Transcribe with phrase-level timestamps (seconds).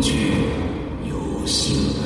[0.00, 0.12] 证
[1.08, 1.97] 有心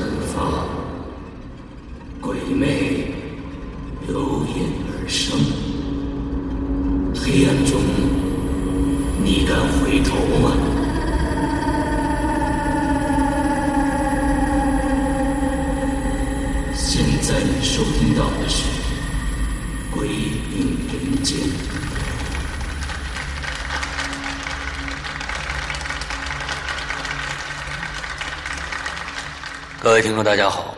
[30.03, 30.75] 听众，大家好，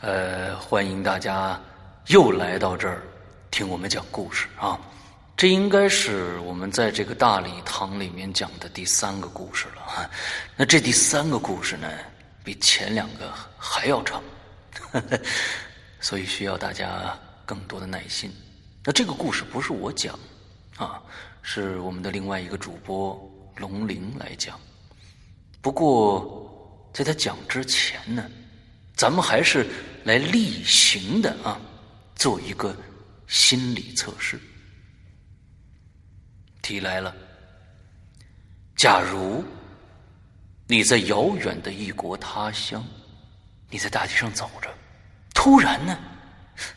[0.00, 1.60] 呃，欢迎大家
[2.06, 3.02] 又来到这儿
[3.50, 4.78] 听我们讲故事啊。
[5.36, 10.08] 这应该是我们在这个大礼堂里面讲的第三个故事了哈。
[10.54, 11.90] 那这第三个故事呢，
[12.44, 14.22] 比前两个还要长，
[15.98, 17.12] 所以需要大家
[17.44, 18.32] 更多的耐心。
[18.84, 20.16] 那这个故事不是我讲
[20.76, 21.02] 啊，
[21.42, 23.20] 是我们的另外一个主播
[23.56, 24.56] 龙鳞来讲。
[25.60, 26.45] 不过。
[26.96, 28.26] 在他讲之前呢，
[28.94, 29.66] 咱们还是
[30.04, 31.60] 来例行的啊，
[32.14, 32.74] 做一个
[33.26, 34.40] 心理测试。
[36.62, 37.14] 题来了：
[38.76, 39.44] 假如
[40.66, 42.82] 你在遥远的异国他乡，
[43.68, 44.74] 你在大街上走着，
[45.34, 45.98] 突然呢，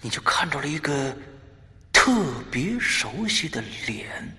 [0.01, 1.15] 你就看到了一个
[1.93, 2.11] 特
[2.51, 4.37] 别熟悉的脸，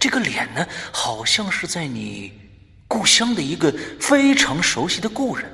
[0.00, 2.47] 这个脸呢，好像是在你。
[2.88, 5.48] 故乡的一个非常熟悉的故人，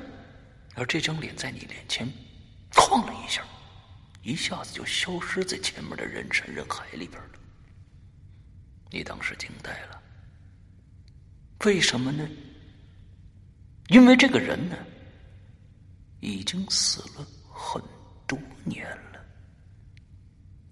[0.73, 2.09] 而这张脸在你脸前
[2.73, 3.43] 晃了一下，
[4.23, 7.29] 一下子就消失在前面的人山人海里边了。
[8.89, 10.01] 你当时惊呆了，
[11.65, 12.25] 为什么呢？
[13.89, 14.77] 因为这个人呢，
[16.21, 17.81] 已经死了很
[18.25, 19.19] 多年了，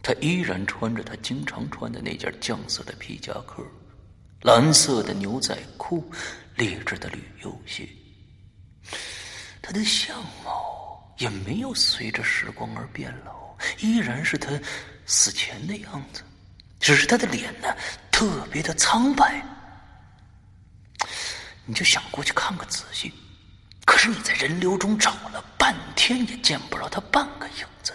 [0.02, 3.62] 他依然穿着他经常穿的那件酱色的皮夹克，
[4.44, 6.10] 蓝色的牛仔裤。
[6.56, 7.88] 劣质的旅游鞋，
[9.62, 14.50] 他的相貌也没有随着时光而变老，依然是他
[15.06, 16.22] 死前的样子，
[16.80, 17.76] 只是他的脸呢
[18.12, 19.44] 特别的苍白。
[21.66, 23.14] 你就想过去看个仔细，
[23.86, 27.94] 可是你在人流中找了半天也见不着他半个影子。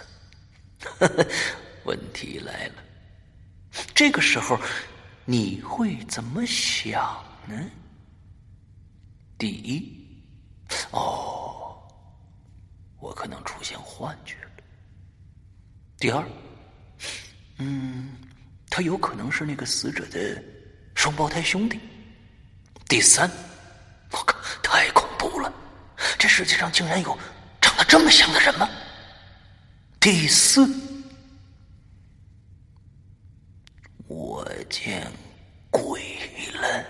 [1.85, 2.83] 问题来了，
[3.93, 4.59] 这个时候
[5.25, 7.55] 你会怎么想呢？
[9.39, 10.05] 第一，
[10.91, 11.81] 哦，
[12.99, 14.51] 我可能出现幻觉了。
[15.97, 16.27] 第二，
[17.57, 18.17] 嗯，
[18.69, 20.43] 他有可能是那个死者的
[20.93, 21.79] 双胞胎兄弟。
[22.89, 23.31] 第三，
[24.11, 25.53] 我靠，太恐怖了！
[26.17, 27.17] 这世界上竟然有
[27.61, 28.69] 长得这么像的人吗？
[30.01, 30.67] 第四，
[34.05, 35.09] 我见
[35.71, 36.01] 鬼
[36.55, 36.85] 了！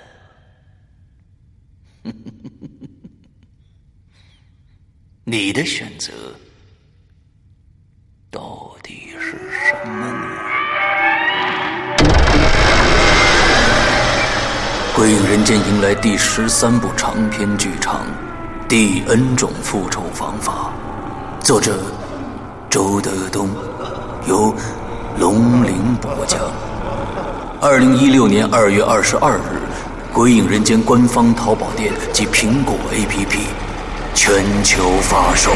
[5.31, 6.11] 你的选择
[8.31, 10.27] 到底是什么呢？
[14.95, 18.07] 《鬼影人间》迎来第十三部长篇剧场
[18.67, 20.73] 《第 N 种复仇方法》，
[21.45, 21.79] 作者
[22.67, 23.51] 周德东，
[24.27, 24.51] 由
[25.19, 26.39] 龙鳞播讲。
[27.61, 29.41] 二零一六年二月二十二日，
[30.11, 33.68] 《鬼影人间》官方淘宝店及苹果 APP。
[34.21, 35.49] 全球发售。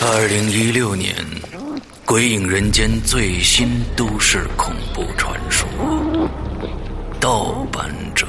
[0.00, 1.14] 二零一六年，
[2.06, 5.68] 《鬼影人间》最新都市恐怖传说——
[7.20, 8.26] 盗版者。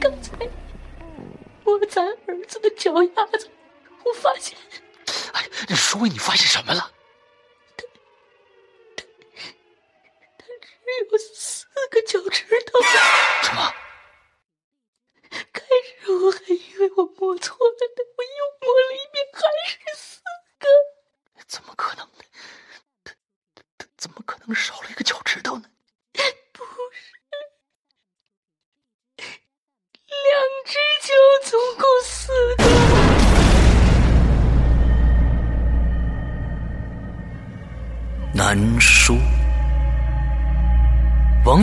[0.00, 0.32] 刚才
[1.62, 3.48] 我咱儿子的脚丫子，
[4.04, 4.58] 我发现……
[5.34, 5.42] 哎，
[5.76, 6.90] 说伟，你发现什么了？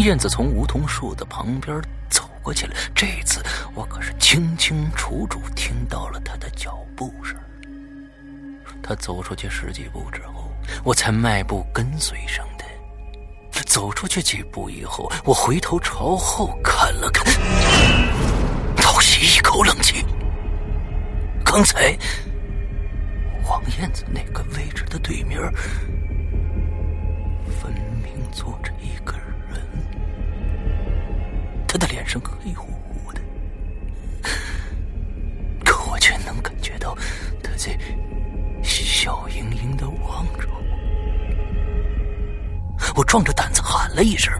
[0.09, 1.79] 燕子从梧桐树的旁边
[2.09, 2.73] 走过去了。
[2.95, 3.43] 这次
[3.75, 7.37] 我可是清清楚楚听到了他的脚步声。
[8.81, 10.51] 他走出去十几步之后，
[10.83, 12.65] 我才迈步跟随上的。
[13.67, 17.23] 走出去几步以后，我回头朝后看了看，
[18.77, 20.03] 倒吸一口冷气。
[21.45, 21.95] 刚才
[23.47, 25.39] 王燕子那个位置的对面。
[32.09, 33.21] 上黑乎乎的，
[35.63, 36.97] 可我却能感觉到
[37.43, 37.77] 他在
[38.63, 40.55] 笑盈盈的望着我。
[42.95, 44.33] 我壮着胆子喊了一声：“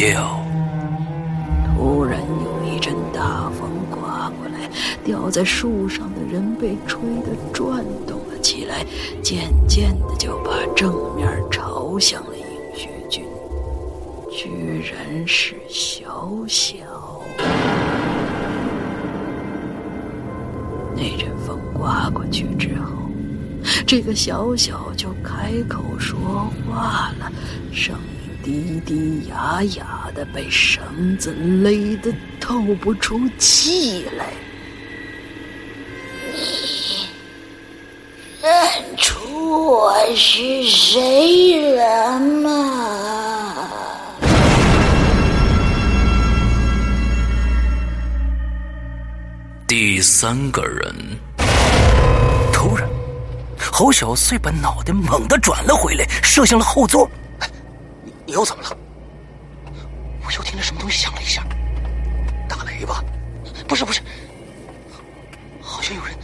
[0.00, 0.40] 掉。
[1.76, 4.70] 突然有一阵大风刮过来，
[5.04, 8.82] 吊在树上的人被吹得转动了起来，
[9.22, 12.44] 渐渐的就把正面朝向了尹
[12.74, 13.22] 学军，
[14.30, 14.48] 居
[14.90, 16.78] 然是小小。
[20.96, 22.96] 那阵风刮过去之后，
[23.86, 26.18] 这个小小就开口说
[26.66, 27.30] 话了，
[27.70, 32.10] 声音低低哑哑的，被绳子勒得
[32.40, 34.26] 透不出气来。
[36.32, 37.08] 你
[38.42, 43.68] 认出我是谁了吗？
[49.66, 50.92] 第三个人，
[52.52, 52.88] 突然，
[53.70, 57.08] 侯小碎把脑袋猛地转了回来，射向了后座。
[58.30, 58.76] 你又怎么了？
[60.24, 61.44] 我又听着什么东西响了一下，
[62.48, 63.02] 打雷吧？
[63.66, 64.00] 不是不是，
[65.60, 66.14] 好像有人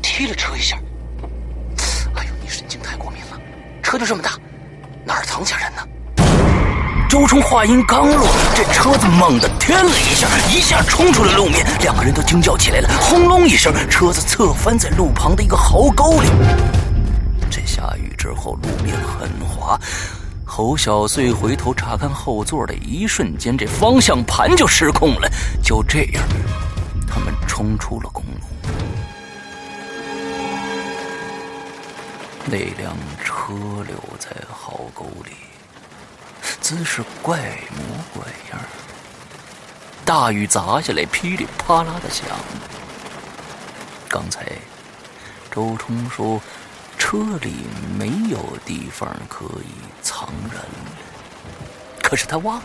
[0.00, 0.78] 踢了车一下。
[2.14, 3.40] 哎呦，你神经太过敏了，
[3.82, 4.38] 车就这么大，
[5.04, 5.82] 哪儿藏下人呢？
[7.08, 12.88] 周冲话音刚落，这车子猛地颠了一下，一下冲出了路面，两个人都惊叫起来了。
[13.00, 16.28] 轰隆一声，车子侧翻在路旁的一个壕沟里。
[17.50, 19.76] 这下雨之后，路面很滑。
[20.56, 25.28] 侯小碎回头查看后座的一瞬间，这方向盘就失控了。
[25.60, 26.22] 就这样，
[27.08, 28.40] 他们冲出了公路。
[32.44, 33.52] 那辆车
[33.84, 35.32] 留在壕沟里。
[36.60, 37.36] 姿势怪
[37.72, 38.60] 模怪样
[40.04, 42.24] 大雨砸下来，噼里啪啦的响。
[44.08, 44.46] 刚才
[45.50, 46.40] 周冲说
[46.96, 47.66] 车里
[47.98, 49.72] 没有地方可以
[50.04, 50.60] 藏人，
[52.02, 52.64] 可是他忘了，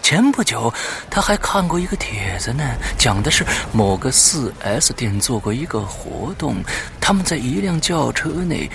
[0.00, 0.72] 前不久
[1.10, 2.64] 他还看过一个帖子呢，
[2.96, 6.62] 讲的是某个四 S 店做过一个活动，
[7.00, 8.70] 他们在一辆轿车内。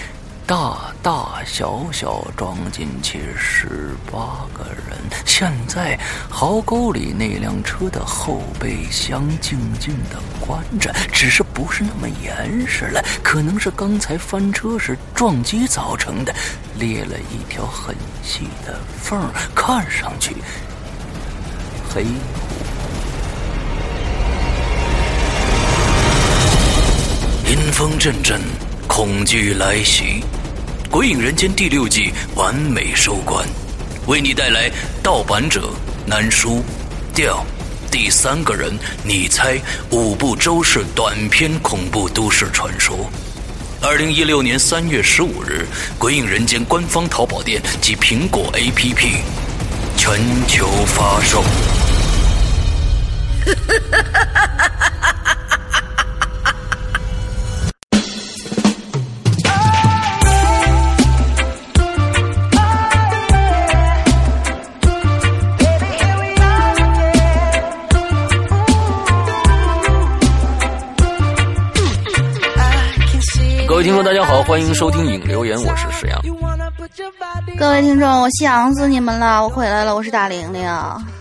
[0.47, 4.95] 大大小小装进去十八个人。
[5.25, 5.99] 现在
[6.29, 16.31] 壕沟里那辆车的后备箱静静的关着，只是不是那么严实了，可能是刚才翻车时撞击造成的，
[16.77, 19.19] 裂了一条很细的缝，
[19.55, 20.35] 看上去
[21.89, 22.03] 黑。
[27.49, 28.39] 阴风阵阵。
[28.95, 30.23] 恐惧来袭，
[30.89, 33.45] 《鬼影人间》第六季完美收官，
[34.07, 34.71] 为你带来
[35.03, 35.69] 盗版者
[36.05, 36.63] 难书
[37.13, 37.45] 调
[37.91, 38.71] 第三个人，
[39.03, 39.59] 你猜
[39.89, 43.11] 五部周氏短篇恐怖都市传说。
[43.81, 45.67] 二零一六年三月十五日，
[45.99, 49.17] 《鬼影人间》官方淘宝店及苹果 APP
[49.97, 51.41] 全球发售。
[53.43, 54.47] 哈哈哈哈
[55.25, 55.37] 哈
[73.85, 76.19] 听众，大家好，欢迎收听影留言，我是石阳。
[77.57, 80.67] 各位听众，我想死你们了，我回来了，我是大玲玲。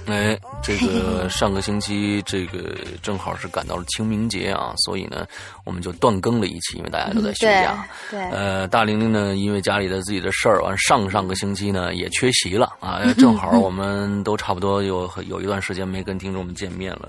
[0.07, 5.26] 哎，这个上个星期这个正好是赶到了清明节啊，所以呢，
[5.64, 7.87] 我们就断更了一期，因为大家都在休假。
[8.11, 17.09] 对，呃，大玲玲呢，因为家里的自己的事儿，完上上个星期呢也缺席了啊，正好 我们都差不多有有一段时间没跟听众们见面了。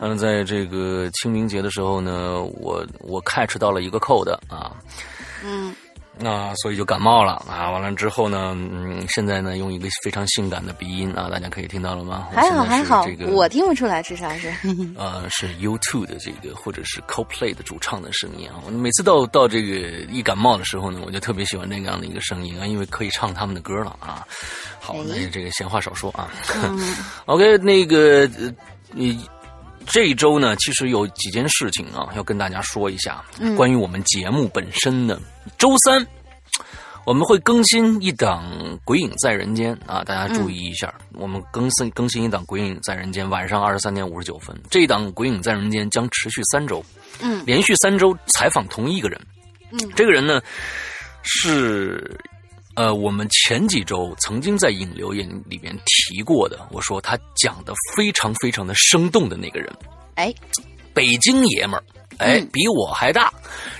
[0.00, 4.72] 嗯，在这个清明节的时候呢，我我 catch 到了一个 code 啊。
[5.44, 5.74] 嗯。
[6.20, 7.70] 那所以就感冒了啊。
[7.70, 12.28] 完了之后呢，嗯，现在呢用一个非常性感的鼻音啊，大家可以听到了吗？
[12.32, 14.52] 还好还好，这个我听不出来，至少是。
[14.96, 18.56] 呃，是 U2 的这个或者是 CoPlay 的主唱的声音啊。
[18.66, 19.76] 我每次到到这个
[20.10, 24.26] 一感冒的时候呢，我就特别喜欢那样的一个声音啊，因为可以唱他们的歌了啊。
[24.80, 26.30] 好，那这个闲话少说啊。
[27.26, 28.28] OK，那个
[28.92, 29.18] 你。
[29.90, 33.24] 这一周呢，其实有几件事情啊，要跟大家说一下。
[33.56, 35.20] 关于我们节目本身的，
[35.56, 36.06] 周三
[37.04, 38.44] 我们会更新一档
[38.84, 44.54] 《鬼影在人间》啊，大家注意一下，我们更新更新一档《鬼影在人间》，晚上二十三点五十九分。
[44.70, 46.84] 这一档《鬼影在人间》将持续三周，
[47.20, 49.20] 嗯，连续三周采访同一个人，
[49.72, 50.40] 嗯，这个人呢
[51.22, 52.18] 是。
[52.78, 59.68] 呃，我们前几周曾经在引流言里面提过的，我说他讲的非常非常的生动的那个人，
[60.14, 60.32] 哎，
[60.94, 61.82] 北京爷们儿，
[62.18, 63.32] 哎，比我还大，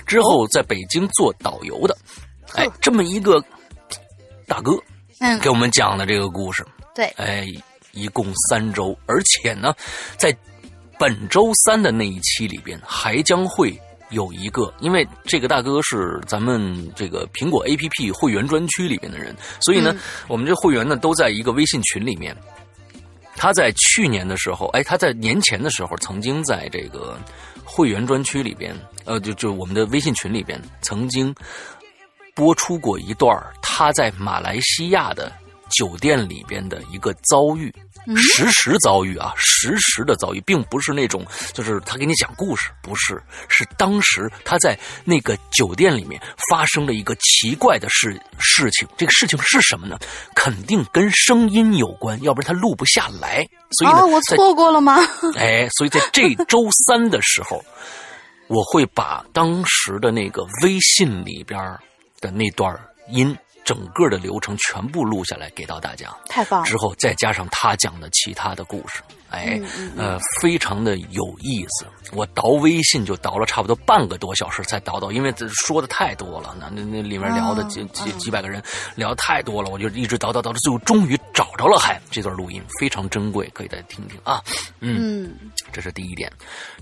[0.05, 1.97] 之后在北京做导游的，
[2.55, 3.41] 哎，这么一个
[4.45, 4.77] 大哥，
[5.19, 7.47] 嗯，给我们讲的这个故事，对，哎，
[7.93, 9.73] 一共三周，而且呢，
[10.17, 10.37] 在
[10.97, 13.79] 本周三的那一期里边还将会。
[14.09, 19.95] 有一个，因为这个大哥是咱们这个苹果 A P P 会员专区里边的人，所以呢，
[20.27, 22.35] 我们这会员呢都在一个微信群里面。
[23.35, 27.17] 他在去年的时候，哎，他在年前的时候，曾经在这个
[27.63, 28.75] 会员专区里边，
[29.05, 31.33] 呃，就就我们的微信群里边，曾经
[32.35, 35.31] 播出过一段他在马来西亚的
[35.69, 37.73] 酒店里边的一个遭遇。
[38.15, 41.23] 实时遭遇啊，实时的遭遇，并不是那种
[41.53, 48.87] 就是他给你讲故事，不是，是当时他在那个酒店里面发生了一个奇怪的事事情。
[48.97, 49.99] 这个事情是什么呢？
[50.33, 53.45] 肯定跟声音有关，要不然他录不下来。
[53.71, 54.97] 所以呢，我错过了吗？
[55.37, 57.63] 哎，所以在这周三的时候，
[58.47, 61.59] 我会把当时的那个微信里边
[62.21, 62.75] 的那段
[63.11, 63.37] 音。
[63.69, 66.65] 整个的流程全部录下来给到大家，太棒了！
[66.65, 68.99] 之后再加上他讲的其他的故事，
[69.29, 69.61] 哎，
[69.95, 71.85] 呃，非常的有意思。
[72.13, 78.59] 我倒微信就倒了差不多半个多小时才倒到，因为这说的太多了，那那那里面聊的几几几百个人
[78.95, 84.41] 聊太多了，我就一直倒倒倒到最后终于找着了，还这段录音非常珍贵，可以再听听啊。
[84.79, 85.31] 嗯，
[85.71, 86.31] 这是第一点。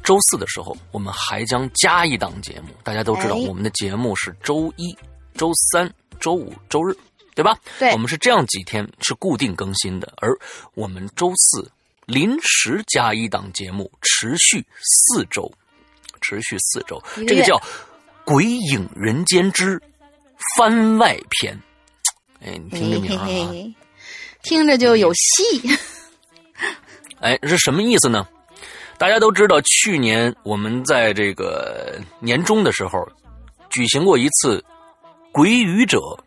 [0.01, 4.97] 周四的时候我们还将加一档节目，大家都知道我们的节目是周一、
[5.35, 5.93] 周三。
[6.19, 6.95] 周五、周日，
[7.35, 7.57] 对吧？
[7.79, 10.29] 对，我们是这样几天是固定更新的，而
[10.73, 11.71] 我们周四
[12.05, 15.51] 临时加一档节目，持续四周，
[16.21, 17.55] 持续四周，这个叫
[18.25, 19.81] 《鬼影人间之
[20.55, 21.55] 番外篇》。
[22.45, 23.51] 哎，你听这名啊，
[24.43, 25.69] 听着就有戏。
[27.19, 28.27] 哎，是什么意思呢？
[28.97, 33.07] 大家都知道，去年我们在这个年终的时候
[33.69, 34.63] 举行过一次。
[35.37, 36.17] 鬼语者，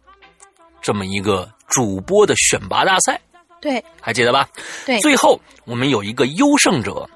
[0.81, 3.21] 这么一个主播的选拔大赛，
[3.61, 4.49] 对，还记得吧？
[4.87, 7.11] 对，最后我们有一个优胜者，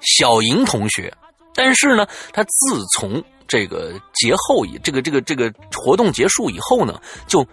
[0.00, 1.14] 小莹同学。
[1.54, 7.46] 但是呢，他自从这个节后以这个这个这个活动结束以后呢，就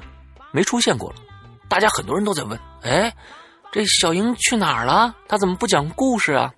[0.51, 1.17] 没出现过了。
[1.67, 3.13] 大家很多人都在问：哎，
[3.69, 5.13] 这小莹去哪儿了？
[5.27, 6.53] 他怎么不讲故事啊？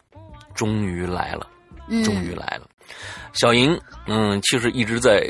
[0.53, 1.47] 终于来了，
[2.05, 2.69] 终于来了。
[3.33, 5.27] 小莹，嗯，其实一直在。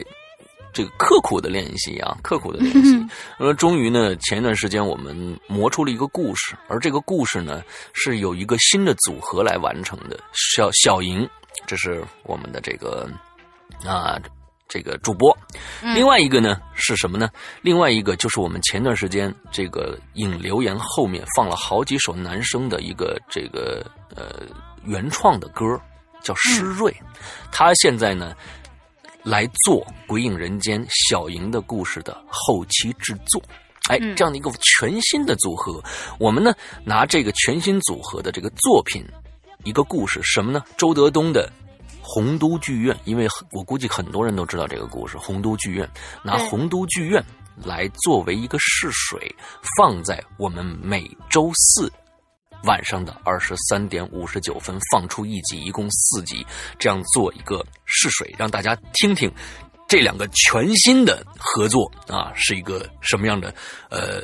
[0.71, 3.05] 这个刻苦的练习啊，刻苦的练习。
[3.37, 10.19] 呃，终于呢，前一段时间我们磨出了一个故事，而这个故事呢，是有一个新的组合来完成的。
[10.33, 11.27] 小小莹，
[11.65, 13.09] 这是我们的这个
[13.85, 14.19] 啊，
[14.67, 15.35] 这个主播。
[15.81, 17.29] 另外一个呢是什么呢？
[17.61, 23.83] 另外一个就是我们前段时间这个引留言后面放了好几首男生的一个这个
[24.15, 24.45] 呃
[24.85, 25.65] 原创的歌，
[26.21, 26.95] 叫施瑞。
[27.51, 28.35] 他现在呢。
[29.23, 33.41] 来做《鬼影人间》小莹的故事的后期制作，
[33.89, 35.83] 哎，这样的一个全新的组合，
[36.19, 39.05] 我们呢拿这个全新组合的这个作品，
[39.63, 40.63] 一个故事什么呢？
[40.77, 41.51] 周德东的
[42.01, 45.85] 《洪都剧院》，因为我估计很多人都知道这个故事，《洪都剧院》
[46.23, 47.21] 拿《洪都剧院》
[47.67, 49.35] 来作为一个试水，
[49.77, 51.91] 放在我们每周四。
[52.63, 56.45] 晚上的二十三点五十九分放出一集，一共四集，
[56.77, 59.31] 这样做一个试水，让大家听听
[59.87, 63.53] 这两个全新的合作啊是一个什么样的
[63.89, 64.21] 呃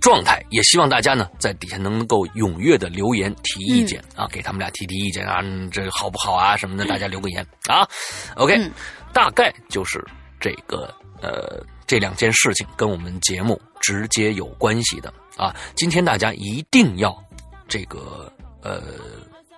[0.00, 0.44] 状态。
[0.50, 5.40] 也希望大家呢在底下能够踊跃的留言提意见啊，给他们俩提提意见啊，
[5.70, 7.86] 这好不好啊什么的，大家留个言啊。
[8.34, 8.70] OK，
[9.12, 10.04] 大概就是
[10.40, 15.54] 这个呃这两件事情跟我们节目直接有关系的啊。
[15.76, 17.25] 今天大家一定要。
[17.68, 18.30] 这个
[18.62, 18.82] 呃，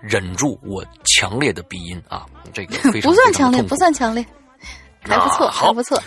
[0.00, 4.24] 忍住我强烈的鼻音啊，这个 非常不算强烈，不算强烈，
[5.00, 6.02] 还不错，还不错。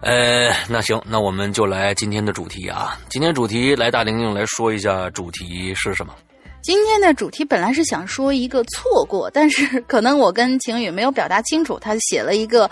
[0.00, 2.98] 呃，那行，那我们就来今天的主题啊。
[3.08, 6.12] 今天主题来大玲玲来说一下主题是什么？
[6.60, 12.68] 今天的主题本来是想说一个错过，但是可能我跟晴雨没有表达清楚，他写了一个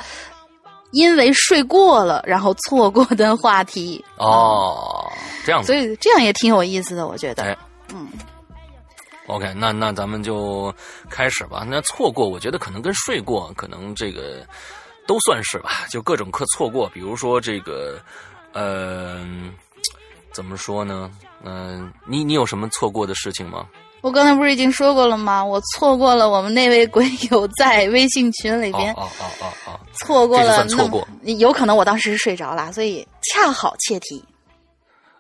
[0.93, 4.05] 因为睡过了然后错过的话题。
[4.17, 5.09] 哦，
[5.45, 5.67] 这样子。
[5.67, 7.45] 所以这样也挺有意思的，我觉得。
[7.45, 7.57] 哎，
[7.95, 8.09] 嗯，
[9.31, 10.75] OK，那那咱们就
[11.09, 11.65] 开始吧。
[11.67, 14.47] 那错过，我觉得可能跟睡过，可能这个
[15.07, 16.89] 都算是吧，就各种课错过。
[16.89, 18.01] 比如说这个，
[18.53, 19.25] 呃，
[20.33, 21.11] 怎么说呢？
[21.43, 23.67] 嗯、你你有什么错过的事情吗？
[24.03, 25.45] 我刚才不是已经说过了吗？
[25.45, 34.25] 我错过了我们那位鬼友在微信群里边哦哦哦哦哦，错过了，算错过那有可能我当时是睡着了，所以恰好切题。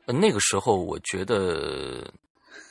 [0.06, 2.02] 呃那个时候我觉得，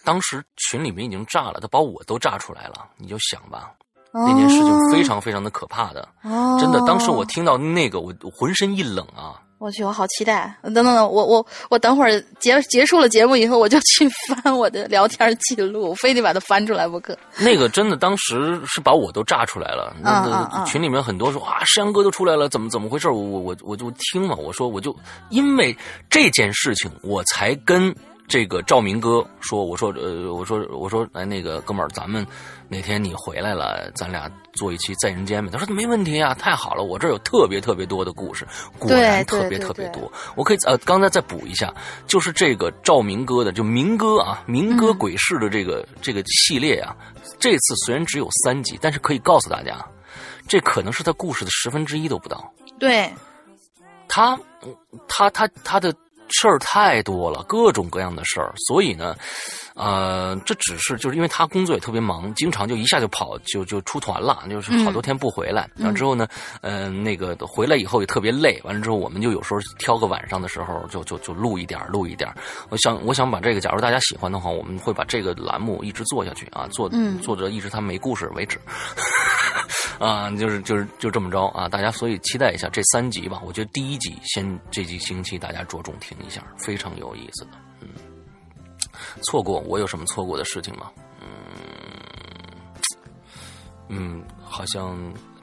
[0.10, 2.84] 当时群里面已经炸了，他把我都炸出来了。
[2.98, 3.70] 你就想吧，
[4.12, 6.80] 那件事情非常非常的可怕的，哦，真的。
[6.88, 9.40] 当时我听到那个，我我浑身一冷啊。
[9.60, 10.58] 我去，我好期待！
[10.64, 14.10] 等等等，我我我等会儿结结束了节目以后，我就去
[14.42, 17.16] 翻我的聊天记录， 我非得把它翻出来不可。
[17.38, 19.94] 那个真的当时是把我都炸出来了。
[20.02, 23.10] 那嗯嗯嗯那群里面很多说啊，山羊哥都出来了，怎么怎么回事？
[23.10, 24.96] 我我我我就听嘛，我说我就
[25.30, 25.78] 因为
[26.10, 27.94] 这件事情，我才跟
[28.30, 32.26] 这个赵明哥说，我说呃，我说我说哎，那个哥们儿，咱们
[32.68, 35.52] 哪天你回来了，咱俩做一期在人间呗。
[35.52, 40.10] 他说没问题啊，太好了，我这有特别特别多的故事，果然特别特别多。
[40.36, 41.74] 我可以呃，刚才再补一下，
[42.06, 46.96] 就是这个赵明哥的，就明哥啊，明哥嗯鬼市的这个、这个系列啊，
[47.40, 49.84] 这次虽然只有三集，但是可以告诉大家，
[50.48, 52.54] 这可能是他故事的十分之一都不到。
[52.78, 53.12] 对，
[54.08, 54.76] 他嗯
[55.08, 55.92] 他他他的
[56.30, 59.16] 事儿太多了，各种各样的事儿，所以呢，
[59.80, 65.70] 呃，这只是就是因为他工作也特别忙，经常就一下就跑就就出团了，就是好多天不回来。
[65.78, 66.28] 然后之后呢，
[66.60, 72.30] 嗯、那个回来以后也特别累，完了之后我们就有时候挑个晚上的时候就就就录一点录一点。
[72.68, 78.60] 我想我想把这个，假如大家喜欢的话，我们会把这个栏目一直做下去啊，做嗯做着一直他没故事为止。
[79.98, 81.70] 啊，就是就是就这么着啊！
[81.70, 83.42] 大家所以期待一下这三集吧。
[83.46, 87.69] 我觉得第一集先这几星期大家着重听一下，非常有意思的。
[89.16, 90.92] 嗯，错过我有什么错过的事情吗？
[91.22, 91.28] 嗯
[93.90, 94.98] 嗯，好像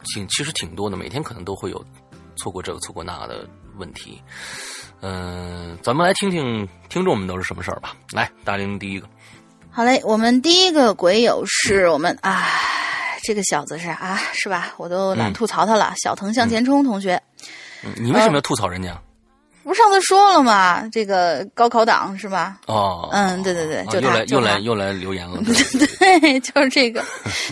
[0.04, 1.84] 挺其实挺多的，每天可能都会有
[2.36, 4.22] 错过这个错过那的问题。
[5.00, 7.94] 嗯、咱们来听听听众们都是什么事儿吧。
[8.12, 9.06] 来，大玲第一个，
[9.70, 12.46] 好嘞，我们第一个鬼友是我们啊，
[13.22, 14.72] 这个小子是啊，是吧？
[14.78, 15.92] 我都懒嗯吐槽他了。
[15.96, 17.20] 小藤向前冲同学，
[17.84, 18.98] 嗯你为什么要吐槽人家？
[19.66, 20.88] 不是上次说了吗？
[20.92, 22.60] 这个高考党是吧？
[22.66, 25.40] 哦，嗯，对对对，啊就他，又来又来又来留言了。
[25.98, 27.04] 对， 就是这个，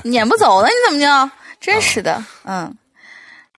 [0.04, 1.30] 撵不走呢，你怎么就？
[1.60, 2.72] 真是的，嗯。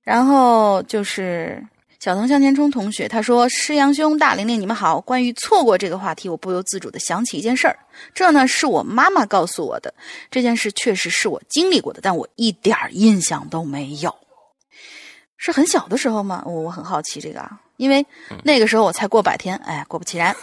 [0.02, 1.60] 然后就是
[1.98, 5.00] 小藤向前冲同学，他说：“师阳兄、大玲玲，你们好。
[5.00, 7.76] 关于错过这个话题，我不由自主的想起一件事儿。
[8.14, 9.92] 这呢是我妈妈告诉我的，
[10.30, 14.14] 这件事确实是我经历过的，但我一点儿印象都没有。
[15.36, 16.44] 是很小的时候吗？
[16.46, 20.34] 我我很好奇这个啊，因为嗯那个时候我才过百天，哎，果不其然，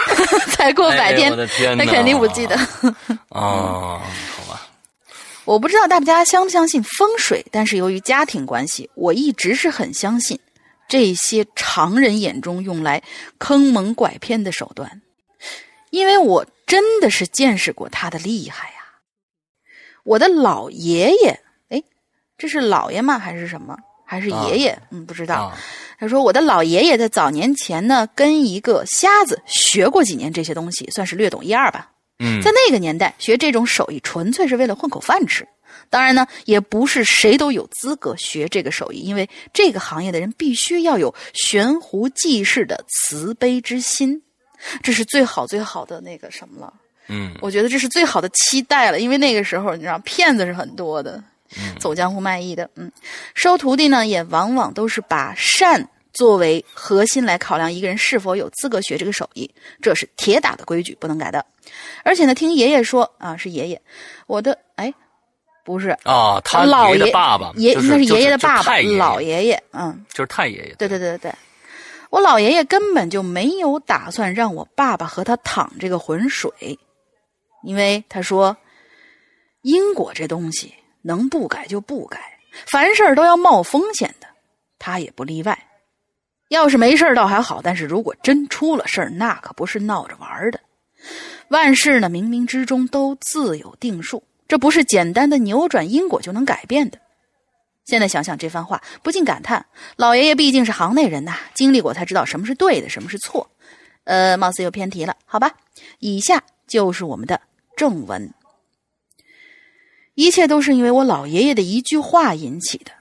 [0.52, 1.30] 才过百天，
[1.78, 2.56] 他肯定不记得。
[3.30, 4.00] 哦，
[4.36, 4.68] 好吧，
[5.44, 10.38] 我不知道大家相不相信风水，但是由于家庭关系，我一直是很相信
[10.88, 13.02] 这些常人眼中用来
[13.38, 15.00] 坑蒙拐骗的手段，
[15.90, 18.74] 因为我真的是见识过他的厉害呀、
[20.04, 21.82] 我的老爷爷，哎，
[22.36, 23.18] 这是老爷吗？
[23.18, 23.76] 还是什么？
[24.12, 24.78] 还是爷爷？
[24.90, 25.34] 嗯，不知道。
[25.36, 25.58] 啊，
[25.98, 31.90] 他说：“我的老爷爷在早年前呢，跟一个瞎子学过几年这些东西，算是略懂一二吧。
[32.18, 35.48] 嗯在那个年代，学这种手艺纯粹是为了混口饭吃。
[35.88, 44.20] 当然呢，也不是谁都有资格学这个手艺，因为这个行业的人必须要有悬壶济世的慈悲之心，
[44.82, 46.74] 这是最好最好的那个什么了。
[47.08, 51.22] 嗯我觉得这是最好的期待了，因为那个时候你知道骗子是很多的，
[51.78, 52.90] 走江湖卖艺的，嗯，
[53.34, 61.44] 收徒弟呢也往往都是把善作为核心来考量一个人是否有资格学这个手艺，这是铁打的规矩，不能改的。
[62.04, 63.80] 而且呢，听爷爷说啊，是爷爷，
[64.26, 64.92] 我的哎，
[65.64, 65.90] 不是。
[66.02, 71.34] 啊，他老爷爷爸爸，爷那是爷爷的爸爸，老爷爷，嗯，就是太爷爷，对对对对对，
[72.10, 76.78] 我老爷爷根本就没有打算让我爸爸和他淌这个浑水，
[77.62, 78.54] 因为他说，
[79.62, 84.26] 因果这东西能不改就不改，凡事都要冒风险的，
[84.78, 85.58] 他也不例外。
[86.48, 90.60] 要是没事倒还好，但是如果真出了事儿，那可不是闹着玩的。
[91.48, 96.98] 万事呢，冥冥之中都自有定数，这不是简单的扭转因果就能改变的。
[97.84, 103.50] 现在想想这番话，不禁感叹：老爷爷毕竟是行内人呐，经历过才知道什么是对的，什么是错。
[104.04, 105.52] 呃，貌似又偏题了，好吧。
[105.98, 107.40] 以下就是我们的
[107.76, 108.32] 正文。
[110.14, 112.92] 一切都是因为我老爷爷的一句话引起的。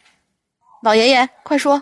[0.81, 1.81] 老爷爷，快说。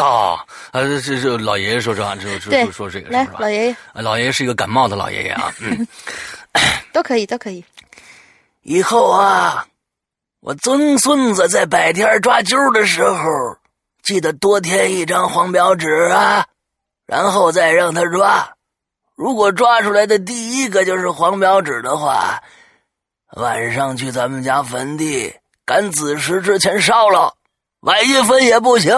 [0.00, 5.86] 啊，呃，这这老爷爷说这话，说说说这个来，老爷爷，老爷爷是一个感冒的老爷爷啊，嗯，
[6.92, 7.64] 都可以，都可以。
[8.62, 9.66] 以后啊，
[10.40, 13.24] 我曾孙子在白天抓阄的时候，
[14.02, 16.46] 记得多添一张黄表纸啊，
[17.06, 18.48] 然后再让他抓。
[19.16, 22.42] 如果抓出来的第一个就是黄表纸的话，
[23.36, 27.36] 晚上去咱们家坟地，赶子时之前烧了，
[27.80, 28.92] 晚一分也不行。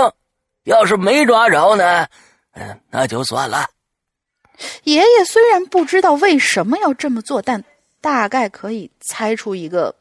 [0.65, 2.07] 要是没抓着呢，
[2.53, 3.69] 嗯，那就算了。
[4.85, 7.63] 爷爷虽然不知道为什么要这么做，但
[8.01, 9.95] 大概可以猜出一个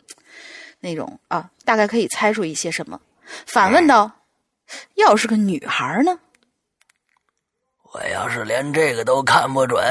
[0.79, 3.01] 那种啊，大概可以猜出一些什么。
[3.45, 4.11] 反问道
[4.95, 6.19] ：“要是个女孩呢？”
[7.91, 9.83] 我要是连这个都看不准，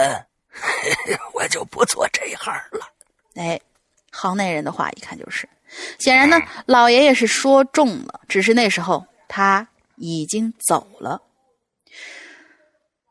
[0.50, 2.87] 嘿嘿我就不做这行了。
[3.35, 3.61] 哎，
[4.11, 5.49] 行内人的话一看就是。
[5.99, 9.66] 显然呢，老爷爷是说中了，只是那时候他。
[10.03, 11.20] 已经走了。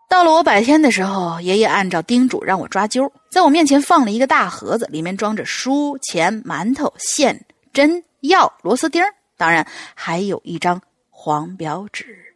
[0.09, 9.03] 到了我百天的时候，爷爷按照叮嘱让我抓阄，在我面前放了一个大盒子，里面装着书、钱、馒头、线、针、药、螺丝钉，
[9.38, 10.81] 当然还有一张
[11.12, 12.35] 黄表纸。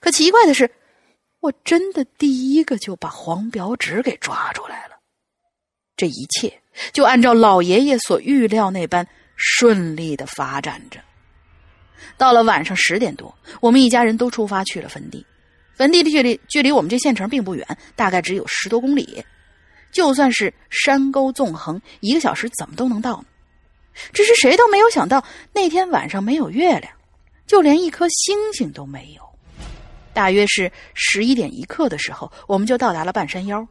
[0.00, 0.68] 可奇怪的是，
[1.38, 4.96] 我真的第一个就把黄表纸给抓出来了。
[5.96, 6.59] 这一切
[6.92, 11.00] 就按照老爷爷所预料那般顺利的发展着。
[12.16, 15.24] 到了晚上十点多，我们一家人都出发去了坟地。
[15.74, 17.66] 坟地的距离距离我们这县城并不远，
[17.96, 19.24] 大概只有十多公里。
[19.90, 23.24] 就算是山沟纵横，一个小时怎么都能到呢。
[24.12, 26.92] 只是谁都没有想到，那天晚上没有月亮，
[27.46, 29.22] 就连一颗星星都没有。
[30.12, 33.66] 大约是十一点一刻的时候，我们就到达了半山腰。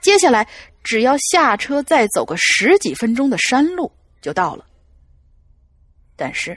[0.00, 0.46] 接下来
[0.82, 3.90] 只要下车再走个十几分钟的山路
[4.20, 4.64] 就到了。
[6.16, 6.56] 但是。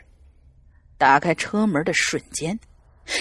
[0.96, 2.58] 打开车门的瞬间，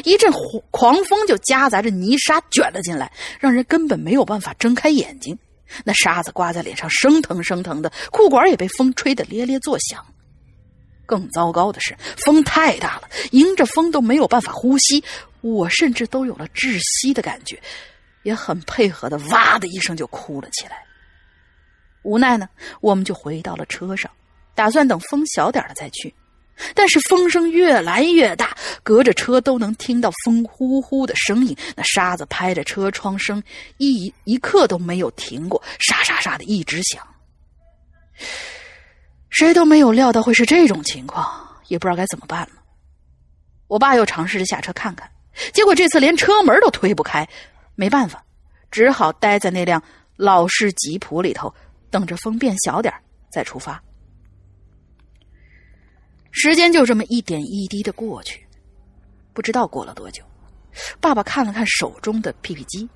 [0.05, 0.31] 一阵
[0.71, 3.11] 狂风就夹杂着泥沙卷了进来，
[3.41, 5.37] 让人根本没有办法睁开眼睛。
[5.83, 10.07] 那沙子刮在脸上，生疼生疼的，裤管也被风吹得咧咧作响。
[11.07, 15.03] 更糟糕的是，风太大了，迎着风都没有办法呼吸，
[15.41, 17.61] 我甚至都有了窒息的感觉，
[18.23, 20.85] 也很配合的哇的一声就哭了起来。
[22.03, 22.49] 无奈呢，
[22.81, 24.11] 我们就回到了车上，
[24.55, 26.15] 打算等风小点了再去。
[26.75, 31.57] 但是风声越来越大，隔着车都能听到风呼呼的声音。
[31.75, 33.43] 那沙子拍着车窗声，
[33.79, 37.03] 一一刻都没有停过，沙沙沙的一直响。
[39.31, 41.27] 谁都没有料到会是这种情况，
[41.69, 42.63] 也不知道该怎么办了。
[43.67, 45.11] 我爸又尝试着下车看看，
[45.55, 47.27] 结果这次连车门都推不开，
[47.75, 48.23] 没办法，
[48.71, 49.83] 只好待在那辆
[50.17, 51.53] 老式吉普里头，
[51.93, 52.93] 等着风变小点
[53.31, 53.81] 再出发。
[56.33, 58.45] 时间就这么一点一滴的过去，
[59.35, 60.25] 不知道过了多久。
[60.99, 62.89] 爸爸看了看手中的 PP 机，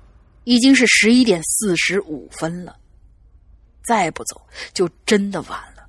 [0.43, 2.75] 已经是十一点四十五分了。
[3.85, 4.41] 再不走
[4.73, 5.87] 就真的晚了。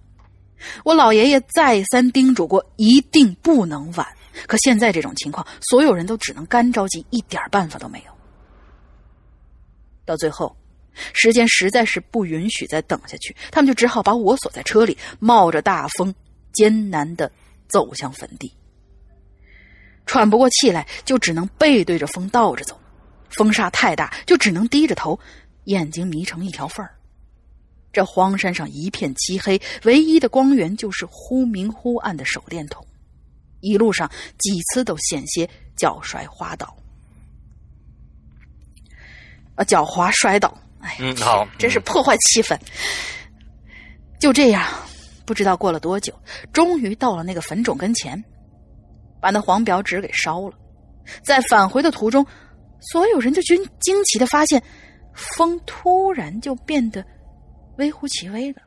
[0.85, 4.07] 我老爷爷再三叮嘱过，一定不能晚。
[4.47, 8.13] 可现在这种情况，所有人都只能干着急，一点办法都没有。
[10.05, 10.55] 到最后，
[11.15, 16.15] 时间实在是不允许再等下去，他们就只好把我锁在车里，冒着大风。
[16.51, 17.31] 艰难的
[17.69, 18.53] 走向坟地，
[20.07, 22.81] 喘不过气来，就只能背对着风倒着走。
[23.31, 25.21] 风沙太大，就只能低着头，
[25.65, 26.93] 眼睛迷成一条缝儿。
[27.93, 32.85] 这荒山上一片漆黑，唯一的光源就是忽明忽暗的手电筒。
[33.61, 36.77] 一路上几次都险些脚摔滑倒，
[39.55, 40.59] 啊，脚滑摔倒。
[40.89, 42.59] 哎，嗯，好，真是破坏气氛。
[44.19, 44.67] 就这样。
[45.27, 46.19] 不知道过了多久，
[46.55, 48.25] 终于到了那个坟冢跟前，
[49.21, 50.55] 把那黄表纸给烧了。
[51.23, 52.27] 在返回的途中，
[52.81, 54.63] 所有人就惊惊奇的发现，
[55.13, 57.05] 风突然就变得
[57.77, 58.63] 微乎其微了。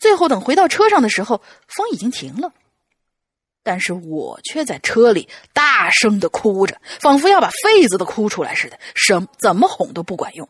[0.00, 2.52] 最后等回到车上的时候，风已经停了，
[3.62, 10.48] 但是我却在车里大声的哭着，仿佛要把肺子都哭出来似的，什怎么哄都不管用。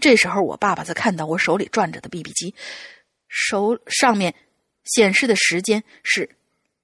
[0.00, 2.54] 这时候，我爸爸才看到我手里转着的 BB 机。
[3.28, 4.34] 手上面
[4.84, 6.36] 显示的时间是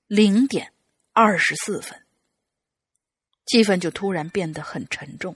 [0.06, 0.72] 零点
[1.12, 2.00] 二十四分，
[3.46, 5.35] 气氛就突然变得很沉重。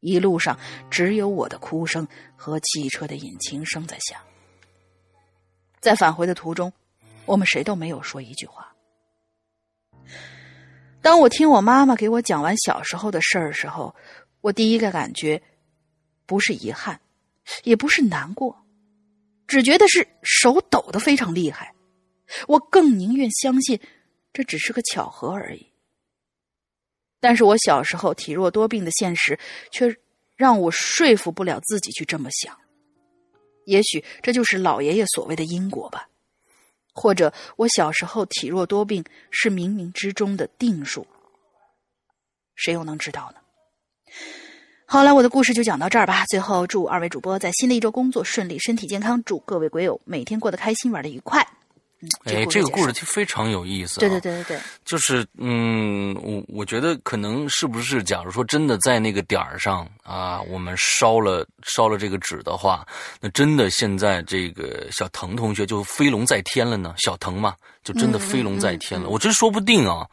[0.00, 0.56] 一路上
[0.90, 2.06] 只有我的哭声
[2.36, 4.20] 和汽车的引擎声在响。
[5.80, 6.72] 在返回的途中，
[7.24, 8.72] 我们谁都没有说一句话。
[11.02, 13.94] 当我听我妈妈给我讲完小时候的事儿时候，
[14.40, 15.42] 我第一个感觉
[16.28, 17.00] 不是遗憾，
[17.64, 18.62] 也不是难过，
[19.46, 21.74] 只觉得是手抖得非常厉害。
[22.46, 23.80] 我更宁愿相信
[24.34, 25.72] 这只是个巧合而已。
[27.18, 29.40] 但是我小时候体弱多病的现实，
[29.72, 29.96] 却
[30.36, 32.54] 让我说服不了自己去这么想。
[33.64, 36.10] 也许这就是老爷爷所谓的因果吧，
[36.92, 41.06] 或者我小时候体弱多病是冥冥之中的定数，
[42.54, 43.40] 谁又能知道呢？
[44.90, 46.24] 好了，我的故事就讲到这儿吧。
[46.30, 49.22] 最后，祝二位主播在新的一周工作顺利，身体健康。
[49.22, 51.46] 祝各位鬼友每天过得开心，玩的愉快。
[52.00, 54.00] 嗯，哎，这个故事就非常有意思、啊。
[54.00, 62.86] 对对对对对，就是嗯，我我觉得可能是不是，假如说真的在那个点儿上啊，我们烧了烧了这个纸的话，
[63.20, 66.94] 那真的现在这个小腾同学就飞龙在天了呢。
[66.96, 67.54] 小腾嘛，
[67.88, 69.08] 就真的飞龙在天了。
[69.08, 70.06] 我真说不定啊，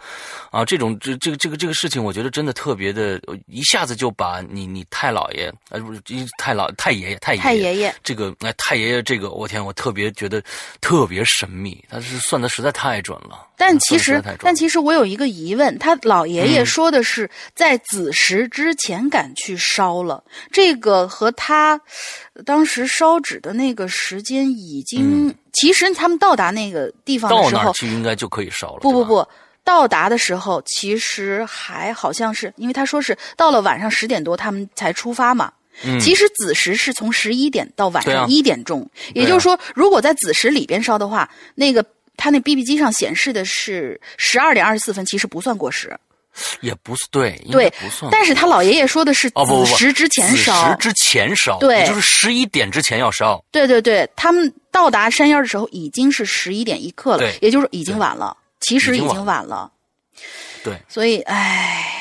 [0.50, 6.02] 啊，这种这这个这个这个事情，我觉得真的特别的，一下子就把你你太姥爷呃不是
[6.38, 10.42] 太老太爷爷太爷太爷爷这个哎太爷爷这个，我天，我特别觉得
[10.80, 13.46] 特别神秘，他是算的实在太准了。
[13.58, 21.80] 但其实但其实我有一个疑问，他老爷爷嗯说的是在子时之前赶去烧了，这个和他
[22.46, 28.80] 当时烧纸的那个时间已经，其实他们到达那个地方的时候嗯到那儿，去应该就可以烧了。
[28.82, 29.28] 不不不。
[29.64, 35.52] 到达的时候，其实还好像是，因为他说是到了晚上十点多，他们才出发嘛。
[35.84, 41.84] 嗯其实子时是从十一点到晚上一点钟，也就是说，如果在子时里边烧的话，那个
[42.18, 45.98] 他那 BB 机上显示的是十二点二十四分，其实不算过时。
[46.60, 48.12] 也不是对，应对不算。
[48.12, 53.42] 但是他老爷爷说的是哦不不不，子时之前烧子烧，时之前烧，对也就是十一点之前要烧。
[53.52, 59.72] 对对对，他们到达山腰的时候已经是十一点一刻了，也就是已经晚了，其实已已经晚经晚了。
[60.62, 61.95] 对，所以，唉，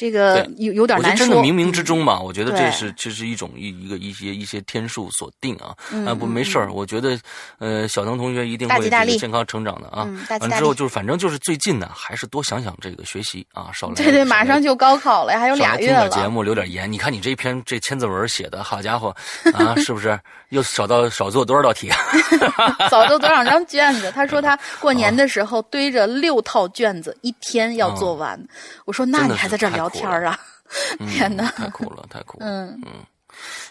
[0.00, 1.26] 这个有有点难说。
[1.26, 5.76] 真的冥冥之中嘛，我觉得这是这是一种一一个一些一些天数所定啊。
[5.92, 7.18] 嗯啊不没事儿，我觉得
[7.58, 10.08] 呃小腾同学一定会健康成长的啊。
[10.40, 16.26] 完之后就是反正就是最近呢，还是多想想这个学习啊，少来对 对，马上就高考了，还有俩月听点节。
[16.26, 16.90] 目留点言。
[16.90, 19.14] 你看你这篇这千字文写的，好家伙
[19.52, 21.90] 啊，是不是又少到少做多少道题？
[22.88, 24.10] 少做多少张卷子？
[24.14, 28.40] 他说 他过年的时候堆着六套卷子，一天要做完。
[28.84, 30.38] 我说那你还在这儿聊天儿啊？
[31.10, 31.44] 天哪！
[31.50, 32.46] 太苦了，太苦了。
[32.46, 32.80] 嗯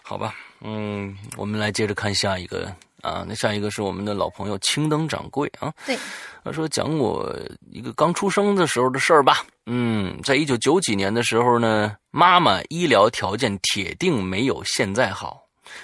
[0.01, 5.97] 好吧，嗯，我们来接着看下一个啊，那下一个是我们的老朋友青灯掌柜啊，对，
[6.43, 7.37] 他说讲我
[7.69, 9.45] 一个刚出生的时候的事儿吧。
[9.65, 15.43] 嗯，在一九九几年的时候呢，妈妈医疗条件铁定没有现在好。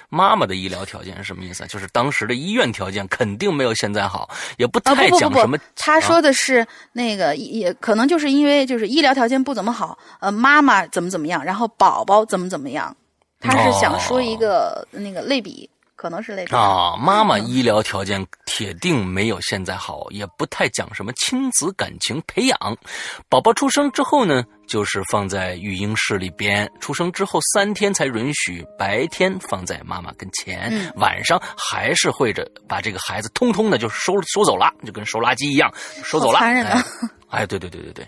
[0.09, 1.67] 妈妈的医疗条件是什么意思啊？
[1.67, 12.95] 就是当时的医院条件肯定没有现在好，也不啊太讲什么不。，他说的是那个也可能就是因为就是医疗条件不怎么好，呃，妈妈怎么怎么样，然后宝宝怎么怎么样，
[13.39, 16.55] 他是想说一个那个类比，可能是类比。
[16.55, 22.77] 啊，妈妈医疗条件铁定没有现在好，也不太讲什么亲子感情培养。
[23.29, 35.71] 宝宝出生之后呢，就是放在育婴室里边，出生之后三天才允许白天放在妈妈跟前，嗯晚上还是会着把这个孩子通通的就收收走了，就跟收垃圾一样
[36.03, 36.39] 收走了。
[36.39, 36.83] 残忍啊
[37.29, 37.41] 哎！
[37.41, 38.07] 哎，对对对对对，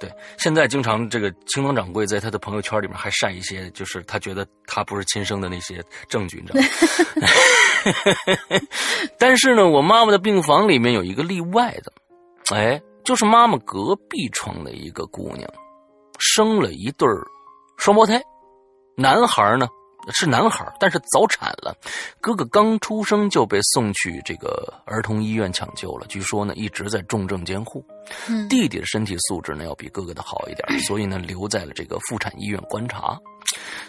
[0.00, 6.66] 对，现在经常这个青龙掌柜在他的朋友圈里面还晒一些，就是他觉得他不是亲生的那些证据，你知道吗？
[9.18, 11.92] 但是呢，我妈妈的病房里面有一个例外的，
[12.54, 15.46] 哎，就是妈妈隔壁床的一个姑娘，
[16.18, 17.22] 生了一对儿
[17.76, 18.22] 双胞胎，
[18.96, 19.66] 男孩呢
[20.12, 21.74] 是男孩，但是早产了，
[22.20, 27.84] 哥哥刚出生就被送去这个儿童医院抢救了，据说呢一直在重症监护。
[28.28, 33.16] 嗯弟弟的身体素质呢要比哥哥的好一点， 所以呢留在了这个妇产医院观察。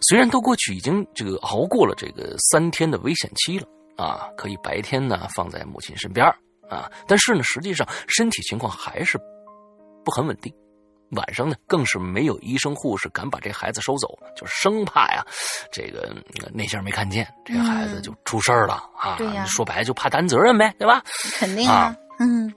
[0.07, 6.35] 虽然都过去已经这个熬过了这个三天的危险期了啊，可以白天呢放在母亲身边儿
[6.69, 9.17] 啊，但是呢实际上身体情况还是
[10.05, 10.53] 不很稳定。
[11.15, 15.25] 晚上呢，更是没有医生护士敢把这孩子收走，就是生怕呀，
[15.71, 19.15] 这个呃那下没看见，这个孩子就出事儿了、啊。
[19.17, 21.01] 对呀说白了就怕担责任呗，对吧？
[21.37, 22.53] 肯定啊，嗯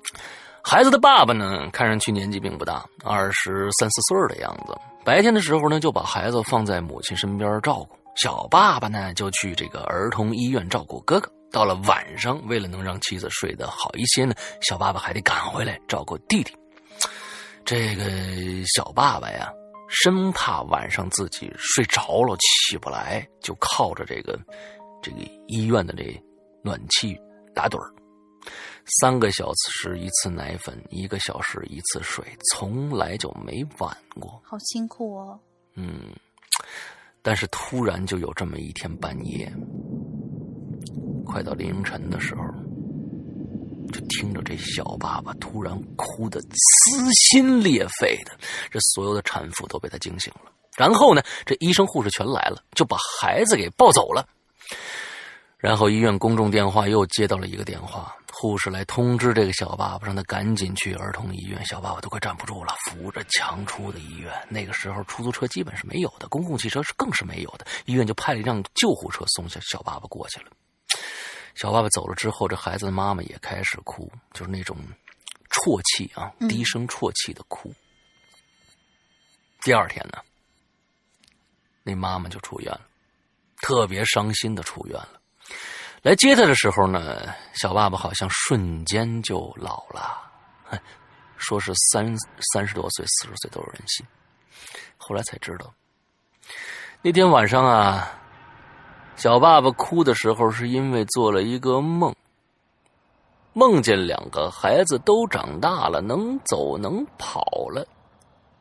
[0.62, 4.76] 孩子的爸爸呢，看上去年纪并不大，二十三四岁的样子。
[5.04, 11.30] 白天的时候呢，就把孩子放在母亲身边照顾；小爸爸呢，就去这个儿童医院照顾哥哥。
[11.52, 16.52] 到了晚上，为了能让妻子睡得好一些呢，小爸爸还得赶回来照顾弟弟。
[17.66, 18.04] 这个
[18.76, 19.52] 小爸爸呀，
[19.88, 24.38] 生怕晚上自己睡着了起不来，就靠着这个
[25.02, 26.04] 这个医院的这
[26.62, 27.20] 暖气
[27.52, 27.92] 打盹儿。
[29.00, 34.40] 三个小时一次奶粉，一个小时一次水，从来就没晚过。
[34.44, 35.36] 好辛苦哦。
[35.74, 36.14] 嗯，
[37.20, 39.52] 但是突然就有这么一天半夜，
[41.24, 42.44] 快到凌晨的时候，
[43.88, 48.32] 就听着这小爸爸突然哭得撕心裂肺的，
[48.70, 50.50] 这所有的产妇都被他惊醒了。
[50.76, 54.26] 然后呢，这医生护士全来了，就把孩子给抱走了。
[55.56, 61.64] 然后医院公众电话又接到了一个电话，护士来通知这个小爸爸，让他赶紧去儿童医院。
[61.64, 64.30] 小爸爸都快站不住了，扶着墙出的医院。
[64.50, 67.66] 那个时候出租车基本是没有的，公共汽车是更是没有的。
[67.86, 70.50] 医院就派了一辆救护车送小小爸爸过去了。
[71.56, 74.76] 小爸爸走了之后，这孩子的妈妈也开始哭，就是那种
[75.48, 77.72] 啜泣啊，低声啜泣的哭。
[79.62, 80.18] 第二天呢，
[81.82, 82.82] 那妈妈就出院了，
[83.62, 85.20] 特别伤心的出院了。
[86.02, 90.30] 来接他的时候呢，小爸爸好像瞬间就老了，
[91.38, 92.14] 说是三
[92.52, 94.06] 三十多岁、四十岁都有人信。
[94.98, 95.72] 后来才知道，
[97.00, 98.20] 那天晚上啊，
[99.16, 102.14] 小爸爸哭的时候是因为做了一个梦，
[103.54, 107.86] 梦见两个孩子都长大了，能走能跑了。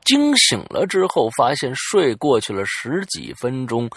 [0.05, 3.89] 惊醒了之后，发现睡过去了十几分钟。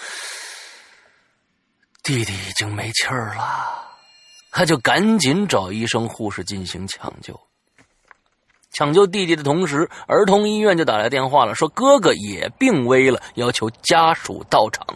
[2.03, 3.87] 弟弟已经没气儿了，
[4.51, 7.38] 他就赶紧找医生护士进行抢救。
[8.71, 14.87] 抢救弟弟的同时，儿童医院就打来电话了，说哥哥也病危了，要求家属到场。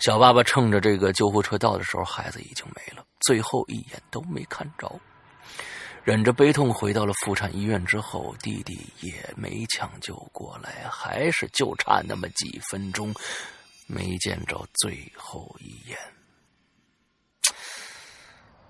[0.00, 4.90] 小爸爸趁着这个救护车到的时候，孩子已经没了，最后一眼都没看着。
[6.04, 13.12] 忍着悲痛回到了妇产医院之后，弟弟也没抢救过来，还是就差那么几分钟，
[13.88, 15.98] 没见着最后一眼。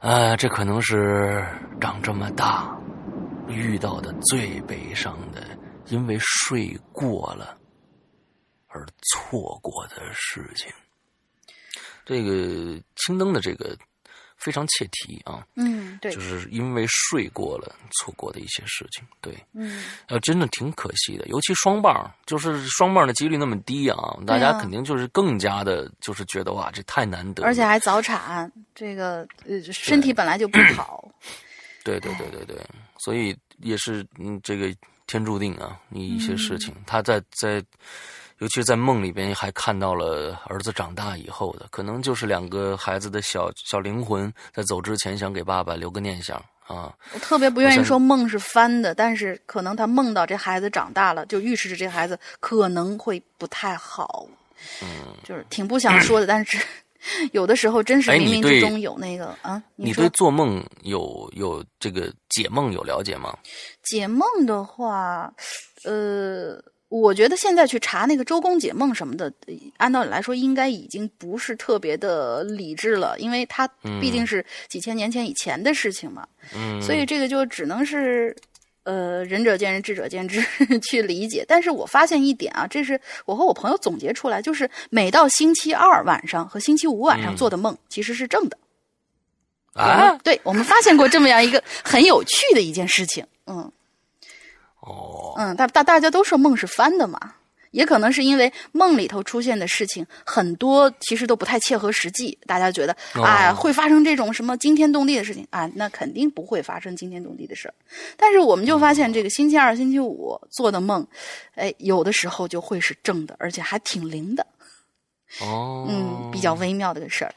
[0.00, 1.44] 啊，这可能是
[1.78, 2.74] 长这么大
[3.48, 5.46] 遇到的最悲伤的，
[5.88, 7.56] 因为睡过了
[8.68, 10.72] 而错过的事情。
[12.04, 13.76] 这个青灯的这个
[14.36, 31.10] 非常切题啊，嗯，对，就是因为睡过了错过的一些事情，对，嗯，呃，真的挺可惜的，尤其双棒，就是双棒的几率那么低啊，大家肯定就是更加的，就是觉得哇，这太难得了，而且还早产，这个呃身体本来就不好，
[31.86, 32.66] 对对对对对，
[32.98, 34.74] 所以也是嗯，这个
[35.06, 37.62] 天注定啊，你一些事情，他在在，
[38.38, 46.92] 尤其是在梦里边还看到了儿子长大以后的，可能就是两个孩子的小小灵魂在走之前想给爸爸留个念想啊。
[47.14, 54.26] 我特别不愿意说梦是翻的，但是可能他梦到这孩子长大了，就预示着这孩子可能会不太好，
[54.82, 54.88] 嗯，
[55.22, 56.58] 就是挺不想说的，但是
[57.32, 63.36] 有的时候真是冥冥之中有那个啊，说你对做梦有有这个解梦有了解吗？
[63.82, 65.32] 解梦的话，
[65.84, 73.66] 呃，我觉得现在去查那个周公解梦什么的，呃按道理来说应该已经不是特别的理智了，因为它
[74.00, 78.36] 毕竟是几千年前以前的事情嘛，嗯，所以这个就只能是。
[78.86, 80.40] 呃，仁者见仁，智者见智，
[80.78, 81.44] 去理解。
[81.48, 88.56] 但是我发现一点啊，这是我和我朋友总结出来，就是每到星期二晚上和星期五晚上嗯做的梦其实是正的。
[89.74, 93.70] 我啊，对我们发现过这么样一个很有趣的一件事情，嗯。
[94.80, 97.18] 哦，嗯，大大大家都说梦是翻的嘛，
[97.70, 102.36] 也可能是因为梦里头出现的事情很多，其实都不太切合实际。
[102.46, 105.70] 大家觉得，哦哎，会发生这种什么惊天动地的事情啊？
[105.74, 107.74] 那肯定不会发生惊天动地的事儿。
[108.16, 111.06] 但是我们就发现，这个星期二、星期五做的梦，
[111.54, 114.46] 哎，有的时候就会是正的，而且还挺灵的。
[115.40, 117.34] 哦，嗯，比较微妙的个事儿。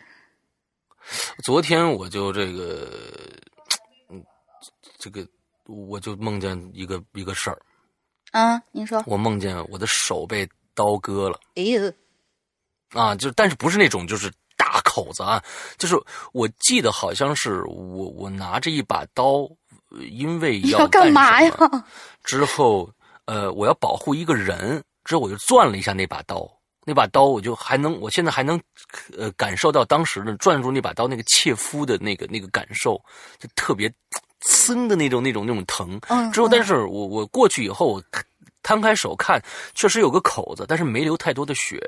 [1.43, 2.87] 昨天我就这个，
[4.09, 4.23] 嗯，
[4.99, 5.27] 这个
[5.65, 7.59] 我就梦见一个一个事儿，
[8.31, 11.91] 啊，您说，我梦见我的手被刀割了哎呦，
[12.91, 15.43] 啊，就但是不是那种就是大口子啊，
[15.77, 15.95] 就是
[16.33, 19.49] 我记得好像是我我拿着一把刀，
[19.89, 21.51] 呃因为你要干嘛呀？
[22.23, 22.89] 之后
[23.25, 26.49] 呃我要保护一个人，之后我就攥了一下那把刀。
[26.85, 28.59] 那把刀，我就还能，我现在还能，
[29.15, 32.99] 呃，感受到当时的攥住那把刀那个切肤的那个那个感受，
[33.37, 33.93] 就特别
[34.41, 35.99] 呲的那种那种那种疼。
[36.07, 38.03] 嗯，之后，嗯但是我我过去以后，我
[38.63, 39.41] 摊开手看，
[39.73, 41.81] 确实有个口子，但是没流太多的血。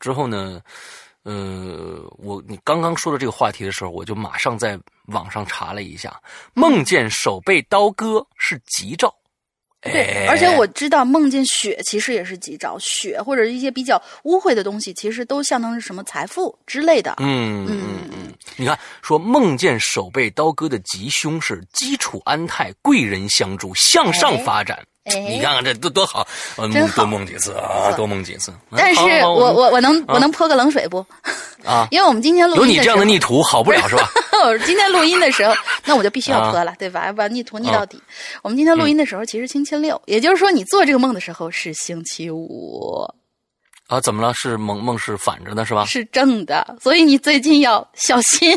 [0.00, 0.60] 之后呢，
[1.22, 6.20] 呃，我你刚刚说的这个话题的时候，我就马上在网上查了一下，
[6.54, 9.14] 梦见手被刀割是吉兆，
[9.82, 17.16] 对，哎而且我知道梦见雪其实也是吉兆，雪或者一些比较污秽的东西，其实都相当于什么财富之类的。
[17.18, 24.78] 嗯嗯嗯，你看，说梦见手被刀割的吉凶是基础安泰，贵人相助，向上发展。
[25.04, 26.26] 哎你看看这多多好，
[26.56, 28.52] 呃真好多梦几次啊，多梦几次。
[28.70, 31.04] 嗯但是我我我能啊我能泼个冷水不？
[31.64, 34.08] 啊， 因为我们今天录音有你这样的逆徒好不了是吧？
[34.32, 35.52] 候， 我今天录音的时候，
[35.84, 37.06] 那我就必须要啊泼了，对吧？
[37.06, 38.00] 要不然逆徒逆到底。
[38.42, 43.04] 我们今天录音的时候其实星期六，也就是说你做这个梦的时候是星期五，
[43.88, 44.32] 啊，怎么了？
[44.34, 45.84] 是梦梦是反着的是吧？
[45.84, 48.56] 是正的，所以你最近要小心。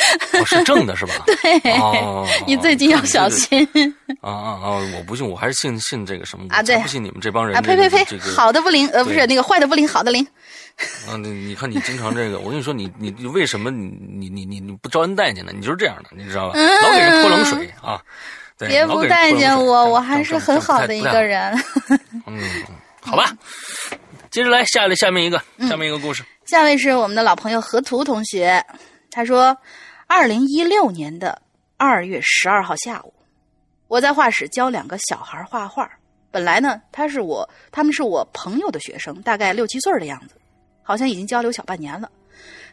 [0.32, 1.14] 哦，是正的是吧？
[1.26, 3.66] 对，哦， 你最近要小心
[4.20, 4.68] 啊啊啊！
[4.96, 7.60] 我不信，我还是信信这个什么啊对我不信你们这帮人啊！
[7.60, 10.26] 呸呸呸这个，好的不灵，呃，不是那个坏的不灵，好的灵。
[11.08, 15.52] 啊，你你看你经常这个，我跟你说，你你你为什么你你你你你不招人待见呢？
[15.54, 16.58] 你就是这样的，你知道吧？
[16.82, 18.00] 老给人泼冷水啊！
[18.56, 21.22] 对别不待见我，我还是很好的一个。
[21.22, 21.52] 人。
[22.26, 22.38] 嗯，
[23.00, 23.30] 好吧。
[24.30, 26.22] 接着来下来下面一个，嗯下面一个故事。
[26.46, 28.62] 下位是我们的老朋友何图同学，
[29.10, 29.56] 他说，
[30.12, 31.40] 二零一六年的
[31.76, 33.14] 二月十二号下午，
[33.86, 35.88] 我在画室教两个小孩画画。
[36.32, 40.34] 本来呢，他是我，他们是我朋友的学生，大概六七岁的样子，
[40.82, 42.10] 好像已经交流小半年了。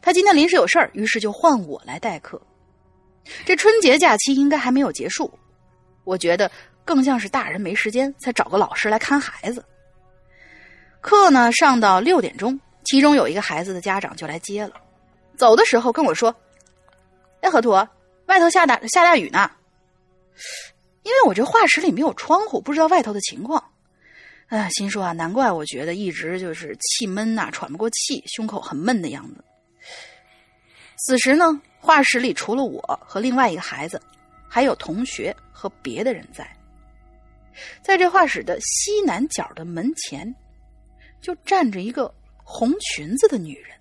[0.01, 2.41] 他今天临时有事儿，于是就换我来代课。
[3.45, 5.31] 这春节假期应该还没有结束，
[6.05, 6.49] 我觉得
[6.83, 9.63] 更像是大人没时间，才找个老师来看孩子。
[11.01, 14.73] 课呢上到六点钟，其中有一个孩子的家长就来接了。
[15.35, 16.35] 走的时候跟我说
[17.41, 17.71] ：“哎，何图，
[18.25, 19.51] 外头下大下大雨呢。”
[21.03, 23.63] 因为我这画室里没有窗户，不知道外头的情况。
[24.47, 29.43] 哎，心说啊，难怪我觉得一直就是气闷呐、喘不过气，胸口很闷的样子。
[30.97, 34.01] 此时呢，画室里除了我和另外一个孩子，
[34.49, 36.45] 还有同学和别的人在。
[37.81, 40.35] 在这画室的西南角的门前，
[41.21, 42.13] 就站着一个
[42.43, 43.75] 红裙子的女人，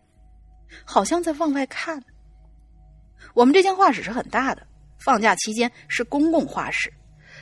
[0.85, 2.03] 好像在往外看。
[3.37, 4.67] 我们这间画室是很大的，
[4.99, 6.91] 放假期间是公共画室，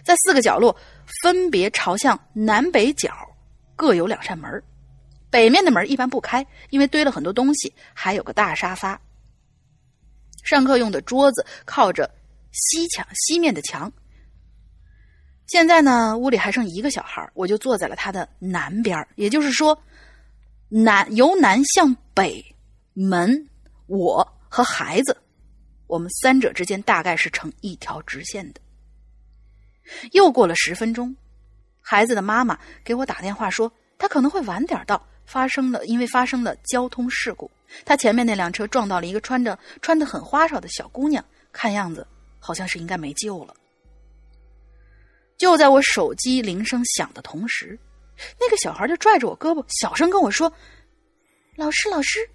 [0.02, 0.76] 在四个角落
[1.22, 3.14] 分别朝向南北角，
[3.76, 4.60] 各有两扇门。
[5.30, 9.00] 北面的门一般不开，因为堆了很多东西，还有个大沙发。
[10.42, 12.12] 上课用的桌子靠着
[12.50, 13.92] 西墙西面的墙。
[15.46, 19.80] 现在呢，屋里还剩一个小孩，我就坐在了他的南边也就是说，
[20.68, 22.44] 南由南向北
[22.94, 23.48] 门，
[23.86, 25.16] 我和孩子，
[25.94, 28.60] 我们三者之间大概是成一条直线的。
[30.10, 31.14] 又过了十分钟，
[31.80, 37.48] 孩子的妈妈给我打电话说，他可能会晚点到，发生了因为发生了交通事故，
[37.84, 42.04] 他前面那辆车撞到了一个穿着穿的很花哨的小姑娘，看样子
[42.40, 43.54] 好像是应该没救了。
[45.38, 47.78] 就在我手机铃声响的同时，
[48.40, 50.52] 那个小孩就拽着我胳膊，小声跟我说
[51.54, 52.28] ：“老师，老师，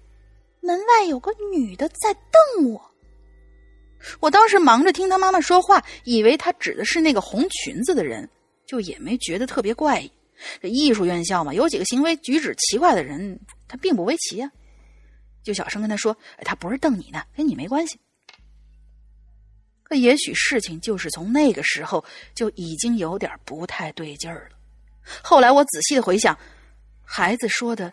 [0.60, 2.88] 门外有个女的在瞪我。”
[4.20, 8.28] 我当时忙着听他妈妈说话，以为他指的是那个红裙子的人，
[8.66, 10.10] 就也没觉得特别怪异。
[10.60, 13.38] 这艺术院校嘛，有几个行为举止奇怪的人，
[13.68, 14.50] 他并不为奇呀、
[15.42, 18.00] 就小声跟他说：“，他不是瞪你呢，跟你没关系。”
[19.84, 22.02] 可也许事情就是从那个时候
[22.34, 24.56] 就已经有点不太对劲儿了。
[25.22, 26.38] 后来我仔细的回想，
[27.04, 27.92] 孩子说的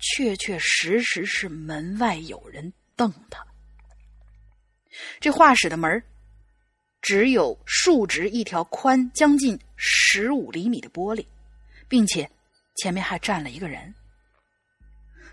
[0.00, 3.46] 确确实实是门外有人瞪他。
[5.20, 6.02] 这画室的门
[7.00, 11.24] 只有竖直一条宽将近十五厘米的玻璃，
[11.88, 12.28] 并且
[12.76, 13.94] 前面还站了一个人。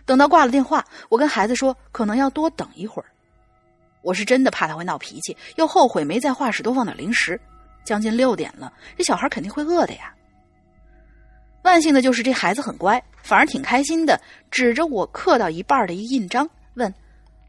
[0.05, 3.09] 等到挂了电话，我跟孩子说可能要多等一会儿。
[4.01, 7.39] 我是真的怕他会闹脾气，又后悔没在画室多放点零食。
[7.86, 10.16] 将近六点了，这小孩肯定会饿的呀。
[11.64, 14.18] 万幸的就是这孩子很乖，反而挺开心的，
[14.49, 16.93] 指着我刻到一半的一印章，问：“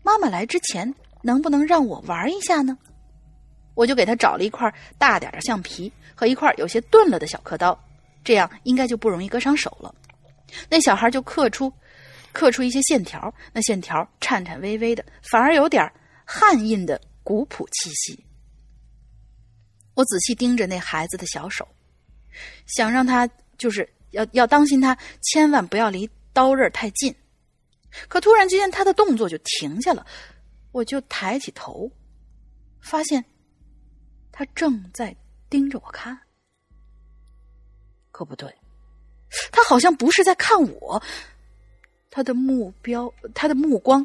[0.03, 0.93] 妈妈来之前
[1.25, 2.79] 能不能让我玩一下呢？”
[3.75, 7.77] 我就给他找了一块大点的橡皮和一块有些钝了的小刻刀，
[8.23, 9.93] 这样应该就不容易割伤手了。
[10.69, 11.73] 那小孩就刻出
[12.33, 15.91] 刻出一些线条，那线条颤颤巍巍的，反而有点
[16.25, 18.25] 汉印的古朴气息。
[19.95, 21.67] 我仔细盯着那孩子的小手，
[22.67, 27.13] 想让他就是要要当心他，千万不要离刀刃太近。
[28.07, 30.07] 可突然之间，他的动作就停下了，
[30.75, 31.89] 我就抬起头，
[32.81, 33.25] 发现
[34.33, 35.17] 他正在
[35.49, 36.19] 盯着我看。
[38.11, 38.53] 可不对，
[39.53, 41.01] 他好像不是在看我，
[42.11, 44.05] 他的目标，他的目光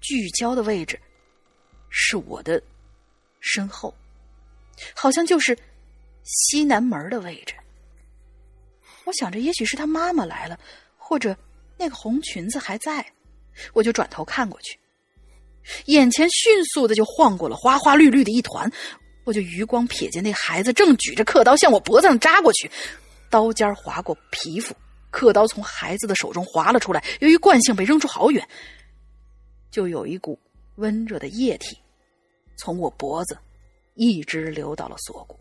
[0.00, 0.98] 聚焦的位置
[1.90, 2.62] 是我的
[3.40, 3.94] 身后，
[4.94, 5.54] 好像就是
[6.22, 7.54] 西南门的位置。
[9.04, 10.58] 我想着，也许是他妈妈来了，
[10.96, 11.36] 或者
[11.76, 13.04] 那个红裙子还在，
[13.74, 14.78] 我就转头看过去，
[15.86, 18.70] 眼前迅速的就晃过了花花绿绿的一团，
[19.24, 22.70] 我就余光瞥见那孩子正举着刻刀向我脖子上扎过去，
[23.28, 24.74] 刀尖划过皮肤，
[25.10, 28.46] 刻刀从孩子的手中滑了出来，由于惯性被扔出好远，
[29.70, 30.38] 就有一股
[30.76, 31.76] 温热的液体
[32.56, 33.36] 从我脖子
[33.94, 35.38] 一直流到了锁骨。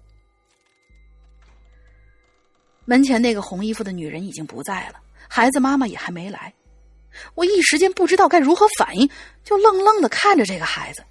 [2.85, 6.53] 门前那个红衣服的女人已经不在了，孩子妈妈也还没来。
[7.33, 9.09] 我一时间不知道该如何反应，
[9.43, 11.03] 就愣愣的看着这个孩子。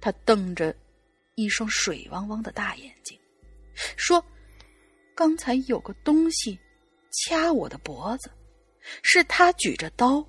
[0.00, 0.74] 他瞪着
[1.34, 3.18] 一双水汪汪的大眼睛，
[3.96, 4.24] 说
[5.14, 6.58] ：“刚才有个东西
[7.10, 8.30] 掐我的脖子，
[9.02, 10.26] 是他举着刀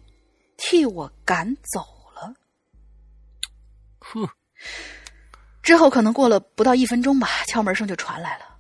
[0.57, 1.80] 替我赶走
[2.14, 2.34] 了。”
[3.99, 4.30] 呵。
[5.64, 8.51] 之后可能过了不到一分钟吧，敲门声就传来了。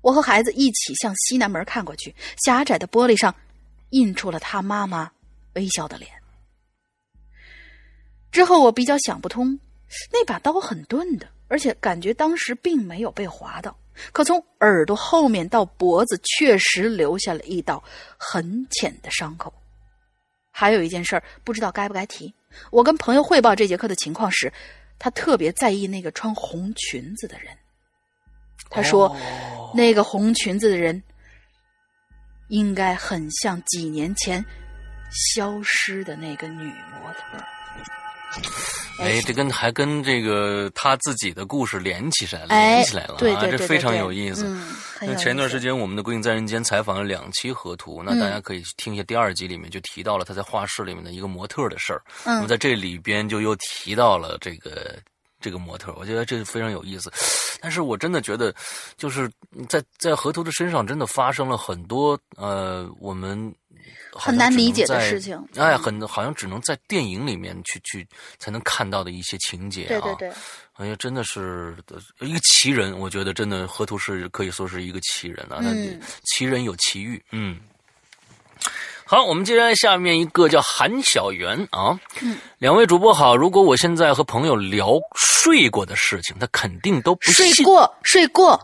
[0.00, 3.34] 我和孩子一起向西南门看过去，狭窄的玻璃上
[3.90, 5.10] 印出了他妈妈
[5.54, 6.10] 微笑的脸。
[8.30, 9.58] 之后我比较想不通，
[10.12, 13.76] 那把刀很钝的，而且感觉当时并没有被划到，
[14.12, 17.82] 可从耳朵后面到脖子确实留下了一道
[18.16, 19.52] 很浅的伤口。
[20.50, 22.32] 还有一件事儿，不知道该不该提。
[22.70, 24.52] 我跟朋友汇报这节课的情况时。
[25.00, 27.56] 他特别在意那个穿红裙子的人。
[28.70, 29.14] 他说
[29.74, 31.02] ：“那个红裙子的人，
[32.48, 34.44] 应该很像几年前
[35.34, 37.44] 消失的那个女模特。”
[39.00, 43.16] 哎，这跟还跟这个他自己的故事连起来，哎连起来了啊！
[43.18, 44.44] 对对对这非常有意思。
[45.00, 52.02] 那前一段时间，我们的《鬼影在人间》采访了两期河图，那嗯大家可以听一下第二集里面就提到了他在画室里面的一个模特的事儿。
[52.26, 54.98] 那么嗯在这里边就又提到了这个
[55.40, 57.12] 这个模特，我觉得这非常有意思。
[57.60, 58.54] 但是我真的觉得，
[58.96, 59.30] 就是
[59.68, 63.52] 在在河图的身上真的发生了很多呃，我们
[64.12, 68.06] 很难理解的事情哎，很好像只能在电影里面去去
[68.38, 69.88] 才能看到的一些情节啊。
[69.88, 70.32] 对对对，
[70.74, 77.60] 哎呀，真的是呃一个奇人，我觉得真的河图是可以说是一个奇人啊，嗯奇人有奇遇，嗯。
[79.10, 83.34] 好，我们接下来下面一个叫韩小媛啊，嗯，两位主播好。
[83.34, 87.50] 如果我现在和朋友聊睡过的事情，他肯定都不信。
[87.54, 88.60] 睡过睡过，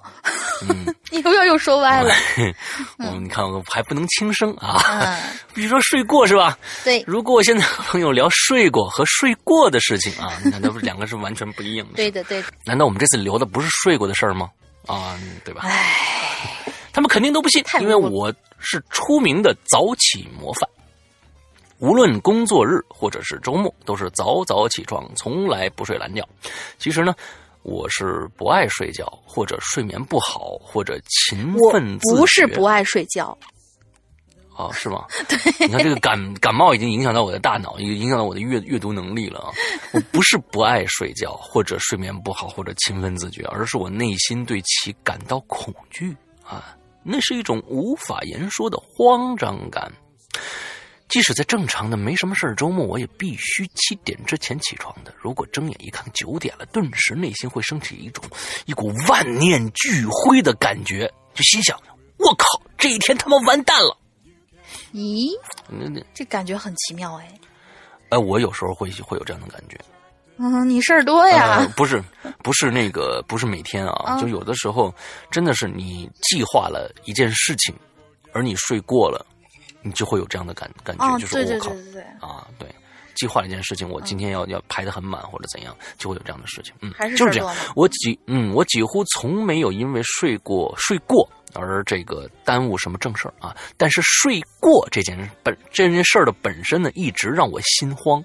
[0.68, 2.14] 嗯， 你不要又说歪了。
[3.00, 5.18] 嗯，你看我还不能轻声啊，嗯，
[5.54, 6.58] 比如说睡过是吧？
[6.84, 11.94] 对如果我现在和朋友聊睡过和睡过的事情啊，你看，那不是两个是完全不一样的。
[11.94, 14.50] 对的对的，难道我们这次聊的不是睡过的事儿吗？
[14.86, 15.62] 啊，对吧？
[15.64, 16.33] 唉，
[16.94, 20.68] 他们肯定都不信，因为我是出名的早起模范。
[21.80, 26.26] 无论工作日或者是周末，都是早早起床，从来不睡懒觉。
[26.78, 27.12] 其实呢，
[27.62, 33.36] 我是不爱睡觉，或者睡眠不好，或者勤奋自不是不爱睡觉，
[34.56, 35.04] 啊，是吗？
[35.28, 35.36] 对，
[35.66, 39.50] 你看这个感感冒已经影响到我的大脑，已经影响到我的阅阅读能力了啊！
[39.92, 46.16] 我不是不爱睡觉，或者睡眠不好，或者勤奋自觉，而是我内心对其感到恐惧
[46.46, 49.92] 啊，那是一种无法言说的慌张感。
[51.06, 55.14] 即使在正常的没什么事儿周末，我也必须七点之前起床的。
[55.16, 58.24] 如果睁眼一看九点了，顿时内心会升起一种
[58.66, 61.78] 一股万念俱灰的感觉，就心想：
[62.16, 62.46] 我靠，
[62.76, 63.96] 这一天他妈完蛋了！
[64.92, 65.28] 咦，
[66.14, 67.38] 这感觉很奇妙哎。
[68.08, 69.78] 哎，我有时候会会有这样的感觉。
[70.36, 71.68] 嗯，你事儿多呀呃。
[71.76, 72.02] 不是，
[72.42, 74.92] 不是那个，不是每天啊，啊就有的时候
[75.30, 77.74] 真的是你计划了一件事情，
[78.32, 79.24] 而你睡过了，
[79.82, 81.70] 你就会有这样的感感觉，哦，就是我靠
[82.26, 82.68] 啊，对。
[83.14, 86.74] 计划了一件事情，我今天要、要排得很满或者怎样，就会有这样的事情。
[86.80, 87.54] 嗯，还是就是这样。
[87.74, 93.56] 我几嗯，我几乎从没有因为睡过睡过而这个耽误什么正事儿啊。
[93.76, 98.22] 但是睡过这件本这件事儿的本身呢，一直让我心慌。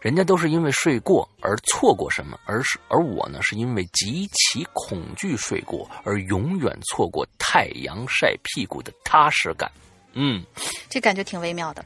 [0.00, 9.70] 人家都是因为睡过而错过什么，而是而我呢，是因为极其恐惧睡过而永远错过太阳晒屁股的踏实感。
[10.12, 10.44] 嗯，
[10.88, 11.84] 这感觉挺微妙的。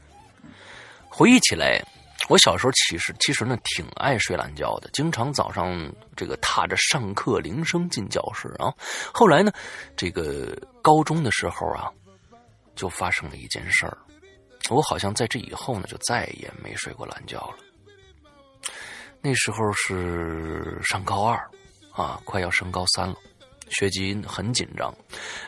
[1.07, 1.79] 回忆起来，
[2.29, 8.73] 我小时候其实其实呢挺爱睡懒觉的，经常早上这个踏着上课铃声进教室啊。
[9.13, 9.51] 后来呢，
[9.95, 11.91] 这个高中的时候啊，
[12.75, 13.97] 就发生了一件事儿，
[14.69, 17.57] 我好像在这以后呢就再也没睡过懒觉了。
[19.21, 21.37] 那时候是上高二
[21.91, 23.15] 啊，快要升高三了。
[23.69, 24.93] 学习很紧张，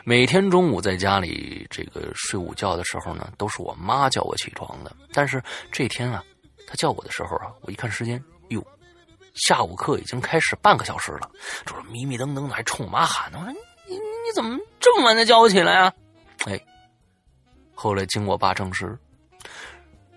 [0.02, 4.96] 每天中午在家里这个睡午觉的时候呢，都是我妈叫我起床的。
[5.12, 6.24] 但是这天啊，
[6.66, 8.64] 他叫我的时候啊，我一看时间，哟，
[9.34, 11.30] 下午课已经开始半个小时了，
[11.64, 13.38] 就是迷迷瞪瞪的，还冲我妈喊呢。
[13.40, 15.92] 我说你你你怎么这么晚才叫我起来啊？
[16.46, 16.60] 哎，
[17.74, 18.98] 后来经我爸证实，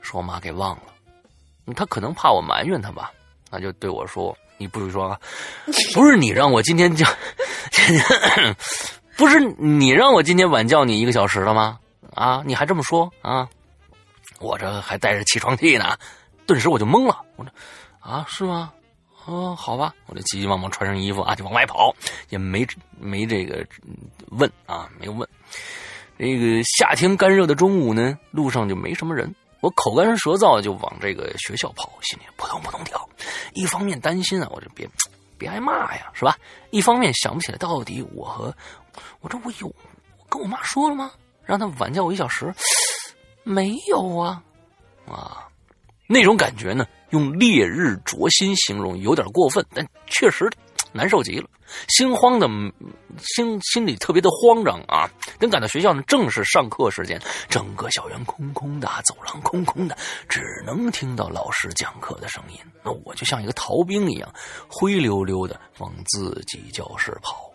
[0.01, 3.11] 说我妈给忘了，他可能怕我埋怨他吧，
[3.51, 5.19] 那就对我说：“你不许说啊，
[5.93, 7.05] 不是你让我今天叫，
[9.15, 11.79] 不是你让我今天晚叫你一个小时了吗？
[12.15, 13.47] 啊，你还这么说啊？
[14.39, 15.97] 我这还带着起床气呢，
[16.49, 17.51] 顿时我就懵了，我说
[17.99, 18.73] 啊，是吗？”
[19.25, 21.93] 哦，好吧，我就急急忙忙穿上衣服啊，就往外跑，
[22.29, 22.65] 也没
[22.97, 23.63] 没这个
[24.31, 25.29] 问啊，没有问。
[26.17, 33.07] 这个夏天干热的中午呢，路上就没什么人，我口干舌燥，就往这个学校跑，心里扑通扑通跳。
[33.53, 34.89] 一方面担心啊，我就别
[35.37, 36.35] 别挨骂呀，是吧？
[36.71, 38.51] 一方面想不起来到底我和
[39.19, 41.11] 我这我有我跟我妈说了吗？
[41.45, 42.51] 让她晚叫我一小时，
[43.43, 44.41] 没有啊
[45.05, 45.47] 啊，
[46.09, 46.85] 那种感觉呢。
[47.11, 50.47] 用烈日灼心形容有点过分，但确实
[50.91, 51.49] 难受极了，
[51.87, 52.47] 心慌的
[53.17, 55.09] 心心里特别的慌张啊！
[55.39, 59.97] 等赶到学校呢，正是上课时间，整个校园空空的，走廊空空的，
[60.27, 62.59] 只能听到老师讲课的声音。
[62.83, 64.31] 那我就像一个逃兵一样，
[64.67, 67.51] 灰溜溜的往自己教室跑。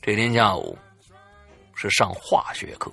[0.00, 0.78] 这天下午
[1.74, 2.90] 是上化学课，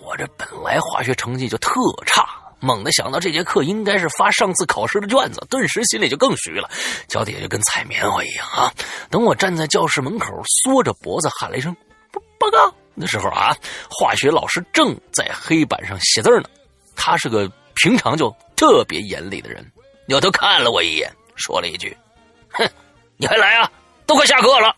[0.00, 1.72] 我这本来化学成绩就特
[2.06, 2.45] 差。
[2.58, 6.68] 猛地想到这节课应该是发上次考试的卷子，顿时心里就更虚了，
[7.08, 8.72] 脚底下就跟踩棉花一样啊！
[9.10, 11.74] 等我站在教室门口，缩着脖子喊了一声
[12.10, 13.54] “报报告”的时候啊，
[13.90, 16.48] 化学老师正在黑板上写字呢。
[16.96, 19.70] 他是个平常就特别严厉的人，
[20.06, 21.96] 扭头看了我一眼，说了一句
[22.52, 22.66] ：“哼，
[23.16, 23.70] 你还来啊？
[24.06, 24.74] 都快下课了。”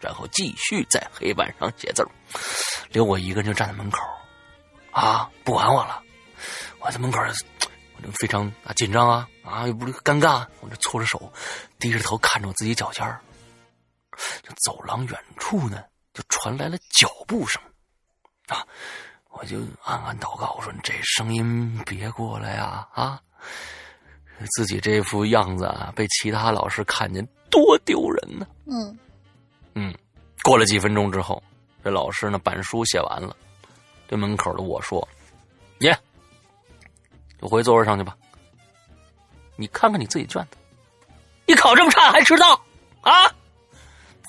[0.00, 2.04] 然后继续在黑板上写字
[2.90, 4.00] 留我一个人就站在门口，
[4.90, 6.01] 啊，不管我了。
[6.84, 7.20] 我在门口，
[7.96, 11.32] 我就非常啊紧张啊啊，又不是尴尬，我就搓着手，
[11.78, 13.20] 低着头看着我自己脚尖儿。
[14.42, 17.62] 这走廊远处呢，就传来了脚步声，
[18.48, 18.66] 啊，
[19.30, 23.20] 我就暗暗祷告，我说：“你这声音别过来呀啊！
[24.56, 28.98] 自己这副样子啊，被其他老师看见多丢人呢。”嗯
[29.74, 29.94] 嗯，
[30.42, 31.40] 过了几分钟之后，
[31.84, 33.36] 这老师呢，板书写完了，
[34.08, 35.08] 对门口的我说
[35.78, 36.11] ：“耶。”就
[37.42, 38.16] 我回座位上去吧。
[39.56, 40.56] 你看看你自己卷子，
[41.44, 42.54] 你考这么差还迟到
[43.02, 43.12] 啊？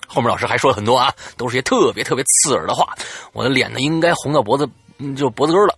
[0.05, 2.93] 后面老师还说了很多啊，都是些特别特别刺耳的话。
[3.31, 4.67] 我的脸呢，应该红到脖子，
[5.15, 5.77] 就脖子根了。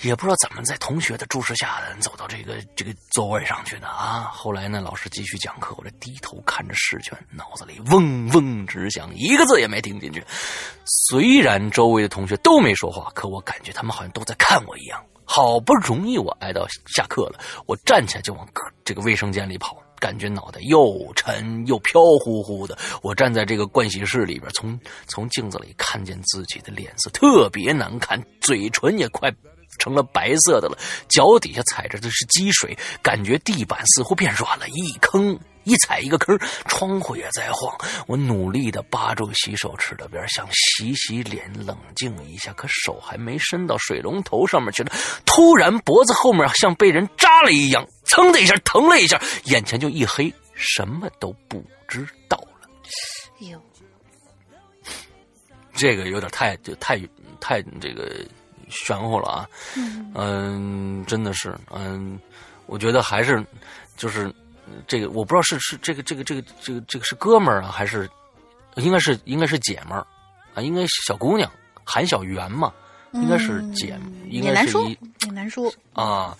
[0.00, 4.30] 也不知道怎么在同学的注视下，走到这个这个座位上去的啊。
[4.32, 10.24] 后来呢，老师继续讲课，我这低头看着试卷，脑子里嗡嗡直响，一个字也没听进去。
[10.84, 15.00] 虽然周围的同学都没说话，可我感觉他们好像都在看我一样。
[15.24, 18.46] 好不容易我挨到下课了，我站起来就往
[18.84, 22.76] 这个卫生间里跑，感觉脑袋又沉又飘乎乎的。
[23.02, 29.32] 我站在这个盥洗室里边，从从镜子里看见自己的脸色特别难看，嘴唇也快
[29.78, 30.76] 成了白色的了，
[31.08, 35.38] 脚底下踩着的是积水，感觉地板似乎变软了，一坑。
[35.64, 37.76] 一踩一个坑，窗户也在晃。
[38.06, 42.52] 我努力的扒住洗手池的边，想洗洗脸，冷静一下。
[42.54, 44.90] 可手还没伸到水龙头上面去呢，
[45.24, 52.68] 突然脖子后面像被人扎了一样，噌的一下疼了一下，眼前就一黑，什么都不知道了。
[53.40, 53.62] 哎呦，
[55.74, 57.00] 这个有点太就太
[57.40, 58.24] 太这个
[58.68, 59.48] 玄乎了啊！
[60.14, 62.18] 嗯，真的是，嗯，
[62.66, 63.44] 我觉得还是
[63.96, 64.32] 就是。
[64.86, 68.08] 这个我不知道是是这个这个这个这个这个是哥们儿啊，还是
[68.76, 70.06] 应该是应该是姐们儿
[70.54, 70.62] 啊？
[70.62, 71.50] 应该小姑娘
[71.84, 72.72] 韩小媛嘛？
[73.12, 73.98] 应该是姐，
[74.28, 76.36] 应该是一也难说啊。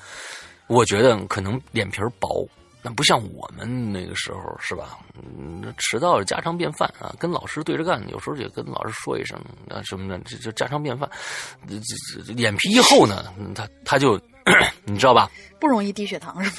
[0.68, 2.48] 我觉得可能脸皮薄，
[2.80, 4.98] 那不像我们那个时候是吧？
[5.14, 11.06] 嗯，迟到是家常便饭啊，跟老师对着干，有时候也跟老师说一声啊什么的，这这家常便饭。
[11.68, 11.78] 这
[12.24, 14.18] 这脸皮一厚呢，他他就
[14.86, 15.30] 你知道吧？
[15.60, 16.56] 不容易低血糖是吧？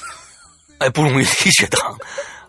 [0.78, 1.96] 哎，不容易低血糖，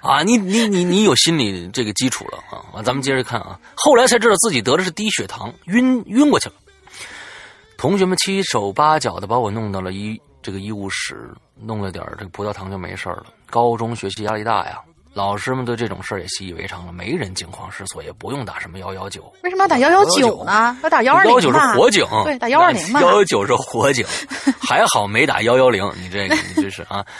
[0.01, 2.81] 啊，你你你你有心理这个基础了啊！
[2.83, 6.55] 咱们接着看啊，后来才知道自己得的是低血糖，晕晕过去了。
[7.77, 11.29] 同学们七手八脚的把我弄到了医这个医务室，
[11.61, 13.25] 弄了点这个葡萄糖就没事了。
[13.49, 14.79] 高中学习压力大呀，
[15.13, 19.31] 老师们对这种事儿也习以为常了，没人惊慌失措，也不用打什么幺幺九。
[19.43, 20.77] 为什么要打幺幺九呢？
[20.83, 22.99] 要打幺二零幺幺九是火警，对，打幺二零嘛。
[23.03, 24.05] 幺幺九是火警，
[24.59, 25.89] 还好没打幺幺零。
[25.95, 27.05] 你这个你这是啊。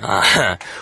[0.00, 0.22] 啊，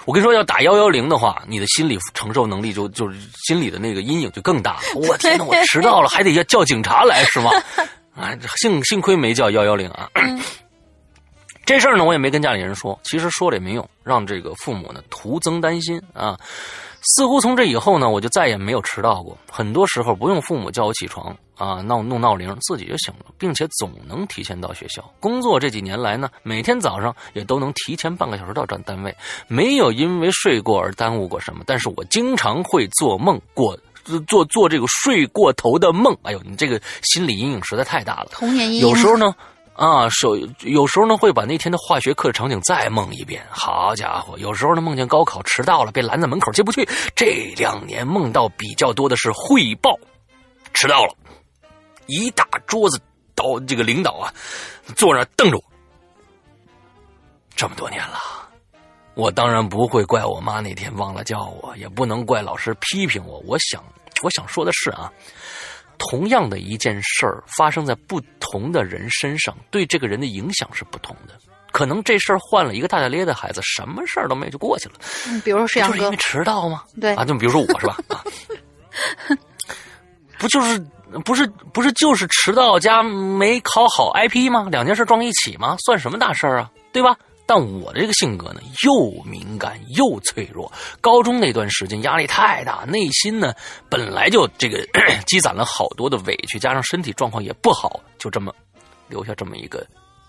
[0.07, 4.79] 我跟你说，要打幺幺零的话，你的心理承受能力就就是心理的那个阴影就更大。
[4.95, 7.51] 我天哪，我迟到了，还得要叫警察来是吗？
[8.17, 10.09] 啊，幸幸亏没叫幺幺零啊。
[11.65, 16.39] 这事儿呢，我也没跟家里人说，其实说了也没用，让这个父母呢徒增担心啊。
[17.05, 19.37] 似乎从这以后呢，我就再也没有迟到过。
[19.51, 25.05] 很多时候不用父母叫我起床啊，闹弄闹铃，自己就醒了，并且总能提前到学校。
[25.21, 29.15] 工作这几年来呢，每天早上也都能提前半个小时到站单位，
[29.49, 31.63] 没有因为睡过而耽误过什么。
[31.67, 33.79] 但是我经常会做梦过，
[34.27, 36.17] 做做这个睡过头的梦。
[36.23, 38.29] 哎呦，你这个心理阴影实在太大了。
[38.31, 38.81] 童年阴影。
[38.81, 39.35] 有时候呢。
[39.75, 43.45] 啊，手有时候呢会把那天的化学课场景再梦一遍。
[43.51, 46.89] 好家伙，有时候呢梦见高考迟到了，被拦在门口进不去。
[47.16, 49.99] 这两年梦到比较多的是汇报，
[50.72, 51.14] 迟到了，
[52.07, 53.01] 一大桌子
[53.35, 54.33] 导这个领导啊，
[54.95, 55.64] 坐那瞪着我。
[57.57, 58.18] 这么多年了，
[59.14, 63.43] 我当然不会怪我妈那天忘了叫我，也不能怪老师批评我。
[63.45, 63.83] 我想，
[64.22, 65.12] 我想说的是啊。
[65.99, 71.35] 同样的一件事儿发生在不同的人身上，对这个人的影响是不同的。
[71.73, 74.95] 可能这事儿换了一个大大咧的孩子，什么事儿都没有就过去了。
[75.27, 76.83] 嗯，比如说是阳哥，因为迟到吗？
[77.01, 77.97] 对啊，就比如说我是吧？
[78.09, 78.23] 啊，
[80.39, 80.79] 不就是
[81.25, 84.69] 不是不是就是迟到加没考好 IP 吗？
[84.71, 85.77] 两件事撞一起吗？
[85.85, 86.71] 算什么大事儿啊？
[86.93, 87.17] 对吧？
[87.47, 90.73] 但我这个性格呢，又敏感又脆弱。
[91.01, 93.53] 高中那段时间压力太大，内心呢
[93.89, 94.79] 本来就这个
[95.27, 98.55] 积攒了好多的委屈，加上身体状况也不好，就这么
[99.09, 99.87] 留下这么一个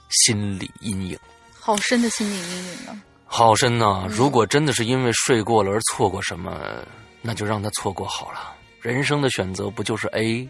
[0.09, 1.17] 心理阴影。
[1.53, 3.01] 好深的心理阴影呢？
[3.27, 4.05] 好深呐！
[4.07, 6.85] 如果真的是因为睡过了而错过什么，
[7.21, 8.53] 那就让他错过好了。
[8.81, 10.47] 人生的选择不就是 A？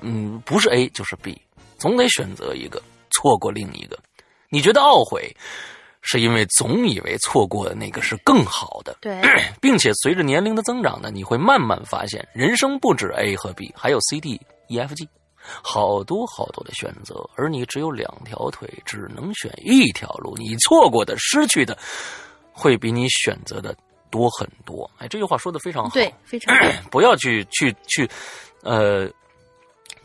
[0.00, 1.40] 嗯，不是 A 就是 B，
[1.76, 2.80] 总得选择一个，
[3.10, 3.98] 错过另一个。
[4.48, 5.36] 你觉得懊悔？
[6.00, 9.20] 是因为总以为错过的那个是更好的，对，
[9.60, 15.08] 并且随着年龄的增长呢，你会慢慢发现，人生不止 A 和 B，还有 C、D、E、F、G，
[15.62, 21.76] 好多好多的选择，而你只有两条腿，只能选一条路，你错过的、失去的，
[22.52, 23.76] 会比你选择的
[24.10, 24.88] 多很多。
[24.98, 26.54] 哎，这句话说的非常好，对，非常
[26.90, 28.08] 不要去去去，
[28.62, 29.10] 呃，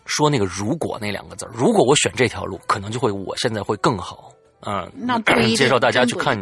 [0.05, 4.32] 说那个如果那两个字如果我选这条路，可能就会我现在会更好。
[4.63, 5.19] 啊，那
[5.55, 6.39] 介绍 大家去看，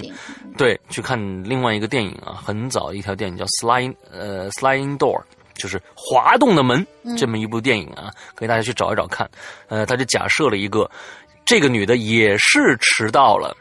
[0.58, 5.20] 对，去看另外一个电影啊，很早一条电影叫《Sliding》呃，《Sliding Door》，
[5.56, 6.86] 就是滑动的门，
[7.18, 9.30] 这么一部电影啊，可以大家去找一找看。
[9.68, 10.90] 呃，他就假设了一个，
[11.46, 13.56] 这个女的也是迟到了，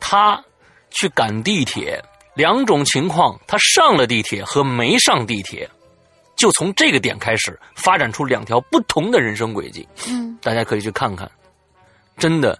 [0.00, 0.42] 她
[0.90, 2.02] 去赶地铁，
[2.34, 5.68] 两种情况，她上了地铁和没上地铁，
[6.34, 9.86] 就从这个点开始发展出两条不同的人生轨迹。
[10.08, 11.30] 嗯，大家可以去看看，
[12.16, 12.58] 真的。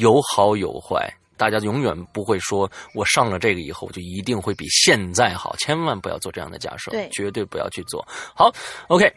[0.00, 8.06] 有好有坏，大家永远不会说，我上了这个以后就一定会比现在好，千万不要做这样的假设，对，绝对不要去做。
[8.34, 8.50] 好
[8.88, 9.12] ，OK。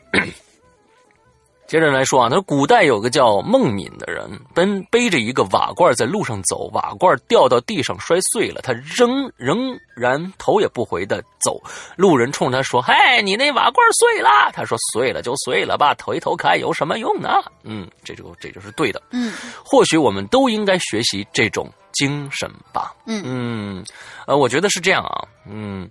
[1.65, 11.59] 接着来说啊，他说古代有个叫孟敏的人，奔背着一个瓦罐在路上走，瓦罐掉到地上摔碎了，他仍仍然头也不回的走。
[11.95, 17.29] 路人冲他说：“嗨，你那瓦罐碎了。”他说：“碎了就碎了吧，回头看有什么用呢？”
[17.63, 19.01] 嗯，这就这就是对的。
[19.11, 19.33] 嗯，
[19.65, 22.93] 或许我们都应该学习这种精神吧。
[23.07, 23.85] 嗯嗯，
[24.27, 25.25] 呃，我觉得是这样啊。
[25.49, 25.89] 嗯，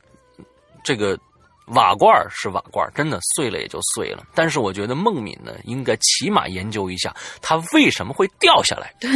[0.84, 1.18] 这个。
[1.66, 4.24] 瓦罐是瓦罐，真的碎了也就碎了。
[4.34, 8.92] 但是我觉得孟敏呢，应该起码研究一下它为什么会掉下来。
[8.98, 9.08] 对，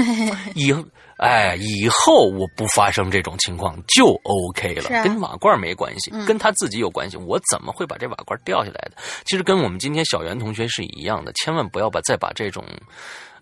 [0.55, 0.73] 以
[1.19, 7.17] 哎以后我不发生这种情况就 OK 了，跟瓦罐没关系，跟他自己有关系。
[7.17, 8.93] 我怎么会把这瓦罐掉下来的？
[9.25, 12.65] 其实跟我们今天小袁同学是一样的，千万不要把再把这种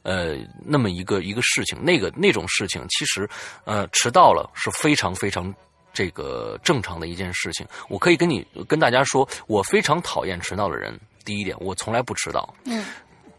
[0.03, 3.29] 呃那么一个一个事情，那个那种事情，其实
[3.65, 5.55] 呃迟到了是非常非常。
[5.95, 10.95] 这个正常的一件事情，我可以跟你跟大家说，我非常讨厌迟到的人。
[11.25, 12.55] 第一点，我从来不迟到。
[12.67, 12.85] 嗯，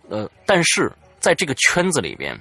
[0.09, 2.35] 呃，但是在这个圈子里边，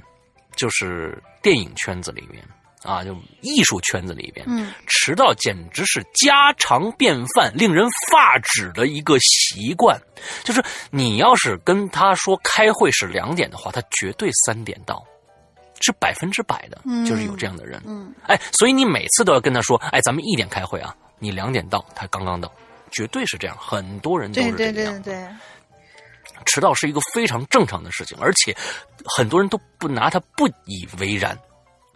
[0.57, 2.43] 就是电影圈子里面
[2.83, 10.01] 啊，就艺术圈子里边，嗯，迟到简直是家常便饭，令人发指的一个习惯。
[10.45, 15.05] 就是你要是跟他说开会是两点的话，他绝对三点到。
[15.81, 17.83] 是百分之百的，就是有这样的人。
[17.87, 22.51] 嗯，哎，所以你每次都要跟他说，哎，咱们一点开会啊，你两点到，他刚刚到，
[22.91, 23.57] 绝对是这样。
[23.59, 24.57] 很多人都是这样。
[24.57, 25.29] 对对对对，
[26.47, 28.57] 迟到是一个非常正常的事情，而且
[29.05, 31.37] 很多人都不拿他不以为然。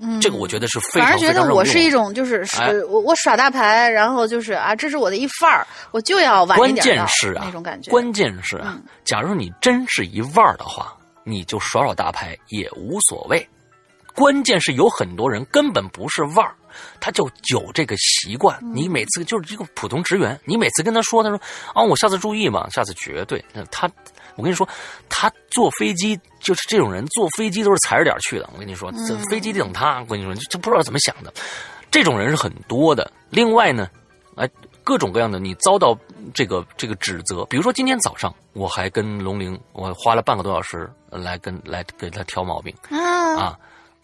[0.01, 7.91] 嗯，这个我觉得是非常反而觉得我是一种就是是我我耍大牌，然后就是啊，这是我的一范儿，我就要晚一点关键是啊，那种感觉。
[7.91, 13.45] 关键是啊，假如你真是一腕儿的话，你就耍耍大牌也无所谓。
[14.19, 16.53] 关键是有很多人根本不是腕儿，
[16.99, 18.59] 他就有这个习惯。
[18.75, 21.41] 你每次就是一个普通职员，你每次跟他说，他说
[21.73, 23.43] 啊，我下次注意嘛，下次绝对。
[23.71, 23.89] 他
[24.35, 24.69] 我跟你说，
[25.09, 28.51] 他坐飞机就是这种人，坐飞机都是踩着点去的。
[28.53, 30.01] 我跟你说，这飞机得等他。
[30.01, 31.33] 我跟你说，就不知道怎么想的，
[31.89, 33.09] 这种人是很多的。
[33.31, 33.89] 另外呢，
[34.35, 34.51] 哎，
[34.83, 35.97] 各种各样的，你遭到
[36.35, 43.59] 这个这个指责，比如说今天早上，我还跟龙玲，我花了半个多小时来跟来给他挑毛病啊，啊。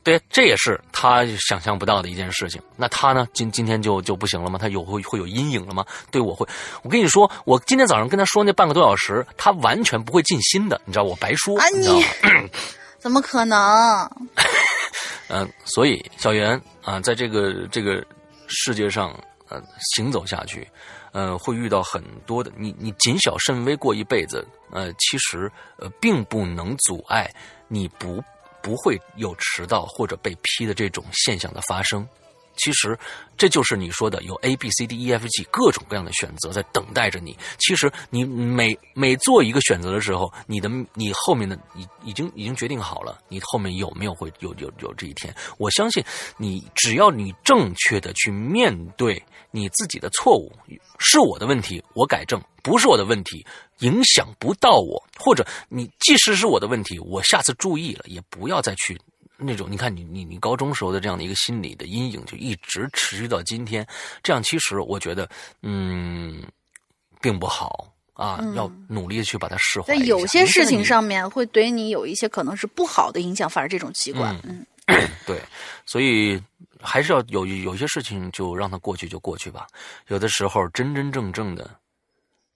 [0.04, 2.60] 对，这也是他想象不到的一件事情。
[2.76, 3.26] 那他呢？
[3.32, 4.58] 今今天就就不行了吗？
[4.58, 5.84] 他有会会有阴影了吗？
[6.10, 6.46] 对我会，
[6.82, 12.04] 我跟你说，我今天早上跟他说那半个多小时，他完全不会尽心的，你知道我白说，啊你知道吗？
[12.98, 13.58] 怎么可能？
[15.28, 18.04] 嗯， 所以小袁啊，在这个这个
[18.46, 19.62] 世界上呃
[19.94, 20.68] 行走下去，
[21.12, 27.30] 呃，会遇到很多的你你谨小慎微过一辈子，呃，其实呃并不能阻碍
[27.68, 28.22] 你不
[28.64, 32.08] 不会有迟到或者被批的这种现象的发生。
[32.56, 32.96] 其实，
[33.36, 37.36] 这就是你说的有 A、B、C、D、E、F、G 各种各样的选择在等待着你。
[37.58, 45.34] 其实，你每每做一个选择的时候，你的你后面的已已经已经决定好了，你后面有没有会有有有这一天。
[45.58, 46.02] 我相信
[46.36, 49.20] 你，只要你正确的去面对
[49.54, 50.50] 你自己的错误，
[50.98, 53.46] 是我的问题，我改正；不是我的问题，
[53.78, 59.00] 影响不到我，或者你即使是我的问题，我下次注意了，也不要再去。
[59.36, 63.86] 那种你看你你你高中时候的这样的一个心理的阴影，就一直持续到今天。
[64.24, 65.28] 这样其实我觉得，
[65.62, 66.42] 嗯，
[67.20, 70.04] 并不好啊，要努力的去把它释怀在。
[70.04, 74.94] 有些事情上面会对你有一些可能是不好的影响，反而这种习惯，嗯，你
[75.26, 75.40] 对，
[75.86, 76.40] 所以
[76.84, 79.66] 还是要有有些事情就让它过去就过去吧。
[80.08, 81.68] 有的时候真真正正的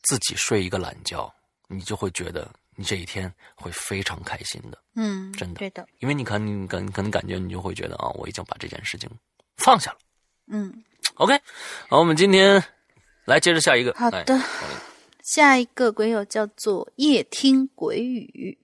[0.02, 1.32] 自己睡一个懒觉，
[1.68, 4.78] 你就会觉得你这一天会非常开心的。
[4.94, 9.10] 嗯，真的对的，因为你看，你感可能感觉你就会觉得啊，我已经把这件事情
[9.56, 9.98] 放下了。
[10.46, 11.40] 嗯，OK，
[11.88, 12.62] 好，我们今天
[13.24, 13.92] 来接着下一个。
[13.94, 14.24] 好的
[15.24, 18.56] 下一个鬼友叫做夜听鬼语，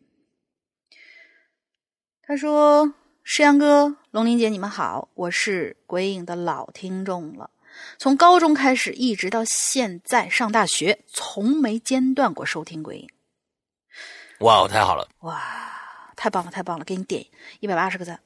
[2.23, 2.91] 他说
[3.27, 7.49] ：“石阳哥、龙玲姐，你们好，我是鬼影的老听众了，
[7.97, 13.09] 从高中开始一直到现在上大学，从没间断过收听鬼影。
[14.41, 15.41] 哇，太好了，哇，
[16.15, 17.25] 太棒了，太棒了，给你点
[17.61, 18.21] 一百八十个赞。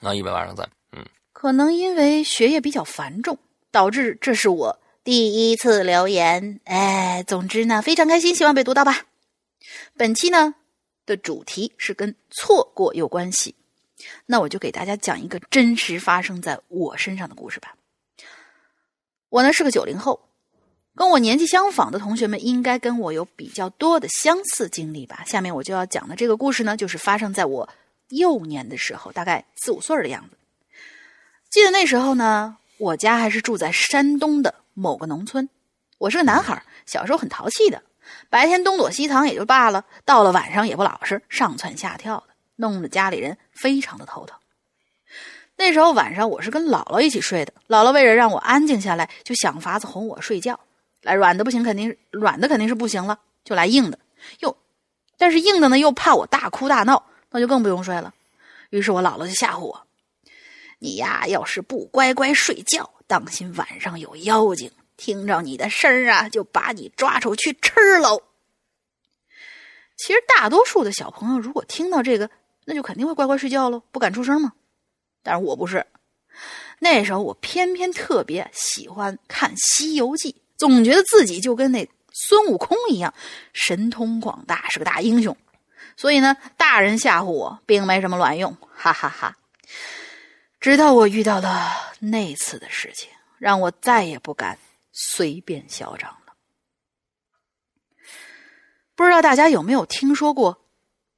[0.00, 3.38] 那一百八十赞，嗯，可能因为学业比较繁重，
[3.70, 6.60] 导致这是我第一次留言。
[6.64, 9.06] 哎，总之呢，非常开心，希望被读到吧。
[9.96, 10.56] 本期呢
[11.06, 13.54] 的主题是跟错过有关系，
[14.26, 17.74] 那我就给大家讲一个真实发生在我身上的故事吧。
[19.28, 20.28] 我呢是个九零后，
[20.94, 25.22] 跟我年纪相仿的同学们应该跟我有比较多的相似经历吧。
[25.26, 27.68] 下面我就要讲的这个故事呢，就是发生在我
[28.08, 30.36] 幼年的时候，大概四五岁的样子。
[31.50, 35.48] 记得那时候呢，我家还是住在山东的某个农村。
[35.98, 37.82] 我是个男孩，小时候很淘气的，
[38.28, 44.38] 白天东躲西藏也就罢了，到了晚上也不老实，上蹿下跳的，弄得家里人非常的头疼。
[45.56, 50.60] 那时候晚上我是跟姥姥一起睡的，姥姥为了让我安静下来，就想法子哄我睡觉。
[51.02, 53.98] 来软的不行，肯定软的肯定是不行了，就来硬的。
[54.40, 54.56] 又，
[55.16, 58.12] 但是硬的呢又怕我大哭大闹，那就更不用睡了。
[58.70, 59.86] 于是我姥姥就吓唬我
[60.80, 68.22] ：“你呀，要是不乖乖睡觉，当心晚上有妖精，听着你的声儿啊，就把你抓出去吃喽。”
[69.96, 72.28] 其实大多数的小朋友如果听到这个，
[72.66, 74.52] 那就肯定会乖乖睡觉喽，不敢出声嘛。
[75.22, 75.86] 但是我不是，
[76.80, 83.14] 那时候我偏偏特别喜欢看《西游记》，总觉得自己就跟那孙悟空一样，
[83.52, 85.34] 神通广大，是个大英雄。
[85.96, 89.36] 所以呢，大人吓唬我并没什么卵用，哈哈哈
[90.60, 93.08] 直到我遇到了那次的事情，
[93.38, 94.58] 让我再也不敢
[94.92, 96.34] 随便嚣张了。
[98.94, 100.65] 不知道大家有没有听说过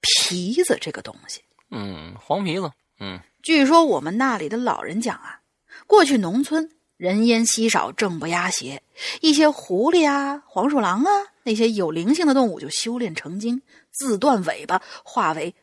[0.00, 1.42] 皮子这个东西？
[1.70, 2.70] 嗯，黄皮子，
[3.00, 5.40] 嗯，据说我们那里的老人讲啊，
[5.86, 8.82] 过去农村人烟稀少，正不压邪，
[9.20, 11.10] 一些狐狸啊、黄鼠狼啊
[11.42, 15.54] 那些有灵性的动物就修炼成精，自断尾巴，化为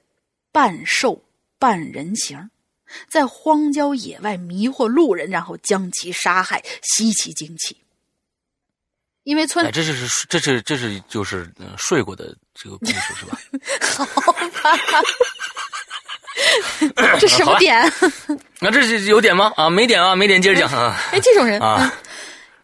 [0.51, 1.23] 半兽
[1.57, 2.49] 半人形，
[3.09, 7.77] 在荒郊野外迷惑路人，然后将其杀害，吸其精气。
[9.25, 13.37] 因为村哎，这是这是这是就是、呃睡过的这个故事是吧？
[13.91, 14.39] 好吧
[17.19, 17.91] 这什么点？
[18.61, 19.51] 那这是有点吗？
[19.57, 21.91] 啊，没点啊，没点，接着讲啊哎，这种人啊，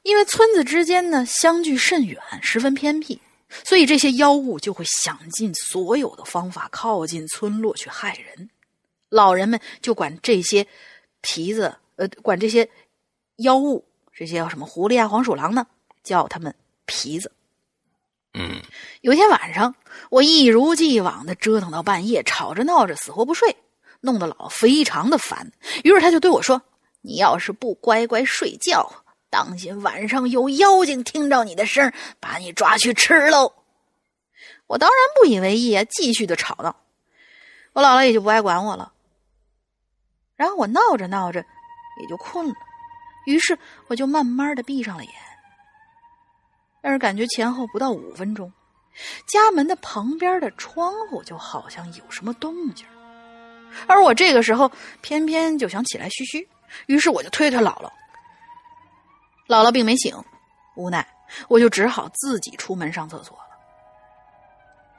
[0.03, 3.19] 因为村子之间呢相距甚远，十分偏僻，
[3.63, 8.49] 所以这些妖物就会想尽所有的方法靠近村落去害人。
[9.09, 10.65] 老人们就管这些
[11.21, 12.69] 皮子，呃，管这些
[13.37, 13.83] 妖物，
[14.13, 15.65] 这些叫什么狐狸啊、黄鼠狼呢，
[16.03, 16.53] 叫他们
[16.85, 17.31] 皮子。
[18.33, 18.61] 嗯
[19.01, 19.75] 有天晚上，
[20.09, 23.57] 我一如既往的折腾到半夜，吵着闹着，死活不睡，
[23.99, 25.51] 弄得老非常的烦。
[25.83, 26.61] 于是他就对我说
[27.01, 33.53] ：“你要是不乖乖睡觉，当心晚上有妖精听着你的声把你抓去吃喽。”
[34.67, 36.73] 我当然不以为意啊，继续的吵闹。
[37.73, 38.93] 我姥姥也就不爱管我了。
[40.37, 41.43] 然后我闹着闹着
[42.01, 42.53] 也就困了，
[43.25, 45.13] 于是我就慢慢的闭上了眼。
[46.81, 48.51] 但是感觉前后不到五分钟。
[49.25, 52.85] 家门的旁边的窗户就好像有什么动静，
[53.87, 54.69] 而我这个时候
[54.99, 56.45] 偏偏就想起来嘘嘘，
[56.87, 57.89] 于是我就推推姥姥。
[59.47, 60.13] 姥姥并没醒，
[60.75, 61.07] 无奈
[61.47, 63.43] 我就只好自己出门上厕所了。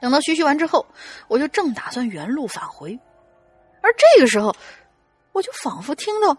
[0.01, 0.83] 等到嘘嘘完之后，
[1.27, 2.99] 我就正打算原路返回，
[3.81, 4.55] 而这个时候，
[5.33, 6.35] 我就仿佛听到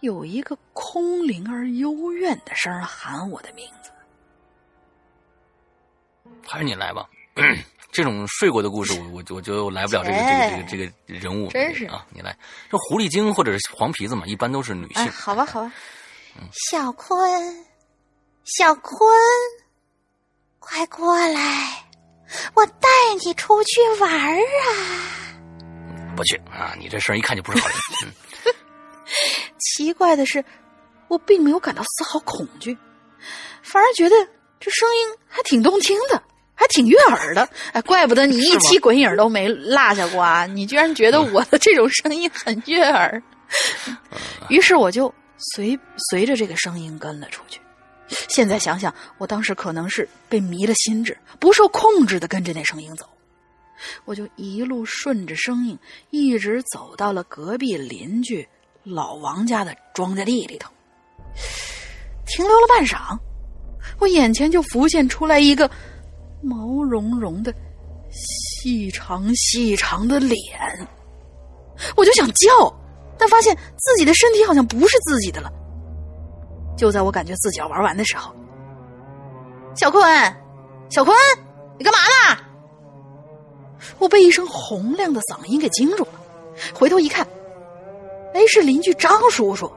[0.00, 3.90] 有一个空灵而幽怨的声喊我的名字。
[6.46, 7.08] 还是你来吧，
[7.92, 12.06] 这种睡过的故事，我我我就来不了这个这个这个这个人物，真是啊！
[12.10, 12.36] 你来，
[12.70, 15.06] 这狐狸精或者是黄皮子嘛，一般都是女性。
[15.10, 15.72] 好吧，好吧。
[16.70, 17.66] 小坤，
[18.44, 18.98] 小坤，
[20.58, 21.84] 快过来，
[22.54, 22.88] 我带
[23.24, 25.36] 你出去玩啊！
[26.16, 26.74] 不去啊！
[26.78, 28.12] 你这声一看就不是好人。
[29.60, 30.42] 奇怪的是，
[31.08, 32.76] 我并没有感到丝毫恐惧，
[33.62, 34.16] 反而觉得
[34.62, 36.22] 这声音还挺动听的。
[36.54, 40.46] 还挺悦耳的，哎，怪不得你一期鬼影都没落下过啊！
[40.46, 43.20] 你居然觉得我的这种声音很悦耳，
[44.48, 45.12] 于是我就
[45.54, 45.76] 随
[46.10, 47.60] 随着这个声音跟了出去。
[48.28, 53.08] 现在想想，我当时可能是被迷了心智，不受控制的跟着那声音走。
[54.04, 55.76] 我就一路顺着声音，
[56.10, 58.46] 一直走到了隔壁邻居
[58.84, 60.70] 老王家的庄稼地里头。
[62.26, 63.18] 停留了半晌，
[63.98, 65.70] 我眼前就浮现出来一个。
[66.44, 67.54] 毛茸茸的、
[68.10, 70.36] 细长细长的脸，
[71.96, 72.48] 我就想叫，
[73.16, 75.48] 但发现自己的身体好像不是自己的了。
[76.76, 78.34] 就在我感觉自己要玩完的时候，
[79.76, 80.02] 小坤，
[80.88, 81.16] 小坤，
[81.78, 82.42] 你干嘛呢？
[84.00, 86.12] 我被一声洪亮的嗓音给惊住了，
[86.74, 87.24] 回头一看，
[88.34, 89.72] 哎，是邻居张叔叔，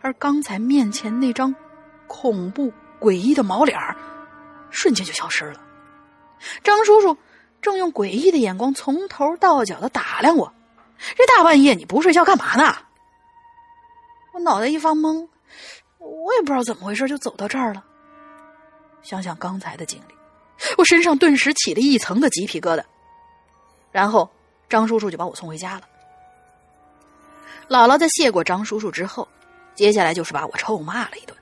[0.00, 1.54] 而刚才面前那张
[2.06, 2.72] 恐怖
[3.04, 3.78] 诡异的毛脸
[4.70, 5.60] 瞬间就消失了。
[6.62, 7.16] 张叔叔
[7.60, 10.50] 正用诡异的眼光从头到脚的打量我，
[11.14, 12.74] 这大半夜你不睡觉干嘛呢？
[14.32, 15.28] 我脑袋一发懵，
[15.98, 17.84] 我也不知道怎么回事，就走到这儿了。
[19.02, 20.14] 想想刚才的经历，
[20.78, 22.82] 我身上顿时起了一层的鸡皮疙瘩。
[23.92, 24.28] 然后
[24.68, 25.82] 张叔叔就把我送回家了。
[27.68, 29.28] 姥姥在谢过张叔叔之后，
[29.74, 31.36] 接下来就是把我臭骂了一顿，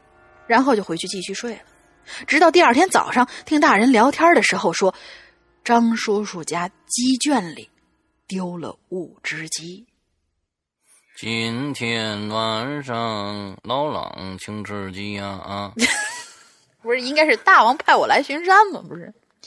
[0.46, 1.60] 然后就回去继续睡了。
[2.26, 4.94] 直到第二天早上，听大人聊天的时候说，
[5.64, 7.70] 张叔叔家鸡圈里
[8.26, 9.86] 丢了五只鸡。
[11.16, 15.72] 今天晚上老狼请吃鸡呀啊！
[16.82, 18.82] 不是，应该是大王派我来巡山吗？
[18.88, 19.12] 不是。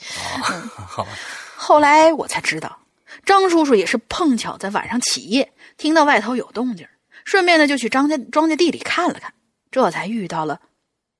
[0.88, 1.10] 好吧。
[1.56, 2.78] 后来我才知道，
[3.26, 6.88] 张叔叔也是碰巧在晚上起夜，听到外头有动静，
[7.24, 9.34] 顺便呢就去张家庄稼地里看了看，
[9.70, 10.58] 这才遇到了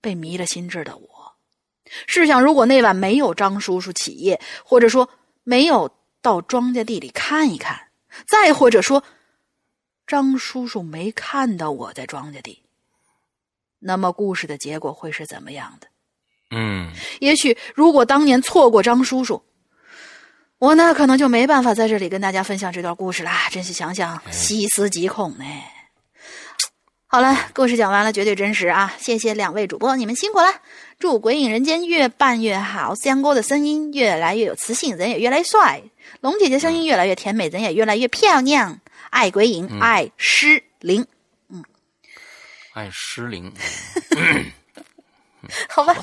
[0.00, 1.06] 被迷了心智的我。
[2.06, 5.08] 试想，如果那晚没有张叔叔起夜，或者说
[5.44, 5.88] 没有
[6.20, 7.80] 到庄稼地里看一看，
[8.26, 9.04] 再或者说
[10.06, 12.64] 张叔叔没看到我在庄稼地，
[13.78, 15.86] 那么故事的结果会是怎么样的？
[16.50, 19.42] 嗯，也许如果当年错过张叔叔，
[20.58, 23.48] 我呢可能就没办法在这里跟大家分享这段故事啦。
[23.50, 25.44] 真是想想细思极恐呢。
[27.16, 28.94] 好了，故事讲完了，绝对真实啊！
[28.98, 30.48] 谢谢两位主播，你们辛苦了。
[30.98, 35.80] 祝《鬼影人间》越办越好，香哥的声音越来越有磁性，人也越来越帅；
[36.20, 38.78] 龙姐姐声音越来越甜美，人也越来越漂亮。
[39.08, 41.06] 爱鬼影，爱诗灵，
[41.48, 41.64] 嗯，
[42.74, 43.50] 爱诗灵，
[45.70, 45.96] 好吧。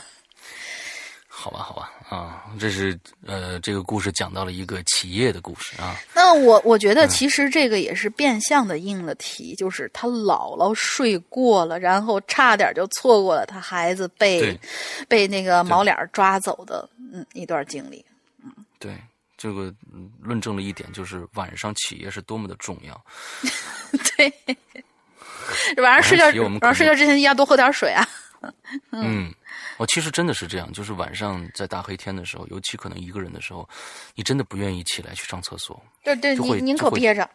[1.27, 2.95] 好吧，好吧，啊，这是
[3.25, 5.95] 呃，这个故事讲到了一个企业的故事啊。
[6.13, 14.55] 那我我觉得其实这个也是变相的应了题，就是他姥姥睡过了，然后差点就错过了他孩子被
[15.07, 18.05] 被那个毛脸抓走的嗯一段经历。
[18.43, 18.95] 嗯，对，
[19.35, 19.73] 这个
[20.21, 23.05] 论证了一点，就是晚上起夜是多么的重要。
[24.15, 24.31] 对，
[25.81, 28.07] 晚上睡觉晚上睡觉之前一定要多喝点水啊。
[28.91, 29.33] 嗯。
[29.83, 33.67] 哦，其实真的是这样，就是晚上在大黑天的时候，尤其可能一个人的时候，
[34.15, 35.83] 你真的不愿意起来去上厕所。
[36.05, 37.29] 对对，你宁可憋着。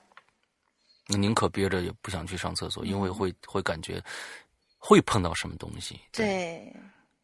[1.09, 4.03] 你宁可憋着也不想去上厕所，因为会会感觉
[4.79, 6.01] 会碰到什么东西。
[6.11, 6.75] 对。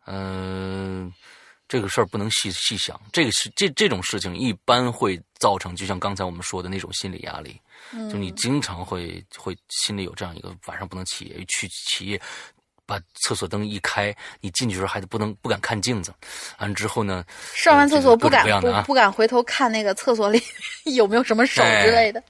[0.07, 1.11] 嗯，
[1.67, 7.59] 这个事儿不能细细想，这个是这这种事情一般会造成，就像刚才我们说的那种心理压力，
[8.11, 12.21] 就你经常会会心里有这样一个晚上不能起夜，去起夜，
[12.87, 16.13] 把厕所灯一开，你进去时候还得不能不敢看镜子，
[16.59, 17.25] 完之后呢，
[17.55, 20.43] 上完厕所不敢不不敢回头看那个厕所里
[20.95, 22.23] 有没有什么手之类的。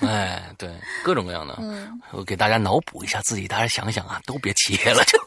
[0.00, 0.70] 哎，对，
[1.02, 5.18] 各种各样的，嗯，我给大家脑补一下自己，大家想想啊，都别起夜了 就。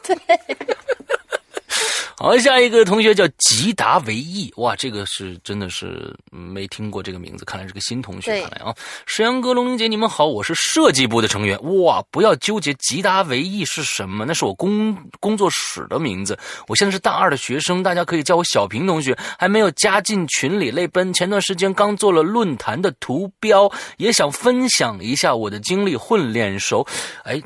[2.22, 8.42] 好，下一个同学叫吉达维义，哇，这个是真的是没听过这个名字，看来是个新同学。
[8.42, 8.72] 看来啊，
[9.08, 11.58] 石阳哥、龙玲姐，你们好，我是设计部的成员。
[11.82, 16.38] 哇，不要纠结吉达维义是什么，那是我工工作室的名字。
[16.68, 20.70] 我现在是大二的学生，大家可以叫我小平同学，还没有加进群里。
[20.70, 23.68] 泪奔，前段时间刚做了论坛的图标，
[23.98, 26.86] 也想分享一下我的经历，混脸熟。
[27.24, 27.42] 哎。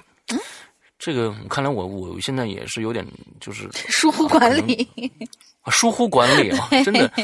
[0.97, 3.05] 这个看来我我现在也是有点
[3.39, 4.87] 就是 疏忽管理，
[5.63, 7.09] 啊疏忽管理啊，真的。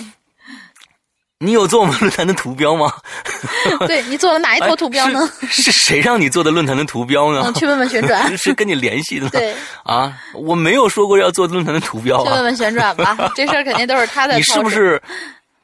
[1.44, 2.94] 你有做我们论坛的图标吗？
[3.88, 5.28] 对你做了哪一坨图标呢？
[5.42, 7.54] 哎是是谁让你做的论坛的图标呢嗯，？
[7.56, 9.32] 去问问旋转，是跟你联系的吗？
[9.34, 12.26] 对，啊，我没有说过要做论坛的图标啊。
[12.26, 13.18] 去问问旋转吧。
[13.36, 14.60] 这事儿肯定都是他在你是？
[14.62, 15.02] 不是？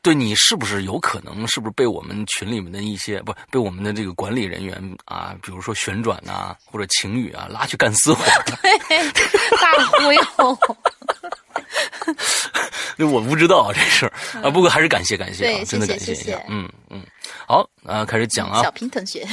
[0.07, 8.23] 对你是不是有可能，是不是被我们群里面的一些不被我们的这个管理人员啊，比如说旋转呐、或者晴雨啊，拉去干私活？
[8.25, 10.57] 大忽悠？
[12.95, 16.45] 那我不知道这事儿啊，不过还是感谢感谢啊，真的感谢一下谢谢。
[16.47, 17.03] 嗯嗯，
[17.45, 19.27] 好啊，开始讲啊小，平同学，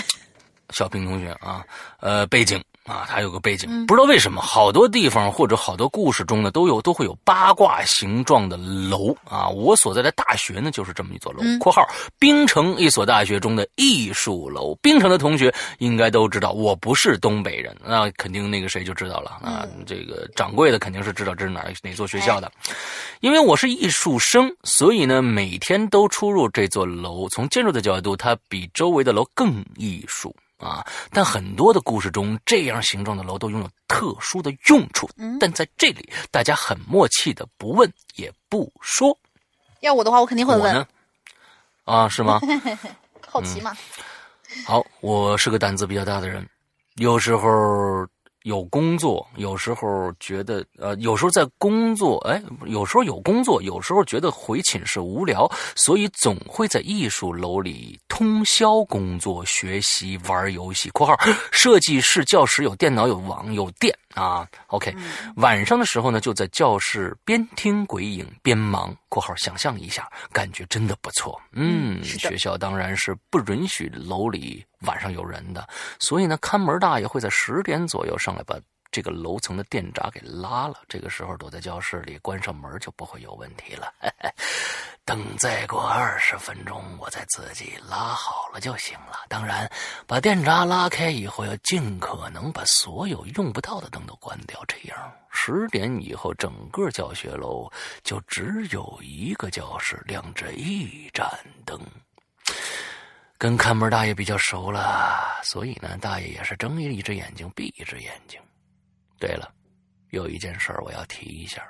[0.70, 1.64] 小平同学啊，
[2.00, 9.48] 呃，背景啊，它有个背景，嗯不知道为什么，好多地方或者好多故事中呢，都有都会有八卦形状的楼啊。
[9.48, 11.82] 我所在的大学呢，就是这么一座楼嗯（括号
[12.18, 14.74] 冰城一所大学中的艺术楼）。
[14.82, 19.66] 冰城的同学应该都知道，我不是东北人，那肯定那个谁就知道了啊。
[19.74, 22.52] 嗯这个掌柜的肯定是知道这是哪哪座学校的。
[23.20, 27.26] 因为我是艺术生，所以呢，每天都出入这座楼。
[27.30, 30.34] 从建筑的角度，它比周围的楼更艺术
[30.64, 30.84] 啊。
[31.10, 35.08] 但很多的故事中，这样形状的楼都拥有特殊的用处。
[35.16, 39.16] 嗯但在这里，大家很默契的不问也不说。
[39.80, 40.86] 要我的话，我肯定会问，，
[41.84, 42.40] 啊，是吗？
[43.28, 43.76] 好奇嘛。
[44.64, 46.48] 好，我是个胆子比较大的人，
[46.94, 48.06] 有时候
[48.44, 60.90] 有工作，有时候觉得呃，有时候在工作，哎，有时候有工作，有时候觉得回寝室无聊，所以总会在艺术楼里通宵工作、学习、玩游戏。
[60.92, 61.18] （括号
[61.52, 64.46] 设计室教室有电脑、有网、有电啊。
[64.66, 64.94] ）OK，、
[65.36, 68.94] 晚上的时候呢，就在教室边听鬼影边忙。
[69.08, 75.66] （括号想象一下，感觉真的不错。）嗯，嗯学校当然是不允许楼里晚上有人的，
[75.98, 78.56] 所以呢，看门大爷会在十点左右上来把
[78.90, 80.76] 这个楼层的电闸给拉了。
[80.88, 83.92] 这个时候躲在教室里，关上门就不会有问题了。
[85.06, 89.26] 等再过二十分钟，我再自己拉好了就行了。
[89.28, 89.70] 当然，
[90.06, 97.70] 把电闸拉开以后，要尽可能把所有用不到的灯都关掉，这样十点以后，整个教学楼
[98.02, 101.28] 就只有一个教室亮着一盏
[101.66, 101.78] 灯。
[103.44, 108.40] 跟看门大爷比较熟了，所以呢，大爷也是睁一只眼睛闭一只眼睛。
[109.20, 109.52] 对了，
[110.12, 111.62] 有一件事儿我要提一下，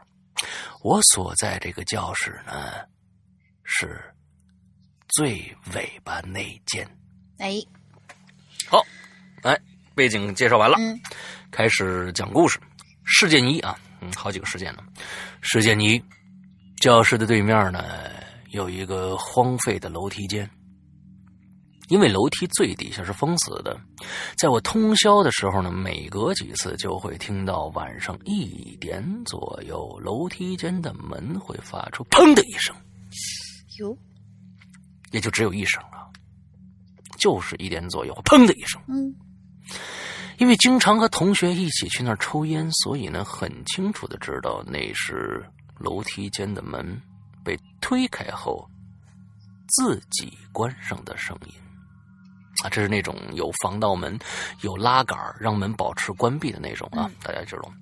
[0.82, 2.74] 我所在这个教室呢，
[3.64, 4.00] 是
[5.08, 6.88] 最尾巴那间。
[7.38, 7.60] 哎，
[8.68, 8.80] 好，
[9.42, 9.60] 哎，
[9.96, 10.96] 背景介绍完了，嗯
[11.50, 12.60] 开始讲故事。
[13.02, 14.84] 事件一啊，嗯，好几个事件呢。
[15.40, 16.00] 事件一，
[16.76, 18.12] 教室的对面呢
[18.50, 20.48] 有一个荒废的楼梯间，
[21.88, 23.78] 因为楼梯最底下是封死的，
[24.36, 32.74] 在我通宵的时候呢，每隔几次就会听到晚上一点左右，楼梯间的门会发出“砰”的一声，
[33.78, 33.96] 哟，
[35.12, 36.08] 也就只有一声啊，
[37.18, 38.80] 就是一点左右，“砰”的一声。
[38.88, 39.14] 嗯。
[40.38, 45.48] 因为经常和同学一起去那儿抽烟，所以呢，很清楚的知道那是
[45.78, 47.00] 楼梯间的门
[47.44, 48.68] 被推开后
[49.68, 51.52] 自己关上的声音。
[52.62, 54.18] 啊，这是那种有防盗门、
[54.60, 57.72] 有拉杆儿让门保持关闭的那种啊，大家知道。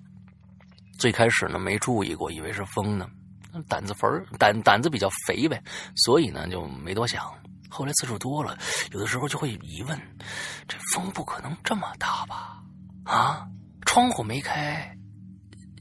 [0.98, 3.08] 最开始呢没注意过，以为是风呢，
[3.68, 5.62] 胆子肥儿胆胆子比较肥呗，
[5.96, 7.32] 所以呢就没多想。
[7.68, 8.56] 后来次数多了，
[8.92, 9.98] 有的时候就会疑问：
[10.68, 12.62] 这风不可能这么大吧？
[13.04, 13.46] 啊，
[13.86, 14.96] 窗户没开，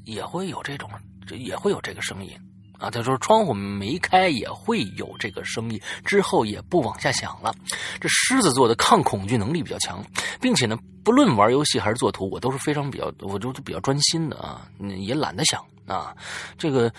[0.06, 0.90] 也会有这种，
[1.30, 2.36] 也会有这个声音
[2.82, 2.90] 啊。
[2.90, 7.54] 他说窗户没开也会有这个声音，之后也不往下想了。
[8.00, 10.04] 这狮子座的抗恐惧能力比较强，
[10.42, 16.16] 并且呢，不论玩游戏还是做图，我都是非常比较，我就比较专心的啊，嗯也懒得想啊。
[16.58, 16.92] 这个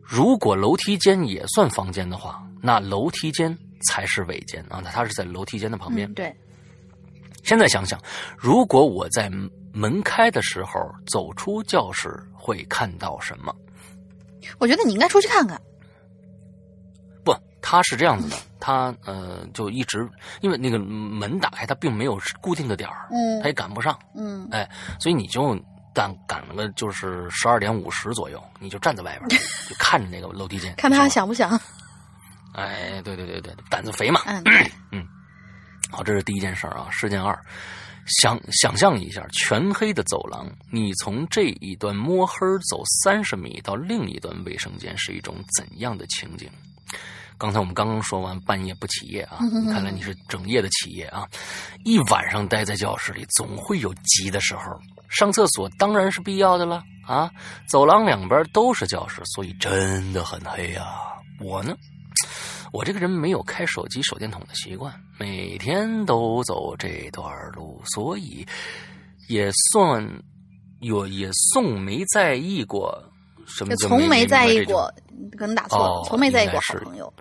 [0.00, 3.56] 如果楼梯间也算房间的话，那楼梯间
[3.88, 4.80] 才是尾间啊！
[4.82, 6.08] 那它是在楼梯间的旁边。
[6.10, 6.36] 嗯，对，
[7.42, 8.00] 现在想想，
[8.38, 9.30] 如果我在
[9.72, 13.54] 门开的时候走出教室，会看到什么？
[14.58, 15.60] 我觉得你应该出去看看。
[17.24, 20.08] 不，他是这样子的，他呃就一直
[20.40, 24.68] 因为那个门打开，他并没有固定的点儿，嗯他也赶不上，嗯哎，
[25.00, 25.58] 所以你就
[25.94, 31.58] 赶赶了个就是十二点五十左右，你就站在外边， 就看着那个楼梯间，看他想不想。
[32.54, 34.20] 哎，对对对对，胆子肥嘛。
[34.90, 35.06] 嗯，
[35.90, 36.88] 好，这是第一件事儿啊。
[36.90, 37.38] 事件二，
[38.06, 42.38] 想想象一下，全黑的走廊，你从这一端摸黑
[42.70, 46.48] 走三十米到另一端卫生间，是一种怎样的情景？
[47.38, 49.38] 刚才我们刚刚说完半夜不起夜啊，
[49.70, 51.28] 看来你是整夜的起夜啊！
[51.84, 54.62] 一晚上待在教室里，总会有急的时候。
[55.08, 57.30] 上厕所当然是必要的了啊！
[57.68, 60.86] 走廊两边都是教室，所以真的很黑啊。
[61.38, 61.76] 我呢，
[62.72, 68.46] 我这个人没有开手机手电筒的习惯，每天都走这段路，所以
[69.28, 70.06] 也算
[70.80, 73.02] 有也送没在意过
[73.46, 74.92] 什么从没在意过，
[75.38, 77.12] 可能打错了，哦从没在意过好朋友。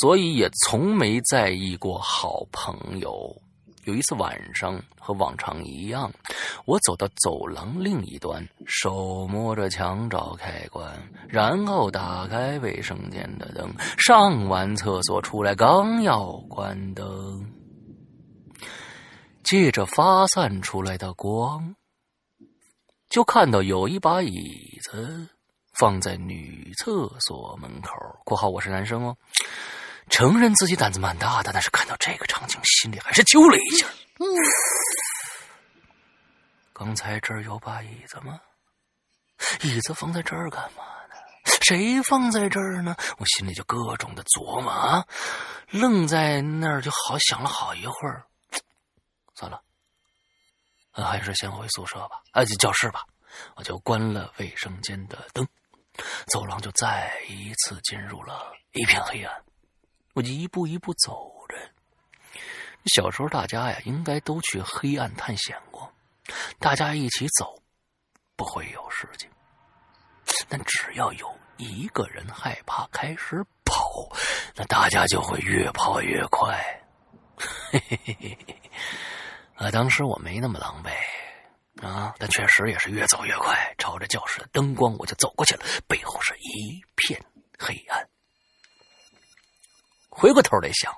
[0.00, 3.14] 所以也从没在意过好朋友。
[3.86, 6.12] 有一次晚上，和往常一样，
[6.64, 10.92] 我走到走廊另一端，手摸着墙找开关，
[11.28, 17.48] 然后打开卫生间的灯，上完厕所出来，刚要关灯，
[19.44, 21.76] 借着发散出来的光，
[23.08, 25.28] 就看到有一把椅子
[25.74, 27.92] 放在女厕所门口
[28.26, 29.16] （括号我是男生哦）。
[30.08, 33.86] 承认自己胆子蛮大的，但是看到这个场景，心里还是揪了一下。
[36.72, 38.40] 刚才这儿有把椅子吗？
[39.62, 41.14] 椅子放在这儿干嘛呢？
[41.62, 42.96] 谁放在这儿呢？
[43.18, 45.04] 我心里就各种的琢磨啊，
[45.70, 48.24] 愣在那儿就好想了好一会儿。
[49.34, 49.60] 算了，
[50.92, 53.04] 还是先回宿舍吧，啊，就教室吧。
[53.56, 55.46] 我就关了卫生间的灯，
[56.28, 59.45] 走廊就再一次进入了一片黑暗。
[60.16, 61.56] 我就一步一步走着。
[62.94, 65.92] 小时候大家呀，应该都去黑暗探险过，
[66.58, 67.62] 大家一起走，
[68.34, 69.28] 不会有事情。
[70.48, 74.10] 但只要有一个人害怕开始跑，
[74.54, 76.64] 那大家就会越跑越快。
[77.36, 78.38] 嘿嘿嘿。
[79.56, 87.22] 啊，当时我没那么狼狈啊，但确实也是越走越快，朝着教室的灯光我就走过去了，背后是一片
[87.58, 88.08] 黑暗。
[90.18, 90.90] 回过头来想，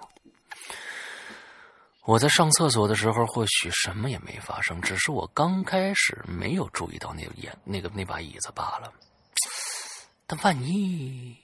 [2.04, 8.92] 我在上厕所的时候，或许什么也没发生，只是我刚开始没有注意到那眼那个那把椅子罢了。
[10.24, 11.36] 但万一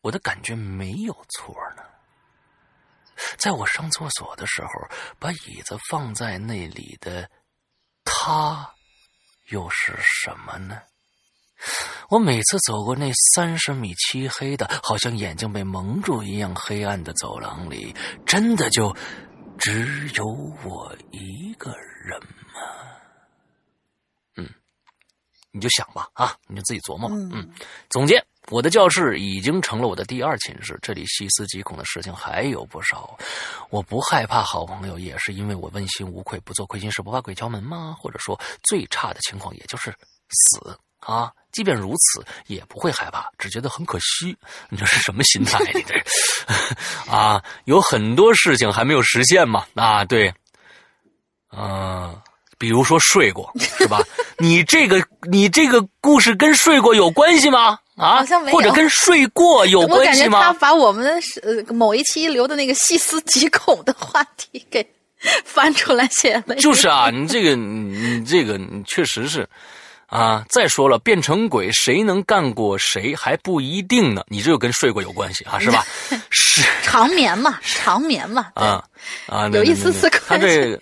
[0.00, 1.82] 我的感觉没有错呢？
[3.36, 4.70] 在我上厕所的时候，
[5.18, 7.30] 把椅子放在那里的
[8.04, 8.74] 他，
[9.50, 10.80] 又是什么呢？
[12.08, 17.94] 我每次走过那三十米漆黑的，好像眼睛被蒙住一样黑暗的走廊里，
[18.26, 18.94] 真的就
[19.58, 20.24] 只有
[20.64, 21.70] 我一个
[22.04, 22.60] 人吗？
[24.36, 24.48] 嗯，
[25.52, 27.14] 你就想吧，啊，你就自己琢磨吧。
[27.32, 27.48] 嗯，
[27.90, 33.16] 总结，我的教室已经成了我的第二寝室，这里细思极恐的事情还有不少。
[33.68, 37.94] 我不害怕好朋友，也是因为我问心无愧，不做亏心事，不怕鬼敲门吗？
[38.00, 39.94] 或者说，最差的情况也就是
[40.30, 41.32] 死啊。
[41.52, 44.36] 即便如此，也不会害怕，只觉得很可惜。
[44.68, 45.58] 你这是什么心态？
[45.74, 45.94] 你这
[47.10, 49.64] 啊，有很多事情还没有实现嘛？
[49.74, 50.32] 啊，对，
[51.56, 52.16] 嗯、
[52.58, 54.00] 比如说睡过，是吧？
[54.38, 57.78] 你这个你这个故事跟睡过有关系吗？
[57.96, 60.38] 啊，好像没有或者跟睡过有关系吗？
[60.38, 60.58] 我感觉他吗？
[60.60, 61.12] 把我们的
[61.42, 64.88] 呃某一期留的那个细思极恐的话题给
[65.44, 66.54] 翻出来写了。
[66.54, 69.48] 就是啊，你这个你你这个你确实是。
[70.10, 70.44] 啊！
[70.48, 74.22] 再说了，变成鬼，谁能干过谁还不一定呢。
[74.26, 75.86] 你这就跟睡过有关系啊，是吧？
[76.30, 78.84] 是长眠嘛，长眠嘛， 对啊
[79.26, 80.80] 啊，有一丝丝关系这个，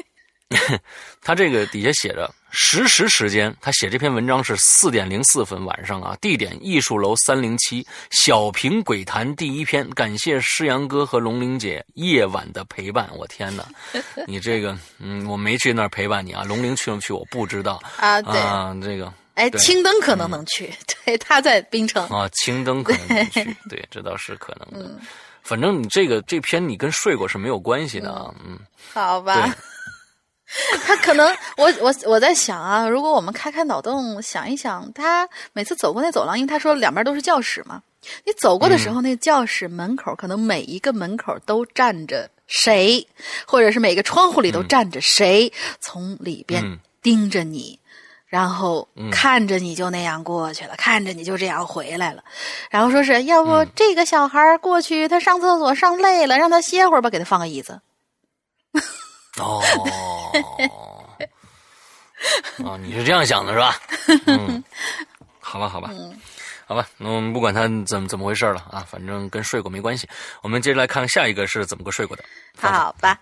[1.21, 13.09] 他这个底下写着实时时间，他写这篇文章是四点零四分晚上啊，地点艺术楼三零七小平鬼谈第一篇，感谢诗阳哥和龙玲姐夜晚的陪伴。
[13.15, 13.67] 我天哪，
[14.27, 20.73] 你这个嗯，我没去那儿陪伴你啊，龙玲去不去我不知道啊，对，啊，这个哎，青灯可能能去，
[21.05, 24.99] 对，他在槟城，啊，青灯可能能去，对，这倒是可能的。
[25.43, 28.59] 反正你这个这篇你跟睡过是没有关系的啊，嗯，
[28.95, 29.55] 好吧。
[30.85, 37.83] 他可能，我我我在想啊，如果我们开开脑洞想一想，他每次走过那走廊，因为他说两边都是教室嘛，
[38.25, 43.07] 你走过的时候，那个教室门口可能每一个门口都站着谁，
[43.47, 46.79] 或者是每个窗户里都站着谁，从里边嗯。
[47.01, 47.79] 盯着你，
[48.27, 49.11] 然后嗯。
[49.11, 52.25] 看着你就那样过去了，看着你就这样回来了，
[52.71, 53.69] 然后说是要不嗯。
[53.77, 57.81] 这个小孩过去他上厕所上累了，让他歇会儿吧，给他放个椅子。
[59.45, 61.09] 哦，
[62.65, 63.77] 哦， 你是这样想的是吧？
[64.27, 64.63] 嗯，
[65.41, 65.91] 好吧，好吧，
[66.67, 70.09] 好吧，那我们不管他怎么怎么回事了啊，反正跟睡过没关系。
[70.43, 72.25] 我们接着来看下一个是怎么个睡过的。
[72.57, 73.19] 好吧，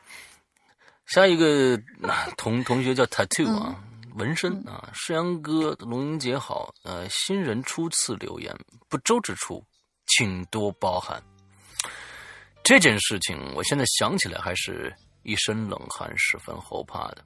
[1.06, 3.76] 下一个啊同同学叫 Tattoo 啊，
[4.14, 8.52] 纹身啊，世阳哥，龙英姐好，呃，新人初次留言，
[8.88, 9.62] 不周之处，
[10.06, 11.22] 请多包涵。
[12.64, 14.92] 这件事情，我现在想起来还是
[15.26, 17.18] 一身冷汗，十分后怕的。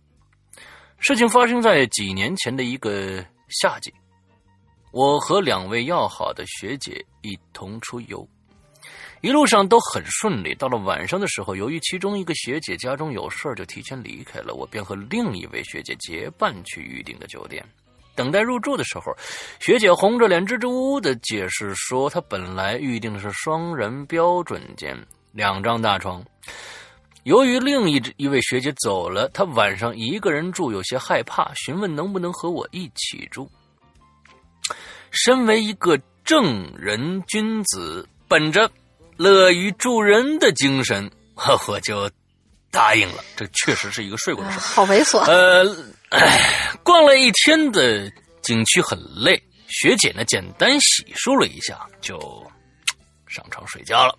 [0.99, 3.93] 事情发生在几年前的一个夏季，
[4.91, 8.27] 我和两位要好的学姐一同出游，
[9.21, 10.55] 一路上都很顺利。
[10.55, 17.63] 到了晚上的时候，由于其中一个学姐家中有事儿，就提前离开了，我便和另一位学姐结伴去预定的酒店。
[18.15, 19.15] 等待入住的时候，
[19.61, 24.99] 学姐红着脸支支吾吾的解释说，她本来预定的是双人标准间，
[25.33, 26.23] 两张大床。
[27.25, 33.51] 由于另一一位学姐走了，她晚上一个人住，有些害怕，询问能不能和我一起住。
[35.11, 38.71] 身为一个正人君子，本着
[39.17, 41.11] 乐于助人的精神，
[41.69, 42.11] 我就
[42.71, 43.23] 答应了。
[43.37, 44.61] 这确实是一个睡过的事儿。
[44.61, 45.19] 好猥琐。
[45.29, 45.65] 呃，
[46.83, 48.11] 逛了一天的
[48.43, 52.19] 景区很累，学姐呢简单洗漱了一下就
[53.27, 54.17] 上床睡觉了。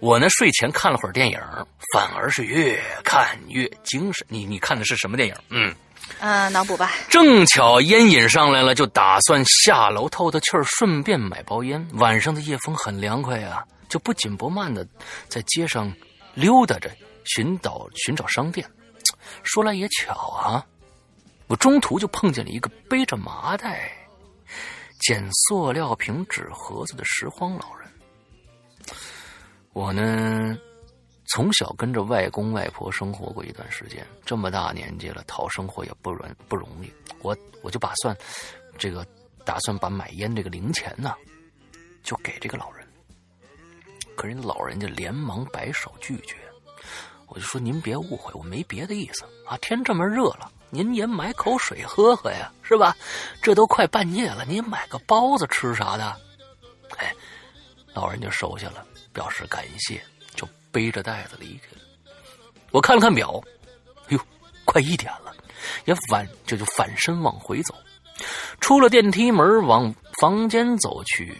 [0.00, 1.40] 我呢睡前看了会儿电影，
[1.92, 4.26] 反而是越看越精神。
[4.28, 5.34] 你你看的是什么电影？
[5.48, 5.74] 嗯，
[6.20, 6.92] 嗯，脑补吧。
[7.08, 11.86] 正巧烟瘾上来了，就打算下楼透透气儿，顺便买包烟。
[11.94, 14.86] 晚上的夜风很凉快啊，就不紧不慢的
[15.28, 15.92] 在街上
[16.34, 16.90] 溜达着，
[17.24, 18.68] 寻找寻找商店。
[19.42, 20.64] 说来也巧啊，
[21.46, 23.90] 我中途就碰见了一个背着麻袋、
[25.00, 27.85] 捡塑料瓶、纸盒子的拾荒老人。
[29.76, 30.56] 我呢，
[31.26, 36.90] 从小跟着外公外婆生活过一段时间，这么大年纪了，讨生活也不容不容易。
[37.20, 38.16] 我我就打算，
[38.78, 39.06] 这个
[39.44, 41.14] 打算把买烟这个零钱呢，
[42.02, 42.88] 就给这个老人。
[44.16, 46.36] 可人老人家连忙摆手拒绝。
[47.26, 49.58] 我就说您别误会，我没别的意思啊。
[49.58, 52.96] 天这么热了，您也买口水喝喝呀，是吧？
[53.42, 56.16] 这都快半夜了，您买个包子吃啥的？
[56.96, 57.12] 哎，
[57.92, 58.86] 老人就收下了，
[59.16, 59.98] 表示感谢，
[60.34, 61.82] 就背着袋子离开了。
[62.70, 63.42] 我看了看表，
[64.02, 64.20] 哎呦，
[64.66, 65.34] 快一点了，
[65.86, 67.74] 也反这就反身往回走。
[68.60, 71.34] 出了电梯门，往房间走去，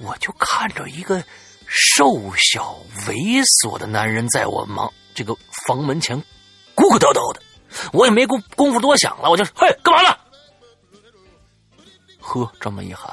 [0.00, 1.24] 我就看着一个
[1.66, 2.06] 瘦
[2.36, 2.76] 小
[3.06, 5.34] 猥琐的男人在我忙这个
[5.66, 6.14] 房门前
[6.76, 7.40] 咕咕叨叨的，
[7.94, 10.18] 我也没功功夫多想了，我就嘿干嘛呢？
[12.20, 13.10] 呵，这么一喊，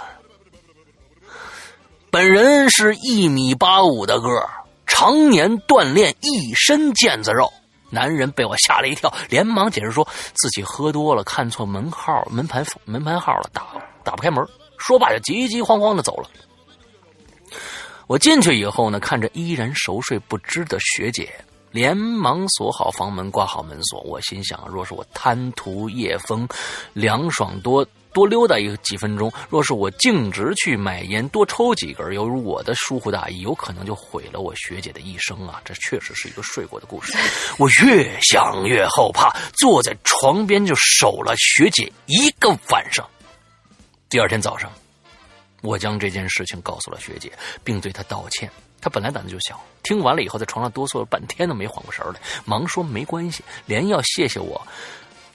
[2.12, 4.50] 本人是一米八五的个儿，
[4.88, 7.52] 常年锻炼，一身腱子肉。
[7.92, 13.64] 男人被我吓了一跳，连忙解释说自己喝多了，看错门号、门牌门牌号了，打
[14.04, 14.44] 打不开门。
[14.78, 16.30] 说罢就急急慌慌的走了。
[18.08, 21.30] 我进去以后呢，看着依然熟睡不知的学姐，
[21.72, 24.02] 连忙锁好房门，挂好门锁。
[24.02, 26.48] 我心想，若是我贪图夜风
[26.94, 27.86] 凉爽多
[28.20, 35.62] 多溜达一几分钟，若是我径直去买烟多抽几根，犹如我的疏忽大意，有可能就毁了我学姐的一生啊！
[35.64, 37.18] 这确实是一个睡过的故事。
[37.58, 43.08] 我越想越后怕，坐在床边就守了学姐一个晚上。
[44.10, 44.70] 第二天早上。
[45.62, 47.30] 我将这件事情告诉了学姐，
[47.66, 48.50] 并对她道歉。
[48.80, 54.66] 她本来胆子就小，听完了以后，在床上哆嗦了半天都没缓过神来，忙说没关系，连要谢谢我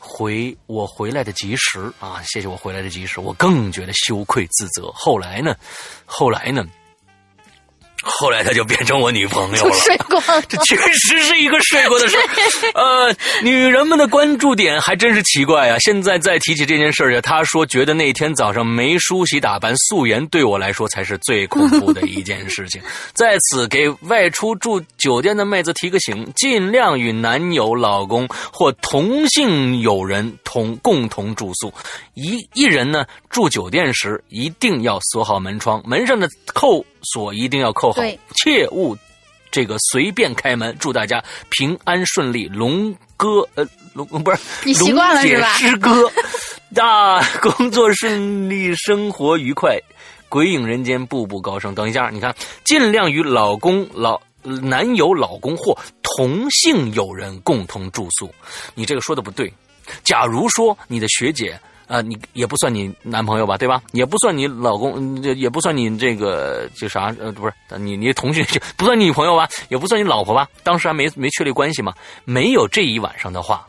[0.07, 3.21] 回我回来的及时啊，谢谢我回来的及时。
[3.21, 4.93] 我更觉得羞愧自责。
[4.93, 5.57] 后来呢，
[6.05, 6.63] 后来呢，
[8.05, 9.75] 后来她就变成我女朋友了。
[9.75, 10.43] 睡过了。
[10.49, 12.23] 这确实是一个睡过的事儿。
[12.75, 15.79] 呃，女人们的关注点还真是奇怪啊！
[15.79, 22.81] 现在再提起这件事儿，她说觉得那天早上没梳洗打扮，素颜对我来说才是最恐怖的一件事情。
[23.15, 31.73] 在此给外出住酒店的妹子提个醒：尽量与男友、老公或同性友人同共同住宿。
[32.15, 38.03] 一一人呢住酒店时一定要锁好门窗，门上的扣锁一定要扣好，
[38.37, 38.97] 切勿
[39.51, 40.77] 这个随便开门。
[40.81, 44.39] 祝大家平安顺利，龙哥呃龙不是
[44.81, 46.11] 龙姐师哥，
[46.75, 49.79] 大工作顺利，生活愉快。
[50.29, 51.75] 鬼影人间，步步高升。
[51.75, 58.35] 等一下，你看，尽量与老公、老男友、老公或同性友人共同住宿。
[58.75, 59.53] 你这个说的不对。
[60.03, 61.59] 假如说你的学姐。
[61.87, 63.83] 啊，你也不算你男朋友吧，对吧？
[63.93, 68.45] 也不算你老公，这也不算你这个就啥呃，不是你你同学
[68.77, 70.49] 不算你女朋友吧，也不算你老婆吧？
[70.63, 71.93] 当时还没没确立关系嘛？
[72.25, 73.67] 没有这一晚上的话，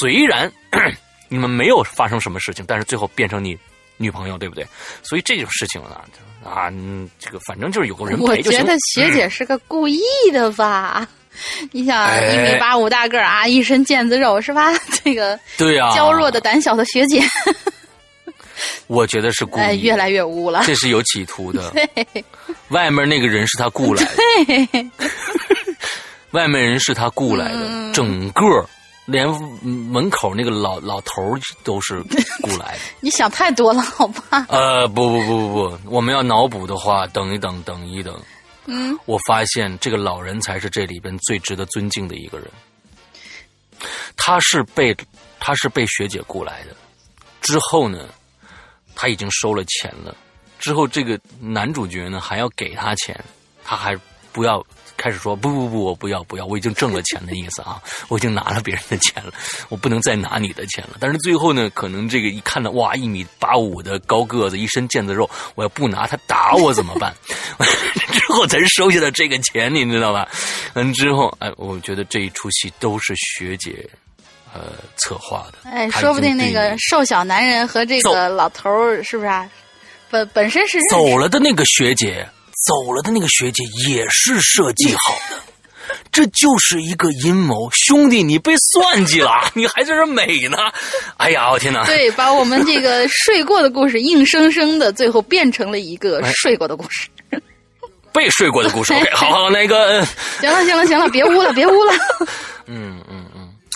[0.00, 0.50] 虽然
[1.28, 3.56] 你们没有发生什么事情，但是最后变成你
[3.96, 4.66] 女朋友，对不对？
[5.02, 6.00] 所以这种事情呢，
[6.44, 6.70] 啊，
[7.18, 8.60] 这个反正就是有个人陪就行。
[8.60, 10.02] 我觉得学姐是个故意
[10.32, 11.08] 的吧。
[11.72, 14.72] 你想一米八五大个儿啊，一身腱子肉是吧？
[15.04, 17.22] 这个对呀，娇弱的胆小的学姐，
[18.86, 20.62] 我觉得是故意，越来越污了。
[20.64, 21.72] 这是有企图的。
[22.68, 24.90] 外面那个人是他雇来的，
[26.30, 28.42] 外面人是他雇来的，整个
[29.04, 29.28] 连
[29.62, 32.00] 门口那个老老头都是
[32.42, 32.78] 雇来的。
[33.00, 34.46] 你想太多了，好吧？
[34.48, 38.18] 呃，不不不不不，我们要脑补的话，等一等，等一等。
[38.66, 42.50] 嗯，我发现这个老人才是这里边最值得尊敬的一个人。
[44.16, 44.96] 他是被
[45.38, 46.74] 他是被学姐雇来的，
[47.40, 48.08] 之后呢，
[48.94, 50.16] 他已经收了钱了。
[50.58, 53.18] 之后这个男主角呢还要给他钱，
[53.64, 53.94] 他还
[54.32, 54.64] 不要。
[54.96, 59.32] 开始说不不不，我不要不要，我已经挣了钱的意思啊， 我已经拿了别人的钱了，
[59.68, 60.96] 我不能再拿你的钱了。
[61.00, 67.14] 但是最后呢，可能这个一看到哇，一米八五的高个子，一身腱子肉，我要不拿他打我怎么办？
[68.12, 70.28] 之后才收下了这个钱，你知道吧？
[70.74, 73.88] 嗯，之后哎，我觉得这一出戏都是学姐
[74.52, 75.70] 呃策划的。
[75.70, 79.48] 哎，说不定那个瘦小男人和这个老头儿是不是啊？
[80.10, 82.26] 本本身是走了的那个学姐。
[82.66, 85.40] 走了的那个学姐也是设计好的，
[86.10, 90.56] 这就是一个阴谋，兄弟，你被算计了， 你还在这美呢？
[91.18, 91.84] 哎呀，我天哪！
[91.84, 97.08] 对，把我们这个睡过的故事，硬生生的最后变成了一个睡过的故事，
[98.12, 98.92] 被睡过的故事。
[98.94, 100.04] OK，好好，那个，
[100.40, 101.92] 行了，行了，行了，别污了，别污了。
[102.66, 103.23] 嗯嗯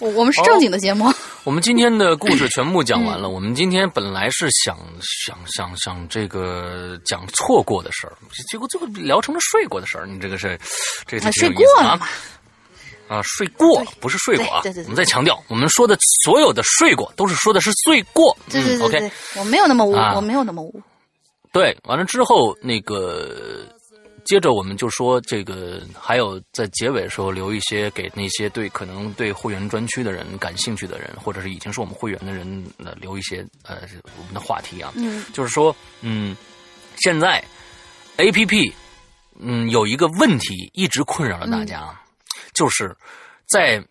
[0.02, 0.14] 嗯。
[0.14, 1.12] 我们是正经的节目。
[1.44, 3.30] 我们今天的故事全部讲完了。
[3.30, 8.12] 我们今天本来是想想想想这个讲错过的事儿，
[8.50, 10.06] 结果最后聊成了睡过的事儿。
[10.06, 10.58] 你这个是
[11.06, 11.98] 这个睡过了
[13.08, 14.62] 啊，睡过不是睡过啊。
[14.64, 18.36] 我们再强调，我们说的所有的睡过都是说的是睡过。
[18.50, 20.80] 对对对对，我没有那么污，我没有那么污。
[21.52, 23.66] 对，完了之后那个。
[24.28, 33.78] 接着我们就说这个，还有在结尾的时候留一些给那些对可能对会员专区的人感兴趣的人，或者是已经是我们会员的人，呃，留一些呃
[34.18, 34.92] 我们的话题啊。
[34.96, 36.36] 嗯，就是说，嗯，
[36.98, 37.42] 现在
[38.18, 38.70] A P P，
[39.40, 41.98] 嗯，有一个问题一直困扰着大家，
[42.52, 42.94] 就是
[43.46, 43.82] 在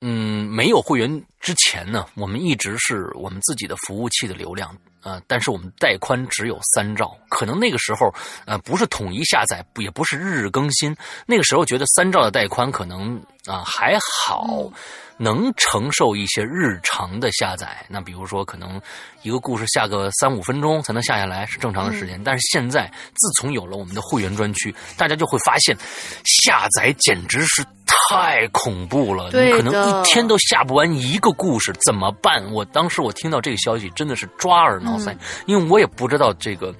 [0.00, 4.76] 嗯没有会员之前呢，我们一直是我们自己的服务器的流量。
[5.02, 8.12] 呃，但是我们带宽只有三兆，可能那个时候，
[8.46, 10.94] 呃，不是统一下载，也不是日日更新。
[11.26, 14.70] 那个时候觉得三兆的带宽可能啊还好，
[15.16, 17.84] 能承受一些日常的下载。
[17.88, 18.80] 那比如说，可能
[19.22, 22.22] 一个故事下个三五分钟才能下下来是正常的时间。
[22.22, 25.76] 但是现在，自从有了我们的会员专区，大家就会发现，
[26.24, 27.64] 下载简直是。
[28.10, 29.26] 太恐怖了！
[29.32, 32.42] 你可能一天都下不完一个故事，怎么办？
[32.52, 35.14] 我当时我听到这个消息，真的是抓耳挠腮，
[35.46, 36.72] 因为我也不知道这个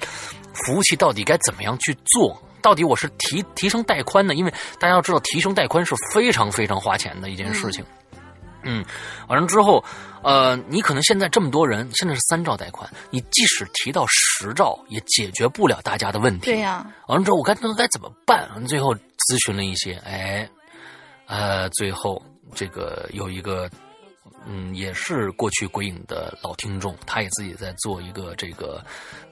[0.55, 2.40] 服务器到底该怎么样去做。
[2.62, 4.35] 到底我是提提升带宽呢？
[4.35, 7.85] 因为大家要知道，提升带宽是非常非常花钱的一件事情。
[8.62, 8.85] 嗯，
[9.28, 9.82] 完了之后，
[10.22, 16.47] 呃，你可能现在这么多人，现在是三兆带宽，你即使提到十兆，也解决不了大家的问题。
[16.47, 16.85] 对呀。
[17.06, 18.48] 完了之后，我该那该怎么办？
[18.66, 20.48] 最后咨询了一些，哎。
[21.26, 22.22] 呃，最后
[22.55, 23.68] 这个有一个，
[24.51, 28.83] 嗯，也是过去鬼影的老听众，他也自己在做一个这个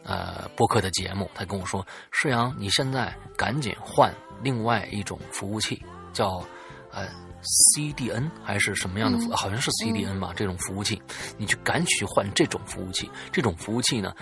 [0.05, 1.30] 呃播客的节目。
[1.34, 5.82] 他跟我说：“世阳，你现在赶紧换另外一种服务器，
[6.12, 6.44] 叫
[6.93, 7.09] 呃
[7.43, 9.36] CDN 还是什么样的？
[9.36, 11.01] 好像是 CDN 吧，这种服务器，
[11.38, 13.10] 你去赶紧去换这种服务器。
[13.32, 14.14] 这种服务器呢，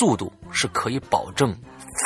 [0.00, 1.56] 速度是可以保证。”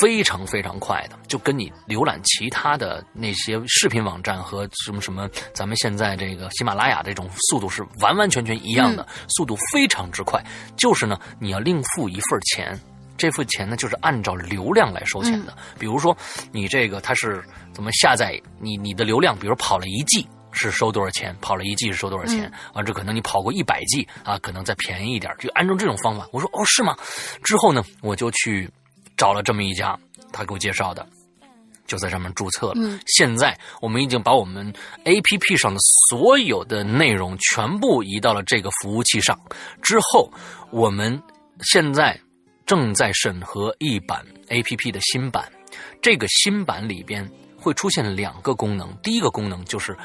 [0.01, 10.43] 非常非常快的，就跟你浏览其他的那些视频网站和什么什么，咱们现在这个喜马拉雅这种速度是完完全全一样的，速度非常之快。
[10.77, 12.79] 就是呢，你要另付一份钱，
[13.17, 15.57] 这份钱呢就是按照流量来收钱的。
[15.79, 16.17] 比如说，
[16.53, 17.43] 你这个它是
[17.73, 26.27] 怎么下载你你的流量，比如跑了一 G 是收多少钱，跑了一 G 是收多少钱，完这可能你跑过一百 G 啊，可能再便宜一点，就按照这种方法。
[26.33, 26.97] 我说哦是吗？
[27.43, 28.71] 之后呢，我就去。
[29.23, 29.97] 找了这么一家，
[30.33, 31.07] 他给我介绍的，
[31.87, 32.99] 就在上面注册了。
[33.07, 34.67] 现在我们已经把我们
[35.05, 35.79] A P P 上的
[36.11, 39.39] 所有的内容全部移到了这个服务器上。
[39.81, 40.29] 之后，
[40.73, 41.23] 我们
[41.61, 42.21] 现在
[42.67, 45.49] 正在审核一版 APP 的新版。
[46.01, 47.25] 这个新版里边
[47.57, 49.97] 会出现两个功能，第一个功能就是。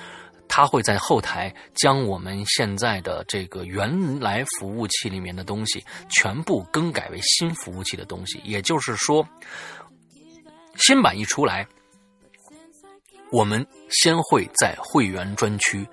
[0.50, 9.28] 它会在后台将我们现在的这个原来服务器里面的东西全部更改为新服务器的东西，也就是说，
[10.78, 11.68] 新版一出来，
[13.32, 15.88] 我们先会在会员专区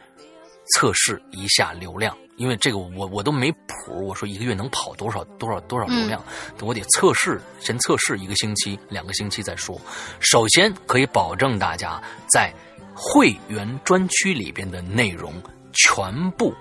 [0.72, 6.24] 测试一下流量，因为这个我我都没谱，我说一个月能跑多少多少多少流量，
[6.62, 9.78] 我得测试，先测试一个星期、两个星期再说。
[10.20, 12.02] 首先可以保证大家
[12.32, 12.54] 在。
[12.94, 15.32] 会员专区里边的内容
[15.72, 16.54] 全部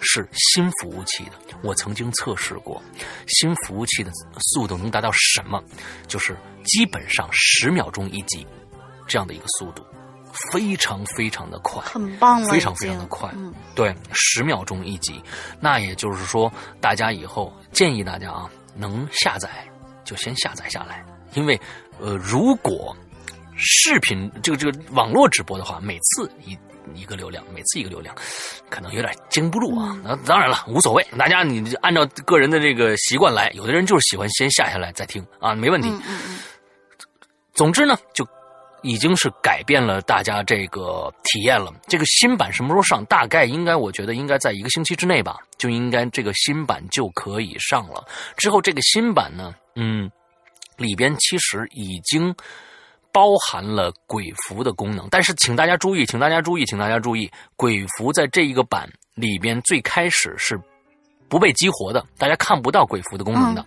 [0.00, 1.32] 是新服务器的。
[1.62, 2.82] 我曾经测试过，
[3.26, 5.62] 新服务器的速度能达到什么？
[6.06, 8.46] 就是基本上十秒钟一集
[9.06, 9.84] 这样的一个速度，
[10.52, 13.28] 非常非常的快，很棒了，非常非常的快。
[13.74, 15.22] 对，十秒钟一集。
[15.60, 16.50] 那也就是说，
[16.80, 19.50] 大家以后建议大家啊，能下载
[20.04, 21.04] 就先下载下来，
[21.34, 21.60] 因为
[22.00, 22.96] 呃，如果。
[23.58, 26.56] 视频这个这个网络直播的话，每次一
[26.94, 28.14] 一个流量，每次一个流量，
[28.70, 29.98] 可能有点经不住啊。
[30.04, 33.50] 那当然了，无所谓，大家你按照个人的这个习惯来。
[33.54, 35.92] 有的人就是喜欢先下下来再听啊，没问题。
[37.52, 38.26] 总之呢，就
[38.82, 41.72] 已经是改变了大家这个体验了。
[41.88, 43.04] 这个新版什么时候上？
[43.06, 48.06] 大概应该，我觉得应该在一个星期之内吧，就应该这个新版就可以上了。
[48.36, 50.10] 之后这个新版呢，嗯，
[50.76, 52.34] 里边其实已经。
[53.12, 60.60] 包含了鬼符的功能，但是请大家注意，请大家注意，请大家注意，鬼符在这一个版里边最开始是
[61.28, 63.64] 不被激活的，大家看不到鬼符的功能的。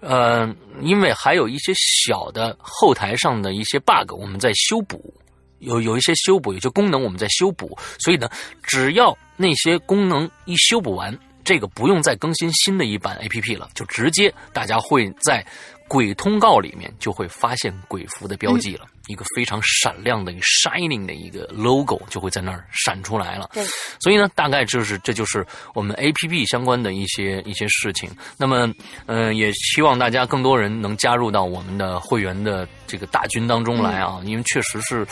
[0.00, 5.14] 呃，因为还有一些小的后台上的一些 bug，我们在修补，
[5.60, 8.28] 有有一些修补，有些功能我们在修补，所以呢，
[8.62, 15.46] 只要那些功能一修补完，这个不用再更新新的一版 APP 了，就直接大家会在。
[15.86, 23.50] 鬼通告里面就会发现鬼符的标记了，一个非常闪亮的、shining 的一个 logo 就会在那儿闪出来了。
[23.52, 23.64] 对，
[24.00, 28.10] 所以呢，大概就是这就是我们 A P P 相关的一些一些事情。
[28.36, 28.68] 那么，
[29.06, 35.06] 嗯，也希望大家更多人能加入到我们的会员的这个大军当中来啊，因为确实是，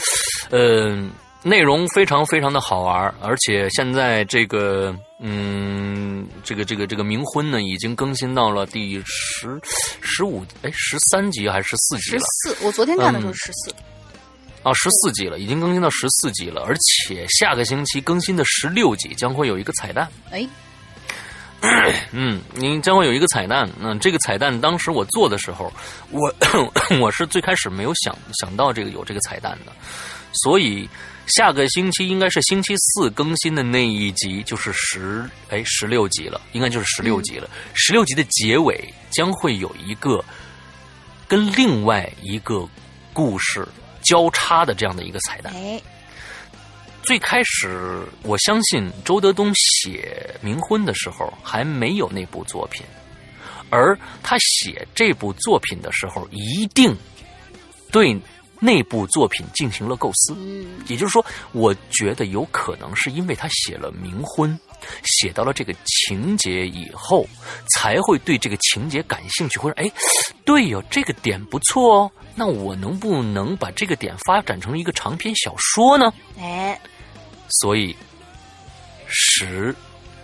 [0.51, 1.11] 嗯。
[1.43, 9.61] 内容非常非常的好玩，而且现在这个，嗯，这个这个这个冥婚呢，已经更新到了第十
[10.01, 12.21] 十五，哎，十三集还是十四集了？
[12.21, 12.25] 十
[12.55, 13.75] 四，我昨天看的时候十四。
[14.63, 20.09] 啊，十四集了，已经更新到十四集了，而且下个星期更新的十六集将会有一个彩蛋。
[20.31, 20.47] 哎，
[22.13, 23.69] 嗯，您将会有一个彩蛋。
[23.81, 25.73] 那这个彩蛋当时我做的时候，
[26.11, 26.33] 我
[27.01, 29.73] 我是最开始没有想想到这个有这个彩蛋的，
[30.33, 30.89] 所以。
[31.29, 37.49] 下个星期应该是星期四更新的那一集，就是十哎十六集了，应该就是十六集了。
[37.75, 40.23] 十六集的结尾将会有一个
[41.29, 42.69] 跟另外一个
[43.13, 43.67] 故事
[44.03, 45.55] 交叉的这样的一个彩蛋。
[47.05, 52.85] 最开始我相信周德东写《冥婚》的时候还没有那部作品，
[53.71, 56.95] 而他写这部作品的时候一定
[57.93, 58.21] 对。
[58.65, 60.37] 那部作品进行了构思，
[60.87, 64.57] 也就是说，我觉得有可能是因为他写了冥婚，
[65.03, 67.27] 写到了这个情节以后，
[67.75, 69.91] 才会对这个情节感兴趣，或者哎，
[70.45, 76.15] 对哟，这个点不错哦，那我能不能把这个点发展成一个长篇小说呢？
[76.39, 76.81] 哎，
[77.49, 77.97] 所以
[79.09, 79.75] 十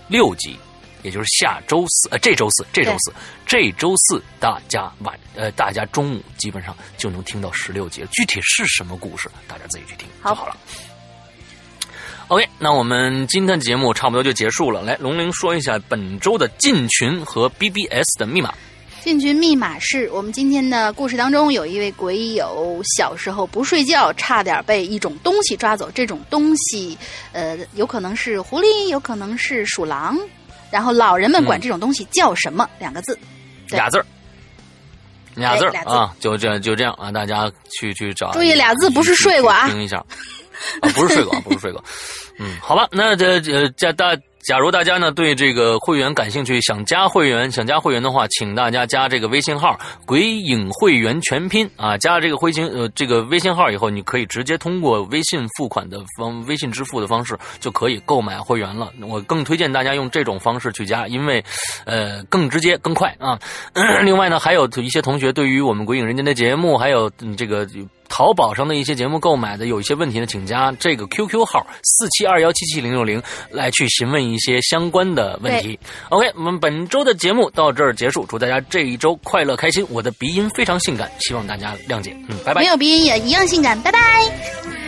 [0.06, 0.56] 六集。
[1.02, 3.12] 也就是下周四，呃，这周四，这周四，
[3.46, 8.08] 这周四，大家晚，呃，大家中午基本上就能听到十六集了。
[8.12, 10.56] 具体是什么故事，大家自己去听就好了。
[12.28, 14.82] OK，那我们今天的节目差不多就结束了。
[14.82, 18.52] 来，龙玲说一下本周的进群和 BBS 的密码。
[19.00, 25.90] 进群密码是我们今天的故事当中有一位鬼友小时候不睡觉，差点被一种东西抓走。
[25.94, 26.98] 这种东西，
[27.32, 30.18] 呃，有可能是狐狸，有可能是鼠狼。
[30.70, 32.68] 然后老人们管这种东西叫什么？
[32.78, 33.18] 两个字，
[33.68, 34.06] 俩字儿，
[35.34, 38.32] 俩字儿啊，就这就这样啊，大家去去找。
[38.32, 39.98] 注意俩字不是睡过啊，听一下，
[40.80, 41.82] 啊，不是睡过，不是睡过，
[42.38, 44.16] 嗯，好吧，那这这这大。
[44.40, 58.90] 假如大家呢对这个会员感兴趣，想加会员，想加会员的话，请大家加这个微信号“鬼影会员全拼”啊，加这个微信呃这个微信号以后，你可以直接通过微信付款的方微信支付的方式就可以购买会员了。
[59.02, 61.44] 我更推荐大家用这种方式去加，因为
[61.84, 63.38] 呃更直接更快啊。
[64.02, 67.68] 另外呢，还有一些同学对于我们《鬼影人间》的节目，还有这个。
[68.08, 75.78] 淘宝上的一些节目购买的有一些问题呢，请加这个 QQ 号四七二幺七七零六零来去询问一些相关的问题。
[76.08, 79.86] OK，我们本周的节目到这儿结束，祝大家这一周快乐开心。
[79.90, 82.16] 我的鼻音非常性感，希望大家谅解。
[82.28, 82.66] 嗯，拜拜没。
[82.66, 84.87] 有鼻音也一样性感，拜拜。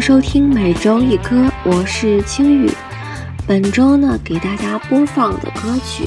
[0.00, 2.70] 收听每周一歌，我是青雨。
[3.46, 6.06] 本周呢，给大家播放的歌曲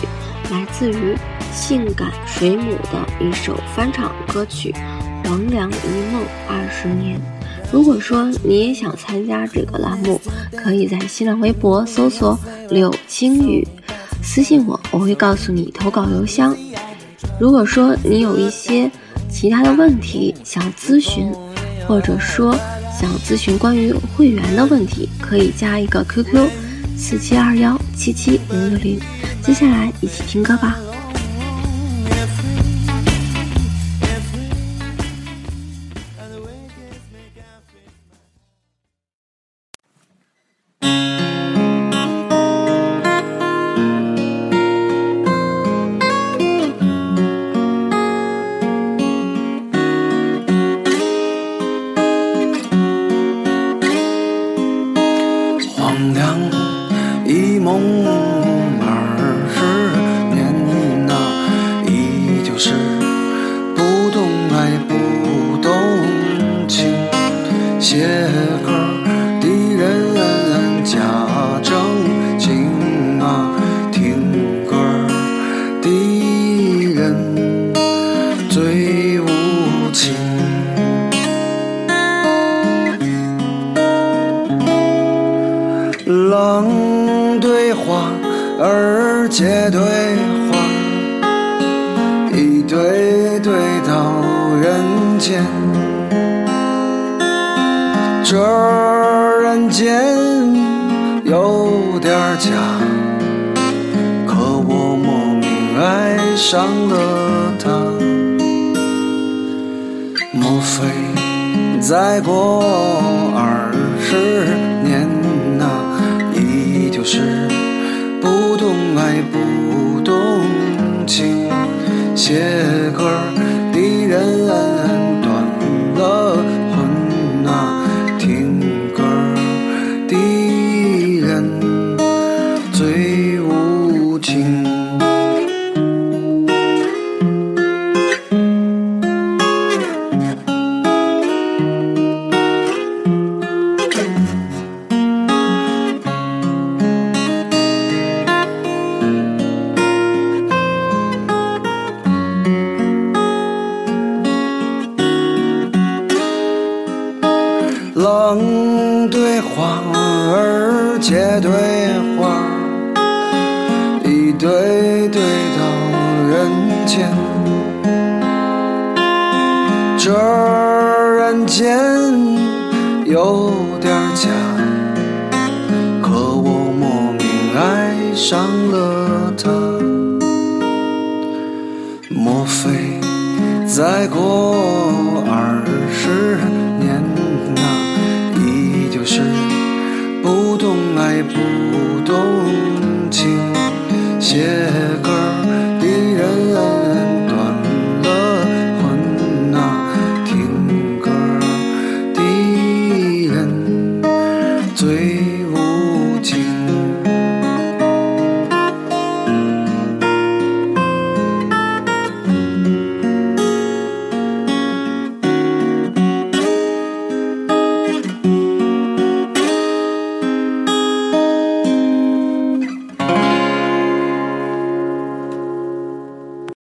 [0.50, 1.16] 来自于
[1.52, 4.72] 性感水母的一首翻唱歌曲
[5.28, 7.20] 《黄粱一梦二十年》。
[7.72, 10.20] 如果说你也想参加这个栏目，
[10.56, 12.38] 可以在新浪微博搜索
[12.72, 13.66] “柳青雨”，
[14.24, 16.58] 私信我，我会告诉你投稿邮箱。
[17.40, 18.90] 如果说你有一些
[19.30, 21.32] 其他的问题想咨询，
[21.88, 22.56] 或者说
[23.04, 26.50] 想咨询关于会员的问题，可以加一个 QQ
[26.98, 28.98] 四七二幺七七零六零。
[29.42, 30.80] 接下来一起听歌吧。
[57.80, 58.13] 梦